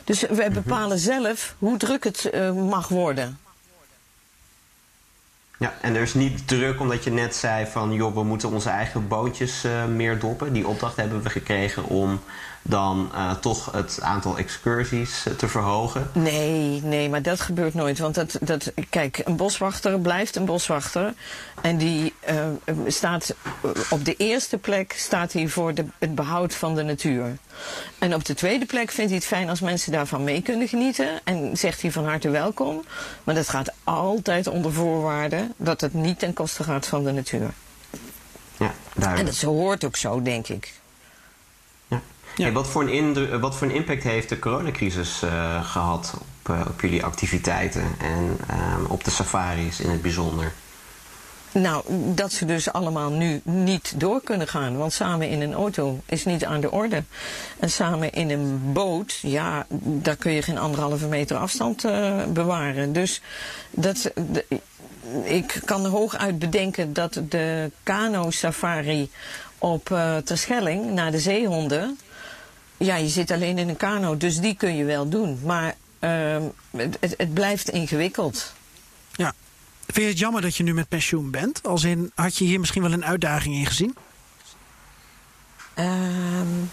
Dus 0.07 0.21
wij 0.21 0.51
bepalen 0.51 0.99
zelf 0.99 1.55
hoe 1.59 1.77
druk 1.77 2.05
het 2.05 2.31
eh, 2.31 2.53
mag 2.53 2.89
worden. 2.89 3.39
Ja, 5.59 5.75
en 5.81 5.95
er 5.95 6.03
is 6.03 6.15
niet 6.15 6.49
druk 6.49 6.81
omdat 6.81 7.05
je 7.05 7.11
net 7.11 7.37
zei 7.37 7.67
van... 7.67 7.93
joh, 7.93 8.15
we 8.15 8.23
moeten 8.23 8.51
onze 8.51 8.69
eigen 8.69 9.09
bootjes 9.09 9.65
eh, 9.65 9.85
meer 9.87 10.19
doppen. 10.19 10.53
Die 10.53 10.67
opdracht 10.67 10.97
hebben 10.97 11.23
we 11.23 11.31
gekregen 11.31 11.85
om 11.85 12.21
dan 12.69 13.11
eh, 13.15 13.31
toch 13.31 13.73
het 13.73 13.99
aantal 14.03 14.39
excursies 14.39 15.27
eh, 15.27 15.33
te 15.33 15.49
verhogen. 15.49 16.11
Nee, 16.13 16.83
nee, 16.83 17.09
maar 17.09 17.23
dat 17.23 17.41
gebeurt 17.41 17.75
nooit. 17.75 17.99
Want 17.99 18.15
dat, 18.15 18.39
dat, 18.41 18.73
kijk, 18.91 19.21
een 19.25 19.37
boswachter 19.37 20.01
blijft 20.01 20.37
een 20.37 20.45
boswachter. 20.45 21.15
En 21.63 21.77
die 21.77 22.15
eh, 22.21 22.47
staat 22.87 23.35
op 23.91 24.05
de 24.05 24.15
eerste 24.17 24.59
plek 24.59 24.95
staat 24.97 25.33
hij 25.33 25.49
voor 25.49 25.75
de, 25.75 25.85
het 25.99 26.15
behoud 26.15 26.55
van 26.55 26.75
de 26.75 26.83
natuur. 26.83 27.37
En 27.99 28.15
op 28.15 28.25
de 28.25 28.35
tweede 28.35 28.67
plek 28.67 28.91
vindt 28.91 29.11
hij 29.11 29.19
het 29.19 29.29
fijn 29.29 29.49
als 29.49 29.61
mensen 29.61 29.93
daarvan 29.93 30.25
mee 30.25 30.43
kunnen 30.43 30.69
genieten. 30.69 31.09
En 31.25 31.57
zegt 31.57 31.83
hij 31.83 31.93
van 31.93 32.05
harte 32.07 32.31
welkom. 32.31 32.85
Maar 33.25 33.35
dat 33.35 33.49
gaat 33.49 33.73
altijd 33.85 34.47
onder 34.47 34.73
voorwaarde 34.73 35.51
dat 35.57 35.81
het 35.81 35.95
niet 35.95 36.19
ten 36.19 36.33
koste 36.33 36.63
gaat 36.65 36.87
van 36.87 37.05
de 37.05 37.13
natuur. 37.13 37.51
Ja, 38.59 38.67
En 38.67 38.73
duidelijk. 38.95 39.27
dat 39.29 39.37
zo 39.39 39.47
hoort 39.53 39.85
ook 39.85 39.97
zo, 39.97 40.23
denk 40.23 40.49
ik. 40.49 40.73
Ja. 42.37 42.45
Hey, 42.45 42.53
wat, 42.53 42.69
voor 42.69 42.89
een 42.89 43.41
wat 43.41 43.57
voor 43.57 43.67
een 43.67 43.75
impact 43.75 44.03
heeft 44.03 44.29
de 44.29 44.39
coronacrisis 44.39 45.23
eh, 45.23 45.65
gehad 45.65 46.15
op, 46.19 46.55
eh, 46.55 46.61
op 46.69 46.81
jullie 46.81 47.05
activiteiten 47.05 47.85
en 48.01 48.39
ehm, 48.49 48.85
op 48.85 49.05
de 49.05 49.11
safaris 49.11 49.81
in 49.81 49.91
het 49.91 50.03
bijzonder? 50.03 50.53
nou, 51.61 51.85
dat 52.15 52.33
ze 52.33 52.45
dus 52.45 52.73
allemaal 52.73 53.11
nu 53.11 53.41
niet 53.45 54.01
door 54.01 54.21
kunnen 54.23 54.49
gaan. 54.49 54.77
Want 54.77 54.93
samen 54.93 55.29
in 55.29 55.41
een 55.41 55.55
auto 55.55 56.01
is 56.07 56.25
niet 56.25 56.45
aan 56.45 56.61
de 56.61 56.71
orde. 56.71 57.03
En 57.59 57.71
samen 57.71 58.13
in 58.13 58.31
een 58.31 58.73
boot, 58.73 59.19
ja, 59.23 59.67
daar 59.79 60.17
kun 60.17 60.33
je 60.33 60.43
geen 60.43 60.59
anderhalve 60.59 61.07
meter 61.07 61.37
afstand 61.37 61.85
uh, 61.85 62.25
bewaren. 62.25 62.93
Dus 62.93 63.21
dat, 63.71 64.13
ik 65.23 65.61
kan 65.65 65.85
er 65.85 65.91
hooguit 65.91 66.39
bedenken 66.39 66.93
dat 66.93 67.21
de 67.29 67.71
kano-safari 67.83 69.11
op 69.59 69.91
uh, 69.91 70.17
Terschelling 70.17 70.93
naar 70.93 71.11
de 71.11 71.21
zeehonden... 71.21 71.99
Ja, 72.77 72.97
je 72.97 73.09
zit 73.09 73.31
alleen 73.31 73.59
in 73.59 73.69
een 73.69 73.77
kano, 73.77 74.17
dus 74.17 74.41
die 74.41 74.55
kun 74.55 74.77
je 74.77 74.85
wel 74.85 75.09
doen. 75.09 75.39
Maar 75.45 75.77
uh, 76.01 76.37
het, 76.77 77.15
het 77.17 77.35
blijft 77.35 77.69
ingewikkeld. 77.69 78.53
Ja. 79.13 79.35
Vind 79.87 80.05
je 80.05 80.11
het 80.11 80.19
jammer 80.19 80.43
dat 80.43 80.57
je 80.57 80.63
nu 80.63 80.75
met 80.75 80.89
pensioen 80.89 81.31
bent? 81.31 81.63
Als 81.63 81.85
in, 81.85 82.11
had 82.15 82.37
je 82.37 82.45
hier 82.45 82.61
misschien 82.61 82.83
wel 82.83 82.93
een 82.93 83.05
uitdaging 83.05 83.55
in 83.55 83.67
gezien? 83.67 83.97
Uh, 85.79 85.87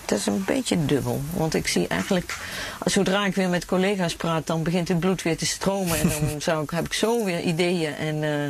dat 0.05 0.17
is 0.17 0.25
een 0.25 0.43
beetje 0.45 0.85
dubbel. 0.85 1.21
Want 1.33 1.53
ik 1.53 1.67
zie 1.67 1.87
eigenlijk, 1.87 2.37
zodra 2.85 3.25
ik 3.25 3.35
weer 3.35 3.49
met 3.49 3.65
collega's 3.65 4.15
praat, 4.15 4.47
dan 4.47 4.63
begint 4.63 4.87
het 4.87 4.99
bloed 4.99 5.21
weer 5.21 5.37
te 5.37 5.45
stromen. 5.45 5.99
En 5.99 6.09
dan 6.09 6.41
zou 6.41 6.63
ik, 6.63 6.69
heb 6.69 6.85
ik 6.85 6.93
zo 6.93 7.23
weer 7.25 7.41
ideeën 7.41 7.95
en, 7.95 8.15
uh, 8.15 8.43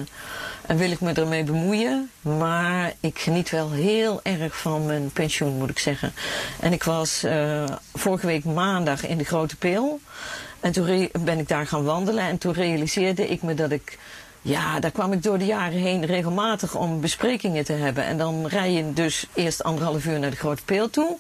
en 0.66 0.78
wil 0.78 0.92
ik 0.92 1.00
me 1.00 1.14
ermee 1.14 1.44
bemoeien. 1.44 2.10
Maar 2.22 2.94
ik 3.00 3.20
geniet 3.20 3.50
wel 3.50 3.72
heel 3.72 4.20
erg 4.24 4.58
van 4.58 4.86
mijn 4.86 5.12
pensioen, 5.12 5.58
moet 5.58 5.70
ik 5.70 5.80
zeggen. 5.80 6.14
En 6.60 6.74
ik 6.74 6.84
was 6.84 7.24
uh, 7.24 7.64
vorige 7.94 8.26
week 8.26 8.44
maandag 8.44 9.08
in 9.08 9.18
de 9.18 9.26
Grote 9.26 9.56
Peel. 9.56 10.00
En 10.60 10.72
toen 10.72 11.10
ben 11.20 11.40
ik 11.40 11.48
daar 11.48 11.68
gaan 11.68 11.84
wandelen. 11.84 12.24
En 12.24 12.38
toen 12.38 12.54
realiseerde 12.54 13.28
ik 13.28 13.42
me 13.42 13.54
dat 13.54 13.72
ik 13.72 13.98
ja, 14.46 14.80
daar 14.80 14.92
kwam 14.92 15.14
ik 15.14 15.24
door 15.24 15.38
de 15.38 15.46
jaren 15.46 15.80
heen 15.80 16.06
regelmatig 16.06 16.76
om 16.76 17.02
besprekingen 17.02 17.64
te 17.64 17.74
hebben. 17.74 18.06
En 18.06 18.18
dan 18.18 18.48
rij 18.48 18.72
je 18.72 18.94
dus 18.94 19.28
eerst 19.34 19.64
anderhalf 19.64 20.06
uur 20.06 20.20
naar 20.20 20.30
de 20.30 20.36
Grote 20.36 20.64
Peel 20.64 20.90
toe. 20.90 21.18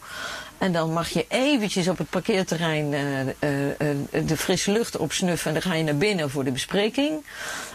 En 0.57 0.71
dan 0.71 0.93
mag 0.93 1.09
je 1.09 1.25
eventjes 1.27 1.87
op 1.87 1.97
het 1.97 2.09
parkeerterrein 2.09 2.91
uh, 2.91 3.19
uh, 3.19 3.67
uh, 4.11 4.27
de 4.27 4.37
frisse 4.37 4.71
lucht 4.71 4.97
opsnuffen. 4.97 5.47
En 5.47 5.53
dan 5.53 5.71
ga 5.71 5.77
je 5.77 5.83
naar 5.83 5.97
binnen 5.97 6.29
voor 6.29 6.43
de 6.43 6.51
bespreking. 6.51 7.25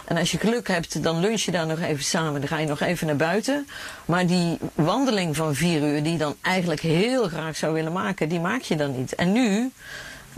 En 0.05 0.17
als 0.17 0.31
je 0.31 0.37
geluk 0.37 0.67
hebt, 0.67 1.03
dan 1.03 1.19
lunch 1.19 1.41
je 1.41 1.51
daar 1.51 1.67
nog 1.67 1.79
even 1.79 2.03
samen. 2.03 2.39
Dan 2.39 2.49
ga 2.49 2.57
je 2.59 2.67
nog 2.67 2.79
even 2.79 3.07
naar 3.07 3.15
buiten. 3.15 3.67
Maar 4.05 4.27
die 4.27 4.57
wandeling 4.73 5.35
van 5.35 5.55
vier 5.55 5.81
uur, 5.81 6.03
die 6.03 6.11
je 6.11 6.17
dan 6.17 6.35
eigenlijk 6.41 6.81
heel 6.81 7.27
graag 7.27 7.55
zou 7.55 7.73
willen 7.73 7.91
maken, 7.91 8.29
die 8.29 8.39
maak 8.39 8.61
je 8.61 8.75
dan 8.75 8.97
niet. 8.97 9.15
En 9.15 9.31
nu 9.31 9.71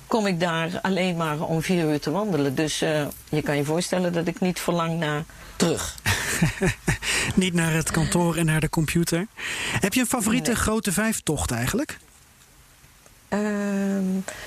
kom 0.08 0.28
ik 0.28 0.40
daar 0.40 0.80
alleen 0.82 1.18
maar 1.18 1.42
om 1.42 1.62
vier 1.62 1.90
uur 1.90 2.00
te 2.00 2.12
wandelen. 2.12 2.56
Dus 2.56 2.82
uh, 2.82 3.08
je 3.30 3.42
kan 3.42 3.58
je 3.58 3.64
voorstellen 3.64 4.14
dat 4.14 4.28
ik 4.28 4.40
niet 4.40 4.60
verlang 4.60 5.00
naar 5.00 5.24
terug. 5.56 5.96
niet 7.36 7.54
naar 7.54 7.74
het 7.74 7.92
kantoor 7.92 8.36
en 8.36 8.46
naar 8.46 8.60
de 8.60 8.70
computer. 8.70 9.28
Heb 9.80 9.94
je 9.94 10.00
een 10.00 10.06
favoriete 10.06 10.52
nee. 10.52 10.60
grote 10.60 10.92
vijftocht 10.92 11.52
eigenlijk? 11.52 11.98
Uh, 13.34 13.40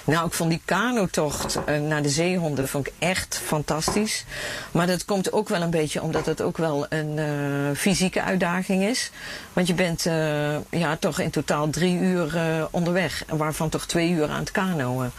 nou, 0.04 0.26
ik 0.26 0.32
vond 0.32 0.50
die 0.50 0.60
kanotocht 0.64 1.58
uh, 1.68 1.80
naar 1.80 2.02
de 2.02 2.08
zeehonden 2.08 2.68
vond 2.68 2.86
ik 2.86 2.92
echt 2.98 3.40
fantastisch. 3.44 4.24
Maar 4.72 4.86
dat 4.86 5.04
komt 5.04 5.32
ook 5.32 5.48
wel 5.48 5.62
een 5.62 5.70
beetje 5.70 6.02
omdat 6.02 6.26
het 6.26 6.42
ook 6.42 6.56
wel 6.56 6.86
een 6.88 7.16
uh, 7.16 7.76
fysieke 7.76 8.22
uitdaging 8.22 8.82
is. 8.82 9.10
Want 9.52 9.66
je 9.66 9.74
bent 9.74 10.06
uh, 10.06 10.56
ja, 10.70 10.96
toch 10.96 11.18
in 11.18 11.30
totaal 11.30 11.70
drie 11.70 11.98
uur 11.98 12.38
onderweg. 12.70 13.24
Waarvan 13.28 13.68
toch 13.68 13.86
twee 13.86 14.10
uur 14.10 14.28
aan 14.28 14.40
het 14.40 14.50
kanoën. 14.50 15.10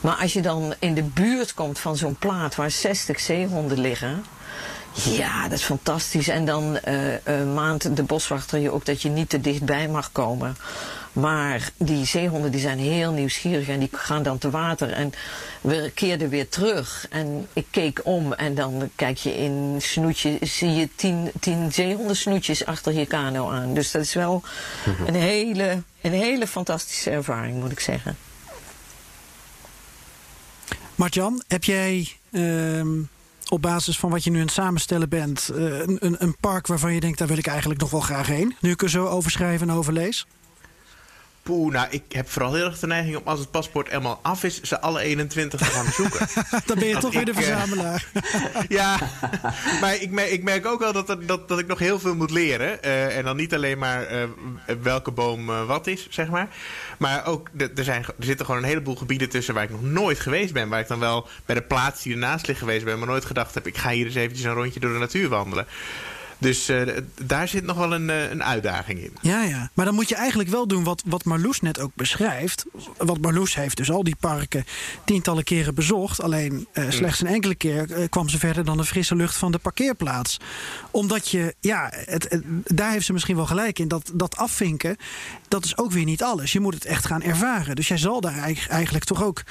Maar 0.00 0.16
als 0.16 0.32
je 0.32 0.42
dan 0.42 0.74
in 0.78 0.94
de 0.94 1.02
buurt 1.02 1.54
komt 1.54 1.78
van 1.78 1.96
zo'n 1.96 2.16
plaat 2.16 2.54
waar 2.54 2.70
60 2.70 3.20
zeehonden 3.20 3.80
liggen. 3.80 4.24
Ja, 4.92 5.42
dat 5.42 5.58
is 5.58 5.64
fantastisch. 5.64 6.28
En 6.28 6.44
dan 6.44 6.78
maand 7.54 7.96
de 7.96 8.02
boswachter 8.02 8.58
je 8.58 8.70
ook 8.70 8.84
dat 8.84 9.02
je 9.02 9.08
niet 9.08 9.28
te 9.28 9.40
dichtbij 9.40 9.88
mag 9.88 10.12
komen. 10.12 10.56
Maar 11.12 11.70
die 11.76 12.04
zeehonden 12.04 12.50
die 12.50 12.60
zijn 12.60 12.78
heel 12.78 13.12
nieuwsgierig 13.12 13.68
en 13.68 13.78
die 13.78 13.88
gaan 13.92 14.22
dan 14.22 14.38
te 14.38 14.50
water. 14.50 14.92
En 14.92 15.12
we 15.60 15.90
keerden 15.94 16.28
weer 16.28 16.48
terug. 16.48 17.06
En 17.10 17.46
ik 17.52 17.66
keek 17.70 18.00
om 18.02 18.32
en 18.32 18.54
dan 18.54 18.90
kijk 18.94 19.16
je 19.16 19.36
in 19.36 19.76
snoetje, 19.78 20.38
zie 20.40 20.70
je 20.70 20.88
tien, 20.96 21.30
tien 21.40 21.72
zeehondensnoetjes 21.72 22.66
achter 22.66 22.92
je 22.92 23.06
kano 23.06 23.50
aan. 23.50 23.74
Dus 23.74 23.90
dat 23.90 24.02
is 24.02 24.14
wel 24.14 24.42
een 25.06 25.14
hele, 25.14 25.82
een 26.00 26.12
hele 26.12 26.46
fantastische 26.46 27.10
ervaring, 27.10 27.60
moet 27.60 27.72
ik 27.72 27.80
zeggen. 27.80 28.16
Martjan, 30.94 31.42
heb 31.48 31.64
jij 31.64 32.08
uh, 32.30 32.86
op 33.48 33.62
basis 33.62 33.98
van 33.98 34.10
wat 34.10 34.24
je 34.24 34.30
nu 34.30 34.38
aan 34.38 34.44
het 34.44 34.52
samenstellen 34.52 35.08
bent... 35.08 35.50
Uh, 35.54 35.78
een, 35.78 36.16
een 36.18 36.36
park 36.40 36.66
waarvan 36.66 36.94
je 36.94 37.00
denkt, 37.00 37.18
daar 37.18 37.28
wil 37.28 37.38
ik 37.38 37.46
eigenlijk 37.46 37.80
nog 37.80 37.90
wel 37.90 38.00
graag 38.00 38.26
heen? 38.26 38.56
Nu 38.60 38.70
ik 38.70 38.82
er 38.82 38.90
zo 38.90 39.06
over 39.06 39.30
schrijf 39.30 39.60
en 39.60 39.72
over 39.72 39.92
lees? 39.92 40.26
Poeh, 41.42 41.72
nou, 41.72 41.86
ik 41.90 42.02
heb 42.08 42.30
vooral 42.30 42.54
heel 42.54 42.64
erg 42.64 42.78
de 42.78 42.86
neiging 42.86 43.16
om 43.16 43.22
als 43.24 43.40
het 43.40 43.50
paspoort 43.50 43.88
helemaal 43.88 44.18
af 44.22 44.44
is, 44.44 44.60
ze 44.60 44.80
alle 44.80 45.00
21 45.00 45.58
te 45.60 45.64
gaan 45.64 45.84
bezoeken. 45.84 46.26
Dan 46.66 46.78
ben 46.78 46.88
je 46.88 46.96
toch 46.96 47.14
weer 47.14 47.24
de 47.24 47.34
verzamelaar. 47.34 48.06
Uh, 48.14 48.62
ja, 48.78 48.98
maar 49.80 49.96
ik 49.96 50.10
merk, 50.10 50.30
ik 50.30 50.42
merk 50.42 50.66
ook 50.66 50.80
wel 50.80 50.92
dat, 50.92 51.08
er, 51.08 51.26
dat, 51.26 51.48
dat 51.48 51.58
ik 51.58 51.66
nog 51.66 51.78
heel 51.78 51.98
veel 51.98 52.14
moet 52.14 52.30
leren. 52.30 52.78
Uh, 52.84 53.16
en 53.16 53.24
dan 53.24 53.36
niet 53.36 53.54
alleen 53.54 53.78
maar 53.78 54.12
uh, 54.12 54.22
welke 54.82 55.10
boom 55.10 55.46
wat 55.46 55.86
is, 55.86 56.06
zeg 56.10 56.28
maar. 56.28 56.48
Maar 56.98 57.26
ook, 57.26 57.48
er, 57.56 57.84
zijn, 57.84 58.04
er 58.04 58.14
zitten 58.18 58.46
gewoon 58.46 58.62
een 58.62 58.68
heleboel 58.68 58.96
gebieden 58.96 59.28
tussen 59.28 59.54
waar 59.54 59.64
ik 59.64 59.70
nog 59.70 59.82
nooit 59.82 60.20
geweest 60.20 60.52
ben. 60.52 60.68
Waar 60.68 60.80
ik 60.80 60.88
dan 60.88 61.00
wel 61.00 61.28
bij 61.46 61.54
de 61.54 61.62
plaats 61.62 62.02
die 62.02 62.12
ernaast 62.12 62.46
ligt 62.46 62.58
geweest 62.58 62.84
ben, 62.84 62.98
maar 62.98 63.08
nooit 63.08 63.24
gedacht 63.24 63.54
heb, 63.54 63.66
ik 63.66 63.76
ga 63.76 63.90
hier 63.90 64.06
eens 64.06 64.14
eventjes 64.14 64.46
een 64.46 64.54
rondje 64.54 64.80
door 64.80 64.92
de 64.92 64.98
natuur 64.98 65.28
wandelen. 65.28 65.66
Dus 66.42 66.70
uh, 66.70 66.82
daar 67.22 67.48
zit 67.48 67.64
nog 67.64 67.76
wel 67.76 67.92
een, 67.92 68.08
uh, 68.08 68.30
een, 68.30 68.44
uitdaging 68.44 69.00
in. 69.00 69.12
Ja, 69.20 69.42
ja. 69.42 69.70
Maar 69.74 69.84
dan 69.84 69.94
moet 69.94 70.08
je 70.08 70.14
eigenlijk 70.14 70.48
wel 70.48 70.66
doen 70.66 70.84
wat, 70.84 71.02
wat 71.06 71.24
Marloes 71.24 71.60
net 71.60 71.80
ook 71.80 71.90
beschrijft. 71.94 72.64
Want 72.96 73.20
Marloes 73.20 73.54
heeft 73.54 73.76
dus 73.76 73.90
al 73.90 74.04
die 74.04 74.16
parken 74.20 74.64
tientallen 75.04 75.44
keren 75.44 75.74
bezocht. 75.74 76.22
Alleen 76.22 76.66
uh, 76.74 76.90
slechts 76.90 77.20
een 77.20 77.26
enkele 77.26 77.54
keer 77.54 78.08
kwam 78.08 78.28
ze 78.28 78.38
verder 78.38 78.64
dan 78.64 78.76
de 78.76 78.84
frisse 78.84 79.16
lucht 79.16 79.36
van 79.36 79.52
de 79.52 79.58
parkeerplaats. 79.58 80.36
Omdat 80.90 81.28
je, 81.28 81.54
ja, 81.60 81.90
het, 81.94 82.26
het, 82.28 82.42
daar 82.64 82.90
heeft 82.90 83.06
ze 83.06 83.12
misschien 83.12 83.36
wel 83.36 83.46
gelijk 83.46 83.78
in. 83.78 83.88
Dat, 83.88 84.10
dat 84.14 84.36
afvinken, 84.36 84.96
dat 85.48 85.64
is 85.64 85.78
ook 85.78 85.92
weer 85.92 86.04
niet 86.04 86.22
alles. 86.22 86.52
Je 86.52 86.60
moet 86.60 86.74
het 86.74 86.84
echt 86.84 87.06
gaan 87.06 87.22
ervaren. 87.22 87.76
Dus 87.76 87.88
jij 87.88 87.98
zal 87.98 88.20
daar 88.20 88.54
eigenlijk 88.68 89.04
toch 89.04 89.22
ook 89.22 89.42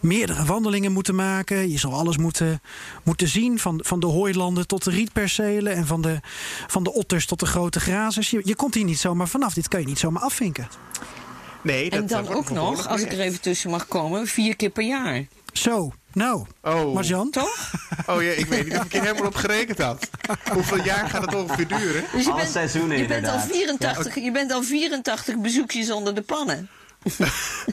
meerdere 0.00 0.44
wandelingen 0.44 0.92
moeten 0.92 1.14
maken. 1.14 1.70
Je 1.70 1.78
zal 1.78 1.92
alles 1.92 2.16
moeten, 2.16 2.60
moeten 3.04 3.28
zien. 3.28 3.58
Van, 3.58 3.80
van 3.84 4.00
de 4.00 4.06
hooilanden 4.06 4.66
tot 4.66 4.84
de 4.84 4.90
rietpercelen 4.90 5.74
en 5.74 5.86
van 5.86 6.02
de 6.02 6.20
van 6.66 6.82
de 6.82 6.92
otters 6.92 7.26
tot 7.26 7.40
de 7.40 7.46
grote 7.46 7.80
grazers. 7.80 8.30
Je, 8.30 8.40
je 8.44 8.56
komt 8.56 8.74
hier 8.74 8.84
niet 8.84 8.98
zomaar 8.98 9.28
vanaf. 9.28 9.54
Dit 9.54 9.68
kan 9.68 9.80
je 9.80 9.86
niet 9.86 9.98
zomaar 9.98 10.22
afvinken. 10.22 10.68
Nee, 11.62 11.90
dat 11.90 12.00
en 12.00 12.06
dan 12.06 12.28
ook 12.28 12.50
nog, 12.50 12.88
als 12.88 13.00
ik 13.00 13.12
er 13.12 13.20
even 13.20 13.40
tussen 13.40 13.70
mag 13.70 13.88
komen, 13.88 14.26
vier 14.26 14.56
keer 14.56 14.70
per 14.70 14.84
jaar. 14.84 15.26
Zo, 15.52 15.92
nou, 16.12 16.46
oh. 16.62 16.94
Marjan? 16.94 17.30
Toch? 17.30 17.56
Oh 18.06 18.22
ja, 18.22 18.30
ik 18.30 18.46
weet 18.46 18.64
niet 18.64 18.78
of 18.78 18.84
ik 18.84 18.94
er 18.94 19.02
helemaal 19.02 19.26
op 19.26 19.34
gerekend 19.34 19.78
had. 19.78 20.10
Hoeveel 20.52 20.84
jaar 20.84 21.08
gaat 21.08 21.24
het 21.24 21.34
ongeveer 21.34 21.68
duren? 21.68 22.04
Dus 22.12 22.24
je 22.24 22.30
Alle 22.30 22.40
bent, 22.40 22.52
seizoenen 22.52 22.98
je 22.98 23.06
bent, 23.06 23.26
al 23.26 23.34
inderdaad. 23.34 23.56
84, 23.56 24.14
ja. 24.14 24.22
je 24.22 24.32
bent 24.32 24.52
al 24.52 24.62
84 24.62 25.38
bezoekjes 25.38 25.90
onder 25.90 26.14
de 26.14 26.22
pannen. 26.22 26.68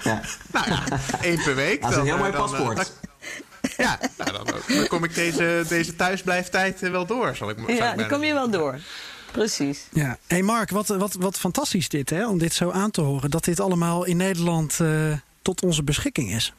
Ja. 0.03 0.21
nou 0.51 0.69
ja, 0.69 0.83
één 1.21 1.43
per 1.43 1.55
week. 1.55 1.81
Dat 1.81 1.91
is 1.91 1.97
een 1.97 2.05
heel 2.05 2.17
mooi 2.17 2.31
dan, 2.31 2.41
paspoort. 2.41 2.75
Dan, 2.75 2.85
ja, 3.77 3.99
nou, 4.17 4.31
dan, 4.31 4.47
dan, 4.67 4.87
kom 4.87 5.03
ik 5.03 5.15
deze, 5.15 5.65
deze 5.67 5.95
thuisblijftijd 5.95 6.79
wel 6.79 7.05
door, 7.05 7.35
zal 7.35 7.49
ik 7.49 7.57
maar 7.57 7.71
Ja, 7.71 7.95
dan 7.95 8.07
kom 8.07 8.23
je 8.23 8.33
wel 8.33 8.49
door. 8.49 8.79
Precies. 9.31 9.87
Ja. 9.91 10.17
Hey 10.27 10.41
Mark, 10.41 10.69
wat, 10.69 10.87
wat, 10.87 11.13
wat 11.13 11.37
fantastisch 11.37 11.89
dit, 11.89 12.09
hè, 12.09 12.27
om 12.27 12.37
dit 12.37 12.53
zo 12.53 12.71
aan 12.71 12.91
te 12.91 13.01
horen. 13.01 13.31
Dat 13.31 13.43
dit 13.43 13.59
allemaal 13.59 14.05
in 14.05 14.17
Nederland 14.17 14.79
uh, 14.81 15.13
tot 15.41 15.63
onze 15.63 15.83
beschikking 15.83 16.31
is. 16.31 16.53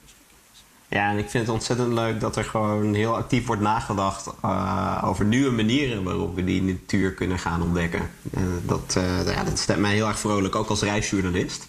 Ja, 0.88 1.10
en 1.10 1.18
ik 1.18 1.30
vind 1.30 1.46
het 1.46 1.54
ontzettend 1.54 1.92
leuk 1.92 2.20
dat 2.20 2.36
er 2.36 2.44
gewoon 2.44 2.94
heel 2.94 3.16
actief 3.16 3.46
wordt 3.46 3.62
nagedacht 3.62 4.26
uh, 4.44 5.02
over 5.04 5.24
nieuwe 5.24 5.50
manieren 5.50 6.02
waarop 6.02 6.34
we 6.34 6.44
die 6.44 6.62
natuur 6.62 7.12
kunnen 7.12 7.38
gaan 7.38 7.62
ontdekken. 7.62 8.10
Uh, 8.36 8.42
dat, 8.62 8.94
uh, 8.98 9.34
ja, 9.34 9.44
dat 9.44 9.58
stemt 9.58 9.78
mij 9.78 9.94
heel 9.94 10.06
erg 10.06 10.18
vrolijk, 10.18 10.54
ook 10.54 10.68
als 10.68 10.82
reisjournalist. 10.82 11.66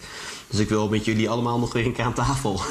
Dus 0.50 0.60
ik 0.60 0.70
wil 0.70 0.90
met 0.90 1.06
jullie 1.06 1.30
allemaal 1.30 1.60
nog 1.60 1.74
weer 1.74 1.86
een 1.86 1.94
keer 1.94 2.06
aan 2.06 2.14
tafel. 2.14 2.62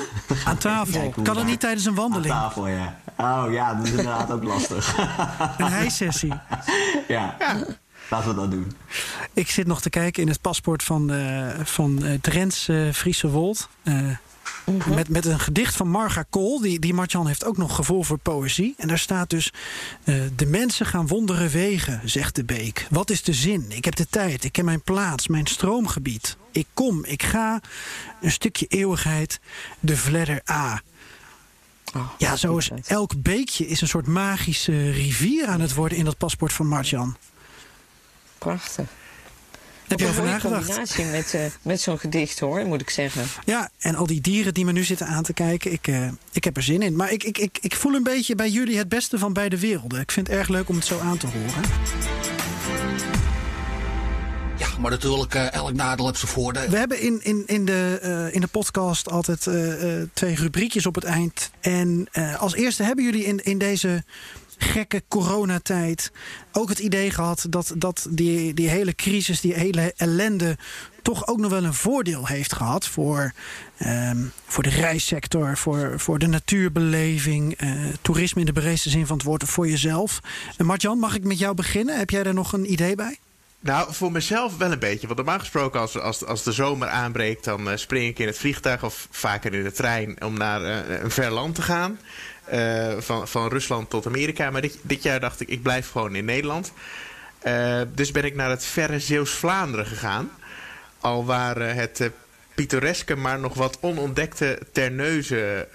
Aan 0.45 0.57
tafel? 0.57 1.15
Kan 1.23 1.35
dat 1.35 1.45
niet 1.45 1.61
tijdens 1.61 1.85
een 1.85 1.95
wandeling? 1.95 2.35
Aan 2.35 2.43
tafel, 2.43 2.69
ja. 2.69 2.99
Oh 3.17 3.47
ja, 3.51 3.75
dat 3.75 3.85
is 3.85 3.91
inderdaad 3.91 4.31
ook 4.31 4.45
lastig. 4.45 4.97
een 5.59 5.67
hijsessie. 5.67 6.33
ja. 7.09 7.37
ja. 7.39 7.67
Laten 8.11 8.29
we 8.29 8.35
dat 8.35 8.51
doen. 8.51 8.73
Ik 9.33 9.51
zit 9.51 9.67
nog 9.67 9.81
te 9.81 9.91
kijken 9.91 10.23
in 10.23 10.29
het 10.29 10.41
paspoort 10.41 10.83
van, 10.83 11.13
uh, 11.13 11.49
van 11.63 12.05
uh, 12.05 12.19
Drents 12.21 12.69
uh, 12.69 12.93
Friese 12.93 13.29
Wold. 13.29 13.69
Uh, 13.85 14.17
Mm 14.67 14.81
-hmm. 14.81 14.95
met, 14.95 15.09
met 15.09 15.25
een 15.25 15.41
gedicht 15.41 15.77
van 15.77 15.89
Marga 15.89 16.25
Kool. 16.31 16.61
Die, 16.61 16.79
die 16.79 16.95
Martjan 16.95 17.27
heeft 17.27 17.45
ook 17.45 17.57
nog 17.57 17.75
gevoel 17.75 18.03
voor 18.03 18.19
poëzie. 18.19 18.75
En 18.77 18.89
daar 18.89 18.99
staat 18.99 19.31
dus... 19.31 19.53
Uh, 20.05 20.23
de 20.37 20.47
mensen 20.47 20.87
gaan 20.87 21.07
wonderen 21.07 21.49
wegen, 21.49 22.01
zegt 22.05 22.35
de 22.35 22.45
beek. 22.45 22.87
Wat 22.91 23.11
is 23.11 23.23
de 23.23 23.33
zin? 23.33 23.67
Ik 23.69 23.85
heb 23.85 23.97
de 23.97 24.07
tijd, 24.11 24.45
ik 24.45 24.53
ken 24.53 24.65
mijn 24.65 24.83
plaats, 24.83 25.29
mijn 25.29 25.47
stroomgebied. 25.47 26.37
Ik 26.53 26.67
kom, 26.75 27.05
ik 27.05 27.23
ga. 27.23 27.61
Een 28.21 28.31
stukje 28.31 28.67
eeuwigheid, 28.67 29.41
de 29.81 29.97
vledder 29.97 30.43
A. 30.51 30.83
Oh, 31.95 32.11
ja, 32.19 32.37
zo 32.37 32.57
is 32.57 32.71
elk 32.87 33.23
beekje 33.23 33.67
is 33.67 33.81
een 33.81 33.89
soort 33.89 34.07
magische 34.07 34.91
rivier 34.91 35.47
aan 35.47 35.61
het 35.61 35.75
worden 35.75 35.99
in 35.99 36.05
dat 36.05 36.19
paspoort 36.19 36.53
van 36.53 36.67
Martjan. 36.67 37.17
prachtig. 38.39 38.89
Heb 39.89 39.99
je 39.99 40.05
Een 40.05 40.11
over 40.11 40.25
nagedacht? 40.25 40.65
combinatie 40.67 41.05
met, 41.05 41.35
eh, 41.35 41.41
met 41.63 41.81
zo'n 41.81 41.99
gedicht 41.99 42.39
hoor, 42.41 42.67
moet 42.67 42.81
ik 42.81 42.91
zeggen. 42.91 43.23
Ja, 43.45 43.71
en 43.79 43.95
al 43.95 44.07
die 44.07 44.21
dieren 44.21 44.55
die 44.55 44.65
me 44.65 44.73
nu 44.73 44.85
zitten 44.85 45.07
aan 45.07 45.23
te 45.23 45.33
kijken, 45.33 45.73
ik, 45.73 45.87
eh, 45.89 46.09
ik 46.33 46.45
heb 46.45 46.57
er 46.57 46.63
zin 46.63 46.83
in. 46.83 46.97
Maar 46.97 47.13
ik, 47.13 47.25
ik, 47.25 47.39
ik, 47.39 47.59
ik 47.61 47.75
voel 47.75 47.95
een 47.95 48.03
beetje 48.03 48.35
bij 48.35 48.49
jullie 48.51 48.79
het 48.79 48.89
beste 48.89 49.19
van 49.19 49.33
beide 49.33 49.59
werelden. 49.61 50.01
Ik 50.01 50.13
vind 50.13 50.27
het 50.27 50.37
erg 50.37 50.49
leuk 50.49 50.69
om 50.69 50.75
het 50.77 50.85
zo 50.85 50.99
aan 51.01 51.17
te 51.19 51.27
horen. 51.27 51.63
Ja, 54.59 54.67
maar 54.81 54.91
natuurlijk, 54.91 55.35
eh, 55.35 55.53
elk 55.53 55.73
nadeel 55.75 56.07
heeft 56.07 56.19
zijn 56.19 56.33
voordeel. 56.33 56.69
We 56.69 56.77
hebben 56.77 57.01
in, 57.01 57.21
in, 57.23 57.43
in, 57.47 57.65
de, 57.65 57.99
eh, 58.03 58.35
in 58.35 58.41
de 58.41 58.47
podcast 58.47 59.11
altijd 59.11 59.47
eh, 59.47 60.01
eh, 60.01 60.09
twee 60.13 60.35
rubriekjes 60.35 60.87
op 60.87 60.95
het 60.95 61.05
eind. 61.05 61.51
En 61.61 62.09
eh, 62.13 62.41
als 62.41 62.55
eerste 62.55 62.83
hebben 62.83 63.05
jullie 63.05 63.25
in, 63.25 63.45
in 63.45 63.59
deze 63.59 64.05
gekke 64.59 65.03
coronatijd 65.09 66.13
ook 66.53 66.69
het 66.69 66.79
idee 66.79 67.11
gehad 67.11 67.47
dat, 67.51 67.73
dat 67.77 68.07
die, 68.11 68.55
die 68.55 68.69
hele 68.69 68.95
crisis, 68.95 69.41
die 69.41 69.55
hele 69.55 69.93
ellende 69.97 70.57
toch 71.03 71.27
ook 71.27 71.39
nog 71.39 71.51
wel 71.51 71.65
een 71.65 71.75
voordeel 71.75 72.27
heeft 72.27 72.53
gehad 72.53 72.87
voor, 72.87 73.33
ehm, 73.77 74.19
voor 74.47 74.63
de 74.63 74.71
reissector, 74.71 75.57
voor, 75.57 76.01
voor 76.01 76.19
de 76.19 76.27
natuurbeleving, 76.27 77.55
eh, 77.57 77.71
toerisme 78.03 78.41
in 78.41 78.47
de 78.47 78.53
breedste 78.53 78.91
zin 78.91 79.07
van 79.07 79.17
het 79.17 79.27
woord, 79.27 79.45
voor 79.45 79.69
jezelf. 79.69 80.21
En 80.57 80.67
Marjan, 80.67 80.99
mag 80.99 81.15
ik 81.15 81.25
met 81.25 81.39
jou 81.39 81.55
beginnen? 81.55 81.99
Heb 81.99 82.11
jij 82.11 82.23
daar 82.23 82.35
nog 82.35 82.53
een 82.53 82.73
idee 82.73 82.95
bij? 82.95 83.19
Nou, 83.61 83.95
voor 83.95 84.13
mezelf 84.13 84.57
wel 84.57 84.73
een 84.73 84.79
beetje. 84.79 85.07
Want 85.07 85.19
normaal 85.19 85.39
gesproken, 85.39 85.81
als, 85.81 85.99
als, 85.99 86.25
als 86.25 86.43
de 86.43 86.53
zomer 86.53 86.89
aanbreekt, 86.89 87.45
dan 87.45 87.71
eh, 87.71 87.77
spring 87.77 88.09
ik 88.09 88.19
in 88.19 88.27
het 88.27 88.39
vliegtuig 88.39 88.85
of 88.85 89.09
vaker 89.11 89.55
in 89.55 89.65
de 89.65 89.73
trein 89.73 90.23
om 90.25 90.39
naar 90.39 90.63
eh, 90.63 91.03
een 91.03 91.11
ver 91.11 91.31
land 91.31 91.55
te 91.55 91.63
gaan. 91.63 91.99
Eh, 92.47 92.95
van, 92.99 93.29
van 93.29 93.49
Rusland 93.49 93.91
tot 93.91 94.07
Amerika. 94.07 94.51
Maar 94.51 94.61
dit, 94.61 94.79
dit 94.83 95.03
jaar 95.03 95.21
dacht 95.21 95.41
ik, 95.41 95.49
ik 95.49 95.63
blijf 95.63 95.91
gewoon 95.91 96.15
in 96.15 96.25
Nederland. 96.25 96.73
Eh, 97.39 97.81
dus 97.95 98.11
ben 98.11 98.25
ik 98.25 98.35
naar 98.35 98.51
het 98.51 98.65
verre 98.65 99.01
Zeeuws-Vlaanderen 99.01 99.87
gegaan. 99.87 100.31
Al 101.01 101.25
waar 101.25 101.57
het 101.61 102.01
eh, 102.01 102.09
pittoreske, 102.55 103.17
maar 103.17 103.39
nog 103.39 103.55
wat 103.55 103.79
onontdekte 103.81 104.59
Terneuzen 104.73 105.67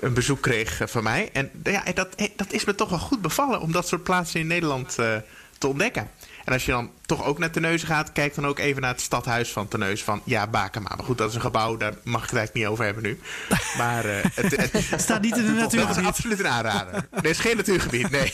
een 0.00 0.14
bezoek 0.14 0.40
kreeg 0.40 0.80
van 0.84 1.02
mij. 1.02 1.30
En 1.32 1.50
ja, 1.62 1.82
dat, 1.94 2.08
dat 2.36 2.52
is 2.52 2.64
me 2.64 2.74
toch 2.74 2.90
wel 2.90 2.98
goed 2.98 3.22
bevallen 3.22 3.60
om 3.60 3.72
dat 3.72 3.88
soort 3.88 4.02
plaatsen 4.02 4.40
in 4.40 4.46
Nederland 4.46 4.94
te 5.58 5.66
ontdekken. 5.66 6.10
En 6.48 6.54
als 6.54 6.64
je 6.64 6.70
dan 6.72 6.90
toch 7.06 7.24
ook 7.24 7.38
naar 7.38 7.50
Terneuzen 7.50 7.88
gaat, 7.88 8.12
kijk 8.12 8.34
dan 8.34 8.46
ook 8.46 8.58
even 8.58 8.82
naar 8.82 8.90
het 8.90 9.00
stadhuis 9.00 9.52
van 9.52 9.68
Terneuzen 9.68 10.04
van 10.04 10.20
ja, 10.24 10.46
Bakema. 10.46 10.94
Maar 10.96 11.04
goed, 11.04 11.18
dat 11.18 11.28
is 11.28 11.34
een 11.34 11.40
gebouw, 11.40 11.76
daar 11.76 11.92
mag 12.04 12.22
ik 12.24 12.30
het 12.30 12.38
eigenlijk 12.38 12.54
niet 12.54 12.66
over 12.66 12.84
hebben 12.84 13.02
nu. 13.02 13.20
Maar 13.78 14.04
eh, 14.04 14.24
het, 14.34 14.72
het, 14.72 15.00
Staat 15.00 15.20
niet 15.22 15.36
in 15.36 15.46
de 15.46 15.54
dat 15.60 15.72
is 15.72 15.78
natuurgebied. 15.78 16.06
absoluut 16.06 16.38
een 16.38 16.48
aanrader. 16.48 17.06
Het 17.10 17.24
is 17.24 17.38
geen 17.38 17.56
natuurgebied, 17.56 18.10
nee. 18.10 18.32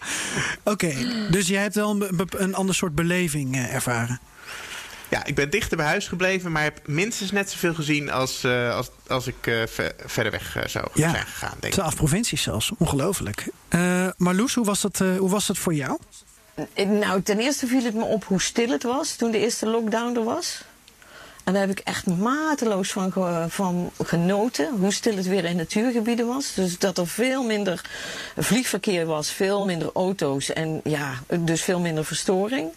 Oké, 0.72 0.94
dus 1.30 1.46
jij 1.48 1.62
hebt 1.62 1.74
wel 1.74 1.90
een, 1.90 2.28
een 2.36 2.54
ander 2.54 2.74
soort 2.74 2.94
beleving 2.94 3.54
eh, 3.54 3.74
ervaren. 3.74 4.20
Ja, 5.08 5.24
ik 5.24 5.34
ben 5.34 5.50
dichter 5.50 5.76
bij 5.76 5.86
huis 5.86 6.08
gebleven, 6.08 6.52
maar 6.52 6.62
heb 6.62 6.80
minstens 6.86 7.30
net 7.30 7.50
zoveel 7.50 7.74
gezien 7.74 8.10
als, 8.10 8.44
eh, 8.44 8.74
als, 8.74 8.90
als 9.06 9.26
ik 9.26 9.36
ver- 9.66 9.94
verder 10.06 10.32
weg 10.32 10.56
zou 10.66 10.88
Ja, 10.94 11.10
zijn 11.10 11.26
gegaan, 11.26 11.50
denk 11.60 11.64
ik. 11.64 11.72
Twaalf 11.72 11.94
provincies 11.96 12.42
zelfs, 12.42 12.72
ongelooflijk. 12.78 13.48
Eh 13.68 14.06
Marloes, 14.16 14.54
hoe 14.54 14.64
was, 14.64 14.80
dat, 14.80 14.98
hoe 14.98 15.30
was 15.30 15.46
dat 15.46 15.58
voor 15.58 15.74
jou? 15.74 15.98
Eh, 16.74 16.86
Nou, 16.88 17.22
ten 17.22 17.38
eerste 17.38 17.66
viel 17.66 17.82
het 17.84 17.94
me 17.94 18.04
op 18.04 18.24
hoe 18.24 18.40
stil 18.40 18.68
het 18.68 18.82
was 18.82 19.14
toen 19.14 19.30
de 19.30 19.38
eerste 19.38 19.66
lockdown 19.66 20.16
er 20.16 20.24
was. 20.24 20.60
En 21.44 21.52
daar 21.52 21.66
heb 21.68 21.78
ik 21.78 21.84
echt 21.84 22.06
mateloos 22.06 22.92
van, 22.92 23.12
ge- 23.12 23.44
van 23.48 23.90
genoten. 24.02 24.68
Hoe 24.78 24.92
stil 24.92 25.16
het 25.16 25.26
weer 25.26 25.44
in 25.44 25.56
natuurgebieden 25.56 26.26
was. 26.26 26.54
Dus 26.54 26.78
dat 26.78 26.98
er 26.98 27.06
veel 27.08 27.42
minder 27.42 27.80
vliegverkeer 28.36 29.06
was, 29.06 29.30
veel 29.30 29.64
minder 29.64 29.90
auto's 29.94 30.52
en 30.52 30.80
ja, 30.84 31.12
dus 31.40 31.62
veel 31.62 31.80
minder 31.80 32.04
verstoring. 32.04 32.68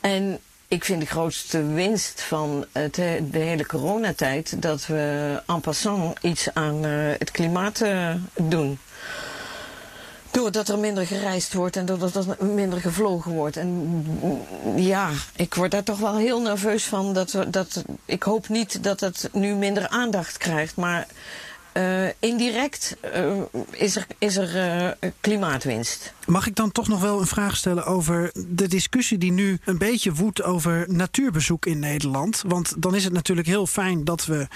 En 0.00 0.38
ik 0.68 0.84
vind 0.84 1.00
de 1.00 1.06
grootste 1.06 1.64
winst 1.66 2.20
van 2.22 2.64
het, 2.72 2.96
he- 2.96 3.30
de 3.30 3.38
hele 3.38 3.66
coronatijd 3.66 4.62
dat 4.62 4.86
we 4.86 5.42
en 5.46 5.60
passant 5.60 6.18
iets 6.22 6.48
aan 6.54 6.84
eh, 6.84 6.90
het 7.18 7.30
klimaat 7.30 7.80
eh, 7.80 8.14
doen. 8.36 8.78
Doordat 10.30 10.68
er 10.68 10.78
minder 10.78 11.06
gereisd 11.06 11.52
wordt 11.52 11.76
en 11.76 11.86
doordat 11.86 12.14
er 12.14 12.46
minder 12.46 12.80
gevlogen 12.80 13.32
wordt. 13.32 13.56
En 13.56 13.68
mm, 13.68 14.78
ja, 14.78 15.10
ik 15.36 15.54
word 15.54 15.70
daar 15.70 15.82
toch 15.82 15.98
wel 15.98 16.16
heel 16.16 16.40
nerveus 16.40 16.84
van. 16.84 17.12
Dat 17.12 17.36
dat, 17.48 17.84
ik 18.04 18.22
hoop 18.22 18.48
niet 18.48 18.82
dat 18.82 19.00
het 19.00 19.28
nu 19.32 19.54
minder 19.54 19.88
aandacht 19.88 20.36
krijgt. 20.36 20.76
Maar 20.76 21.06
eh, 21.72 22.08
indirect 22.18 22.96
eh, 23.00 23.32
is 23.70 23.96
er, 23.96 24.06
is 24.18 24.36
er 24.36 24.56
eh, 24.56 25.10
klimaatwinst. 25.20 26.12
Mag 26.26 26.46
ik 26.46 26.56
dan 26.56 26.72
toch 26.72 26.88
nog 26.88 27.00
wel 27.00 27.20
een 27.20 27.26
vraag 27.26 27.56
stellen 27.56 27.84
over 27.84 28.32
de 28.46 28.68
discussie 28.68 29.18
die 29.18 29.32
nu 29.32 29.58
een 29.64 29.78
beetje 29.78 30.12
woedt 30.12 30.42
over 30.42 30.84
natuurbezoek 30.88 31.66
in 31.66 31.78
Nederland? 31.78 32.42
Want 32.46 32.82
dan 32.82 32.94
is 32.94 33.04
het 33.04 33.12
natuurlijk 33.12 33.46
heel 33.46 33.66
fijn 33.66 34.04
dat 34.04 34.26
we 34.26 34.46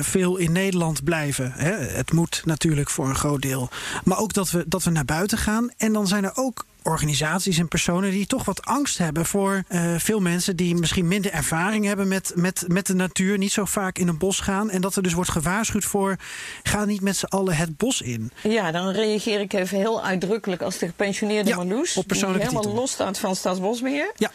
veel 0.00 0.36
in 0.36 0.52
Nederland 0.52 1.04
blijven. 1.04 1.52
Hè? 1.52 1.72
Het 1.72 2.12
moet 2.12 2.42
natuurlijk 2.44 2.90
voor 2.90 3.08
een 3.08 3.14
groot 3.14 3.42
deel. 3.42 3.68
Maar 4.04 4.18
ook 4.18 4.32
dat 4.32 4.50
we, 4.50 4.64
dat 4.66 4.82
we 4.82 4.90
naar 4.90 5.04
buiten 5.04 5.38
gaan. 5.38 5.70
En 5.76 5.92
dan 5.92 6.06
zijn 6.06 6.24
er 6.24 6.36
ook 6.36 6.64
organisaties 6.84 7.58
en 7.58 7.68
personen 7.68 8.10
die 8.10 8.26
toch 8.26 8.44
wat 8.44 8.64
angst 8.64 8.98
hebben 8.98 9.26
voor 9.26 9.62
eh, 9.68 9.94
veel 9.98 10.20
mensen 10.20 10.56
die 10.56 10.74
misschien 10.74 11.08
minder 11.08 11.32
ervaring 11.32 11.84
hebben 11.84 12.08
met, 12.08 12.32
met, 12.34 12.64
met 12.66 12.86
de 12.86 12.94
natuur, 12.94 13.38
niet 13.38 13.52
zo 13.52 13.64
vaak 13.64 13.98
in 13.98 14.08
een 14.08 14.18
bos 14.18 14.40
gaan. 14.40 14.70
En 14.70 14.80
dat 14.80 14.96
er 14.96 15.02
dus 15.02 15.12
wordt 15.12 15.30
gewaarschuwd 15.30 15.84
voor 15.84 16.16
ga 16.62 16.84
niet 16.84 17.00
met 17.00 17.16
z'n 17.16 17.24
allen 17.24 17.56
het 17.56 17.76
bos 17.76 18.02
in. 18.02 18.30
Ja, 18.42 18.70
dan 18.70 18.88
reageer 18.88 19.40
ik 19.40 19.52
even 19.52 19.78
heel 19.78 20.04
uitdrukkelijk 20.04 20.62
als 20.62 20.78
de 20.78 20.86
gepensioneerde 20.86 21.48
Ja, 21.48 21.56
Marloes. 21.56 21.96
op 21.96 22.06
persoonlijke 22.06 22.48
die 22.48 22.48
helemaal 22.48 22.70
titel. 22.70 22.80
los 22.80 22.90
staat 22.90 23.18
van 23.18 23.36
Staatsbosbeheer. 23.36 24.12
Ja. 24.16 24.30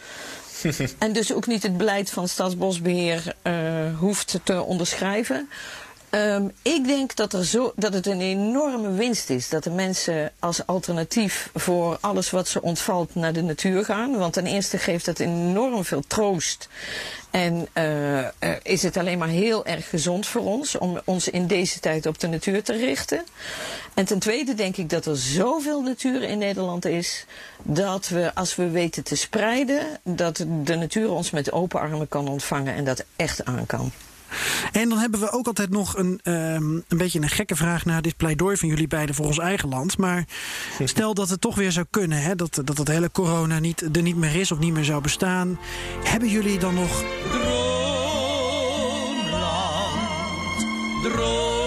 En 0.98 1.12
dus 1.12 1.32
ook 1.34 1.46
niet 1.46 1.62
het 1.62 1.76
beleid 1.76 2.10
van 2.10 2.28
Staatsbosbeheer 2.28 3.34
eh, 3.42 3.54
hoeft 3.98 4.40
te 4.42 4.62
onderschrijven. 4.62 5.48
Ehm, 6.10 6.48
ik 6.62 6.86
denk 6.86 7.16
dat, 7.16 7.32
er 7.32 7.44
zo, 7.44 7.72
dat 7.76 7.94
het 7.94 8.06
een 8.06 8.20
enorme 8.20 8.92
winst 8.92 9.30
is 9.30 9.48
dat 9.48 9.64
de 9.64 9.70
mensen 9.70 10.32
als 10.38 10.66
alternatief 10.66 11.50
voor 11.54 11.98
alles 12.00 12.30
wat 12.30 12.48
ze 12.48 12.62
ontvalt 12.62 13.14
naar 13.14 13.32
de 13.32 13.42
natuur 13.42 13.84
gaan. 13.84 14.18
Want 14.18 14.32
ten 14.32 14.46
eerste 14.46 14.78
geeft 14.78 15.04
dat 15.04 15.18
enorm 15.18 15.84
veel 15.84 16.02
troost. 16.06 16.68
En 17.30 17.68
eh, 17.72 18.18
eh, 18.18 18.30
is 18.62 18.82
het 18.82 18.96
alleen 18.96 19.18
maar 19.18 19.28
heel 19.28 19.66
erg 19.66 19.88
gezond 19.88 20.26
voor 20.26 20.42
ons 20.42 20.78
om 20.78 21.00
ons 21.04 21.28
in 21.28 21.46
deze 21.46 21.80
tijd 21.80 22.06
op 22.06 22.18
de 22.18 22.28
natuur 22.28 22.62
te 22.62 22.76
richten. 22.76 23.24
En 23.94 24.04
ten 24.04 24.18
tweede 24.18 24.54
denk 24.54 24.76
ik 24.76 24.90
dat 24.90 25.06
er 25.06 25.16
zoveel 25.16 25.82
natuur 25.82 26.22
in 26.22 26.38
Nederland 26.38 26.84
is 26.84 27.24
dat 27.62 28.08
we, 28.08 28.34
als 28.34 28.56
we 28.56 28.70
weten 28.70 29.04
te 29.04 29.16
spreiden, 29.16 29.86
dat 30.02 30.44
de 30.64 30.76
natuur 30.76 31.10
ons 31.10 31.30
met 31.30 31.52
open 31.52 31.80
armen 31.80 32.08
kan 32.08 32.28
ontvangen 32.28 32.74
en 32.74 32.84
dat 32.84 33.04
echt 33.16 33.44
aan 33.44 33.66
kan. 33.66 33.92
En 34.72 34.88
dan 34.88 34.98
hebben 34.98 35.20
we 35.20 35.32
ook 35.32 35.46
altijd 35.46 35.70
nog 35.70 35.96
een, 35.96 36.20
ehm, 36.22 36.62
een 36.72 36.84
beetje 36.88 37.20
een 37.20 37.28
gekke 37.28 37.56
vraag 37.56 37.84
naar 37.84 38.02
dit 38.02 38.16
pleidooi 38.16 38.56
van 38.56 38.68
jullie 38.68 38.88
beiden 38.88 39.14
voor 39.14 39.26
ons 39.26 39.38
eigen 39.38 39.68
land. 39.68 39.98
Maar 39.98 40.24
stel 40.84 41.14
dat 41.14 41.28
het 41.28 41.40
toch 41.40 41.54
weer 41.54 41.72
zou 41.72 41.86
kunnen, 41.90 42.22
hè, 42.22 42.34
dat, 42.34 42.60
dat 42.64 42.78
het 42.78 42.88
hele 42.88 43.10
corona 43.10 43.58
niet, 43.58 43.96
er 43.96 44.02
niet 44.02 44.16
meer 44.16 44.34
is 44.34 44.52
of 44.52 44.58
niet 44.58 44.72
meer 44.72 44.84
zou 44.84 45.02
bestaan. 45.02 45.58
Hebben 46.04 46.28
jullie 46.28 46.58
dan 46.58 46.74
nog 46.74 47.04
Droomland, 47.30 47.50
droomland. 51.02 51.59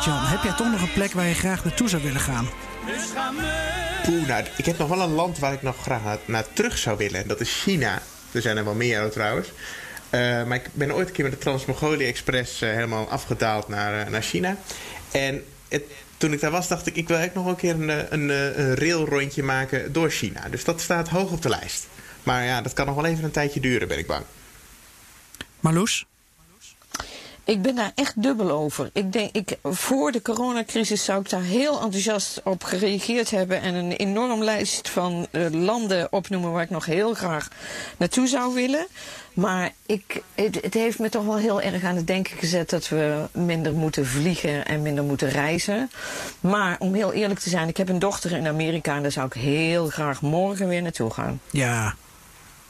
Martjan, 0.00 0.26
heb 0.26 0.42
jij 0.42 0.52
toch 0.52 0.70
nog 0.70 0.82
een 0.82 0.92
plek 0.92 1.12
waar 1.12 1.26
je 1.26 1.34
graag 1.34 1.64
naartoe 1.64 1.88
zou 1.88 2.02
willen 2.02 2.20
gaan? 2.20 2.48
Poeh, 4.02 4.26
nou, 4.26 4.44
ik 4.56 4.64
heb 4.64 4.78
nog 4.78 4.88
wel 4.88 5.00
een 5.00 5.12
land 5.12 5.38
waar 5.38 5.52
ik 5.52 5.62
nog 5.62 5.76
graag 5.82 6.04
naar, 6.04 6.18
naar 6.24 6.52
terug 6.52 6.78
zou 6.78 6.96
willen. 6.96 7.20
En 7.20 7.28
dat 7.28 7.40
is 7.40 7.62
China. 7.62 8.02
Er 8.32 8.42
zijn 8.42 8.56
er 8.56 8.64
wel 8.64 8.74
meer 8.74 9.10
trouwens. 9.10 9.52
Eh, 10.10 10.20
maar 10.20 10.56
ik 10.56 10.68
ben 10.72 10.94
ooit 10.94 11.08
een 11.08 11.14
keer 11.14 11.24
met 11.24 11.32
de 11.32 11.38
Trans-Mongolia 11.38 12.06
Express 12.06 12.62
eh, 12.62 12.70
helemaal 12.70 13.08
afgedaald 13.08 13.68
naar, 13.68 14.00
eh, 14.00 14.10
naar 14.10 14.22
China. 14.22 14.56
En 15.10 15.44
het, 15.68 15.82
toen 16.16 16.32
ik 16.32 16.40
daar 16.40 16.50
was, 16.50 16.68
dacht 16.68 16.86
ik, 16.86 16.96
ik 16.96 17.08
wil 17.08 17.16
eigenlijk 17.16 17.46
nog 17.46 17.56
een 17.56 17.60
keer 17.60 17.88
een, 17.88 18.12
een, 18.12 18.60
een 18.60 18.74
railrondje 18.74 19.42
maken 19.42 19.92
door 19.92 20.10
China. 20.10 20.48
Dus 20.48 20.64
dat 20.64 20.80
staat 20.80 21.08
hoog 21.08 21.30
op 21.30 21.42
de 21.42 21.48
lijst. 21.48 21.88
Maar 22.22 22.44
ja, 22.44 22.62
dat 22.62 22.72
kan 22.72 22.86
nog 22.86 22.94
wel 22.94 23.06
even 23.06 23.24
een 23.24 23.30
tijdje 23.30 23.60
duren, 23.60 23.88
ben 23.88 23.98
ik 23.98 24.06
bang. 24.06 24.24
Marloes? 25.60 26.06
Ik 27.44 27.62
ben 27.62 27.74
daar 27.74 27.92
echt 27.94 28.22
dubbel 28.22 28.50
over. 28.50 28.90
Ik 28.92 29.12
denk, 29.12 29.34
ik, 29.34 29.56
voor 29.62 30.12
de 30.12 30.22
coronacrisis 30.22 31.04
zou 31.04 31.20
ik 31.20 31.30
daar 31.30 31.42
heel 31.42 31.80
enthousiast 31.80 32.40
op 32.44 32.64
gereageerd 32.64 33.30
hebben 33.30 33.60
en 33.60 33.74
een 33.74 33.92
enorm 33.92 34.42
lijst 34.42 34.88
van 34.88 35.26
eh, 35.30 35.46
landen 35.50 36.12
opnoemen 36.12 36.52
waar 36.52 36.62
ik 36.62 36.70
nog 36.70 36.84
heel 36.84 37.14
graag 37.14 37.48
naartoe 37.96 38.26
zou 38.26 38.54
willen. 38.54 38.86
Maar 39.32 39.72
ik, 39.86 40.22
het, 40.34 40.58
het 40.62 40.74
heeft 40.74 40.98
me 40.98 41.08
toch 41.08 41.24
wel 41.24 41.36
heel 41.36 41.60
erg 41.60 41.84
aan 41.84 41.96
het 41.96 42.06
denken 42.06 42.36
gezet 42.36 42.70
dat 42.70 42.88
we 42.88 43.28
minder 43.32 43.72
moeten 43.72 44.06
vliegen 44.06 44.66
en 44.66 44.82
minder 44.82 45.04
moeten 45.04 45.28
reizen. 45.28 45.90
Maar 46.40 46.76
om 46.78 46.94
heel 46.94 47.12
eerlijk 47.12 47.40
te 47.40 47.48
zijn, 47.48 47.68
ik 47.68 47.76
heb 47.76 47.88
een 47.88 47.98
dochter 47.98 48.32
in 48.32 48.46
Amerika 48.46 48.96
en 48.96 49.02
daar 49.02 49.12
zou 49.12 49.26
ik 49.26 49.32
heel 49.32 49.88
graag 49.88 50.20
morgen 50.20 50.68
weer 50.68 50.82
naartoe 50.82 51.10
gaan. 51.10 51.40
Ja. 51.50 51.94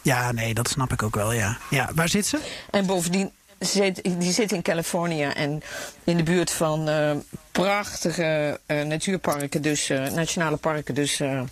Ja, 0.02 0.32
nee, 0.32 0.54
dat 0.54 0.68
snap 0.68 0.92
ik 0.92 1.02
ook 1.02 1.14
wel, 1.14 1.32
ja. 1.32 1.58
Ja, 1.70 1.90
waar 1.94 2.08
zit 2.08 2.26
ze? 2.26 2.38
En 2.70 2.86
bovendien, 2.86 3.30
zit, 3.60 4.02
die 4.18 4.32
zit 4.32 4.52
in 4.52 4.62
Californië 4.62 5.22
en 5.24 5.62
in 6.04 6.16
de 6.16 6.22
buurt 6.22 6.50
van 6.50 6.88
eh, 6.88 7.10
prachtige 7.52 8.60
eh, 8.66 8.82
natuurparken, 8.82 9.62
dus 9.62 9.90
eh, 9.90 10.10
nationale 10.10 10.56
parken. 10.56 10.94
Dus 10.94 11.20
eh, 11.20 11.42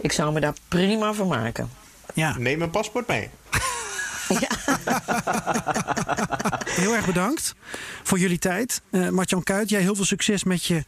ik 0.00 0.12
zou 0.12 0.32
me 0.32 0.40
daar 0.40 0.54
prima 0.68 1.12
van 1.12 1.28
maken. 1.28 1.70
Ja, 2.14 2.38
Neem 2.38 2.62
een 2.62 2.70
paspoort 2.70 3.06
mee. 3.06 3.30
heel 6.80 6.94
erg 6.94 7.06
bedankt 7.06 7.54
voor 8.02 8.18
jullie 8.18 8.38
tijd. 8.38 8.82
Eh 8.90 9.08
Martjan 9.08 9.42
Kuit, 9.42 9.68
jij 9.68 9.80
heel 9.80 9.94
veel 9.94 10.04
succes 10.04 10.44
met 10.44 10.64
je 10.64 10.84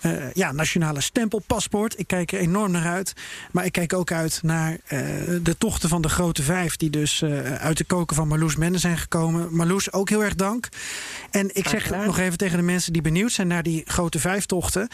eh, 0.00 0.32
ja, 0.32 0.52
nationale 0.52 1.00
stempelpaspoort. 1.00 1.98
Ik 1.98 2.06
kijk 2.06 2.32
er 2.32 2.38
enorm 2.38 2.70
naar 2.70 2.86
uit. 2.86 3.12
Maar 3.50 3.64
ik 3.64 3.72
kijk 3.72 3.92
ook 3.92 4.12
uit 4.12 4.38
naar 4.42 4.76
eh, 4.86 4.98
de 5.42 5.54
tochten 5.58 5.88
van 5.88 6.02
de 6.02 6.08
grote 6.08 6.42
vijf... 6.42 6.76
die 6.76 6.90
dus 6.90 7.24
uit 7.58 7.76
de 7.76 7.84
koken 7.84 8.16
van 8.16 8.28
Marloes 8.28 8.56
Mende 8.56 8.78
zijn 8.78 8.98
gekomen. 8.98 9.54
Marloes, 9.54 9.92
ook 9.92 10.08
heel 10.08 10.24
erg 10.24 10.34
dank. 10.34 10.68
En 11.30 11.50
ik 11.52 11.68
zeg 11.68 11.90
nog 11.90 12.18
even 12.18 12.38
tegen 12.38 12.56
de 12.56 12.62
mensen 12.62 12.92
die 12.92 13.02
benieuwd 13.02 13.32
zijn... 13.32 13.46
naar 13.48 13.62
die 13.62 13.82
grote 13.86 14.18
vijf 14.18 14.46
tochten... 14.46 14.88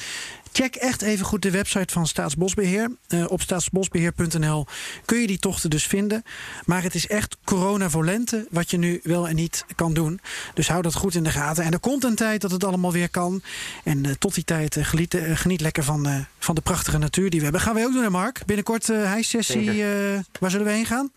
Check 0.57 0.75
echt 0.75 1.03
even 1.03 1.27
goed 1.27 1.43
de 1.43 1.51
website 1.51 1.93
van 1.93 2.07
Staatsbosbeheer. 2.07 2.91
Eh, 3.09 3.25
op 3.29 3.41
staatsbosbeheer.nl 3.41 4.67
kun 5.05 5.21
je 5.21 5.27
die 5.27 5.39
tochten 5.39 5.71
dus 5.71 5.87
vinden. 5.87 6.23
Maar 6.65 6.83
het 6.83 6.95
is 6.95 7.07
echt 7.07 7.37
corona 7.45 7.91
volente 7.91 8.47
wat 8.51 8.71
je 8.71 8.77
nu 8.77 9.01
wel 9.03 9.29
en 9.29 9.35
niet 9.35 9.65
kan 9.75 9.95
doen. 9.95 10.21
Dus 10.55 10.69
hou 10.69 10.83
dat 10.83 10.95
goed 10.95 11.15
in 11.15 11.23
de 11.23 11.31
gaten. 11.31 11.65
En 11.65 11.73
er 11.73 11.79
komt 11.79 12.05
een 12.05 12.15
tijd 12.15 12.41
dat 12.41 12.51
het 12.51 12.65
allemaal 12.65 12.93
weer 12.93 13.09
kan. 13.11 13.43
En 13.85 14.07
eh, 14.07 14.13
tot 14.19 14.35
die 14.35 14.45
tijd 14.45 14.77
eh, 14.77 14.85
geniet, 14.85 15.17
geniet 15.35 15.61
lekker 15.61 15.85
van, 15.85 16.27
van 16.39 16.55
de 16.55 16.61
prachtige 16.61 16.99
natuur 16.99 17.31
die 17.31 17.39
we 17.39 17.45
hebben. 17.45 17.63
Gaan 17.63 17.75
wij 17.75 17.85
ook 17.85 17.93
doen, 17.93 18.03
hè 18.03 18.11
Mark? 18.11 18.43
Binnenkort 18.47 18.89
uh, 18.89 19.05
hijsessie. 19.05 19.71
eh, 19.71 20.21
waar 20.41 20.51
zullen 20.51 20.67
we 20.67 20.73
heen 20.73 20.87
gaan? 20.87 21.11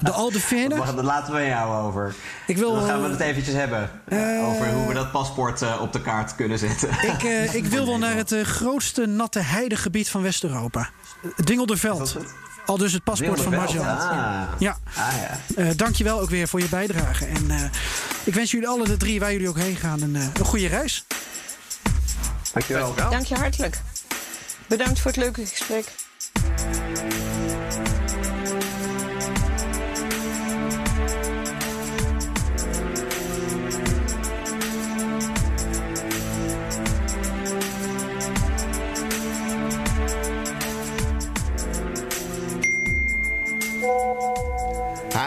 De 0.00 0.10
Alde 0.10 0.40
Veerne? 0.40 0.76
Wacht, 0.76 0.96
dat 0.96 1.04
laten 1.04 1.34
we 1.34 1.40
jou 1.46 1.82
over. 1.86 2.14
Ik 2.46 2.56
wil, 2.56 2.74
Dan 2.74 2.88
gaan 2.88 2.98
we 3.00 3.04
eh, 3.06 3.12
het 3.12 3.20
eventjes 3.20 3.54
hebben. 3.54 3.90
eh, 4.08 4.46
over 4.48 4.72
hoe 4.72 4.88
we 4.88 4.94
dat 4.94 5.10
paspoort 5.12 5.62
eh, 5.62 5.80
op 5.80 5.92
de 5.92 6.00
kaart 6.02 6.34
kunnen 6.34 6.58
zetten. 6.58 6.88
Ik, 7.02 7.22
eh, 7.22 7.54
ik 7.54 7.66
wil 7.66 7.86
wel 7.86 7.98
naar 7.98 8.14
het 8.16 8.32
eh, 8.32 8.44
grootste 8.44 9.06
natte 9.06 9.38
heidegebied 9.40 10.10
van 10.10 10.22
West-Europa. 10.22 10.90
Dingelderveld. 11.44 12.16
Al 12.66 12.76
dus 12.78 12.92
het 12.92 13.04
paspoort 13.04 13.40
van 13.40 13.54
Marjan. 13.54 13.86
Ah. 13.86 14.42
Ja, 14.58 14.76
Ah 14.96 15.12
ja. 15.20 15.38
eh 15.62 15.68
dankjewel 15.76 16.20
ook 16.20 16.30
weer 16.30 16.48
voor 16.48 16.60
je 16.60 16.68
bijdrage. 16.68 17.24
En 17.26 17.50
eh, 17.50 17.60
ik 18.24 18.34
wens 18.34 18.50
jullie 18.50 18.68
alle 18.68 18.84
de 18.84 18.96
drie, 18.96 19.20
waar 19.20 19.32
jullie 19.32 19.48
ook 19.48 19.58
heen 19.58 19.76
gaan, 19.76 20.02
een, 20.02 20.16
eh, 20.16 20.22
een 20.34 20.44
goede 20.44 20.66
reis. 20.66 21.04
Dankjewel. 22.52 22.94
Dank 23.10 23.26
je 23.26 23.34
hartelijk. 23.34 23.80
Bedankt 24.66 25.00
voor 25.00 25.10
het 25.10 25.20
leuke 25.20 25.46
gesprek. 25.46 25.84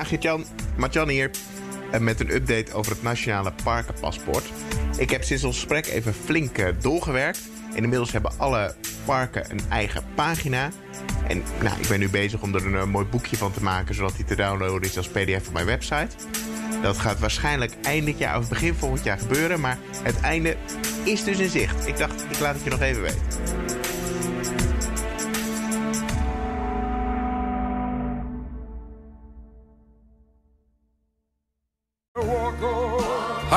Hagert-Jan, 0.04 0.45
Martjan 0.76 1.10
hier. 1.10 1.30
eh, 1.91 1.99
Met 1.99 2.20
een 2.20 2.34
update 2.34 2.74
over 2.74 2.91
het 2.91 3.04
nationale 3.04 3.54
parkenpaspoort. 3.64 4.43
Ik 4.97 5.10
heb 5.10 5.24
sinds 5.24 5.43
ons 5.43 5.56
gesprek 5.56 5.88
even 5.88 6.14
flink 6.14 6.58
eh, 6.58 6.68
doorgewerkt. 6.82 7.39
En 7.76 7.84
inmiddels 7.84 8.12
hebben 8.12 8.32
alle 8.38 8.76
parken 9.06 9.51
een 9.51 9.62
eigen 9.70 10.04
pagina. 10.16 10.70
En 11.28 11.43
nou, 11.62 11.80
ik 11.80 11.88
ben 11.88 11.99
nu 11.99 12.10
bezig 12.10 12.41
om 12.41 12.56
er 12.56 12.66
een 12.66 12.76
eh, 12.76 12.84
mooi 12.86 13.06
boekje 13.06 13.38
van 13.38 13.51
te 13.51 13.64
maken... 13.64 13.95
zodat 13.95 14.16
die 14.16 14.26
te 14.26 14.36
downloaden 14.36 14.89
is 14.89 14.97
als 14.97 15.08
pdf 15.08 15.47
op 15.47 15.54
mijn 15.54 15.66
website. 15.66 16.16
Dat 16.82 16.97
gaat 16.97 17.20
waarschijnlijk 17.20 17.74
eind 17.82 18.06
dit 18.06 18.18
jaar 18.18 18.38
of 18.38 18.49
begin 18.49 18.74
volgend 18.74 19.04
jaar 19.04 19.18
gebeuren. 19.18 19.60
Maar 19.60 19.78
het 20.04 20.20
einde 20.22 20.56
is 21.04 21.24
dus 21.24 21.38
in 21.39 21.49
zicht. 21.49 21.88
Ik 21.88 21.97
dacht, 21.97 22.24
ik 22.30 22.39
laat 22.39 22.56
het 22.56 22.64
je 22.64 22.70
nog 22.70 22.82
even 22.82 23.01
weten. 23.01 23.22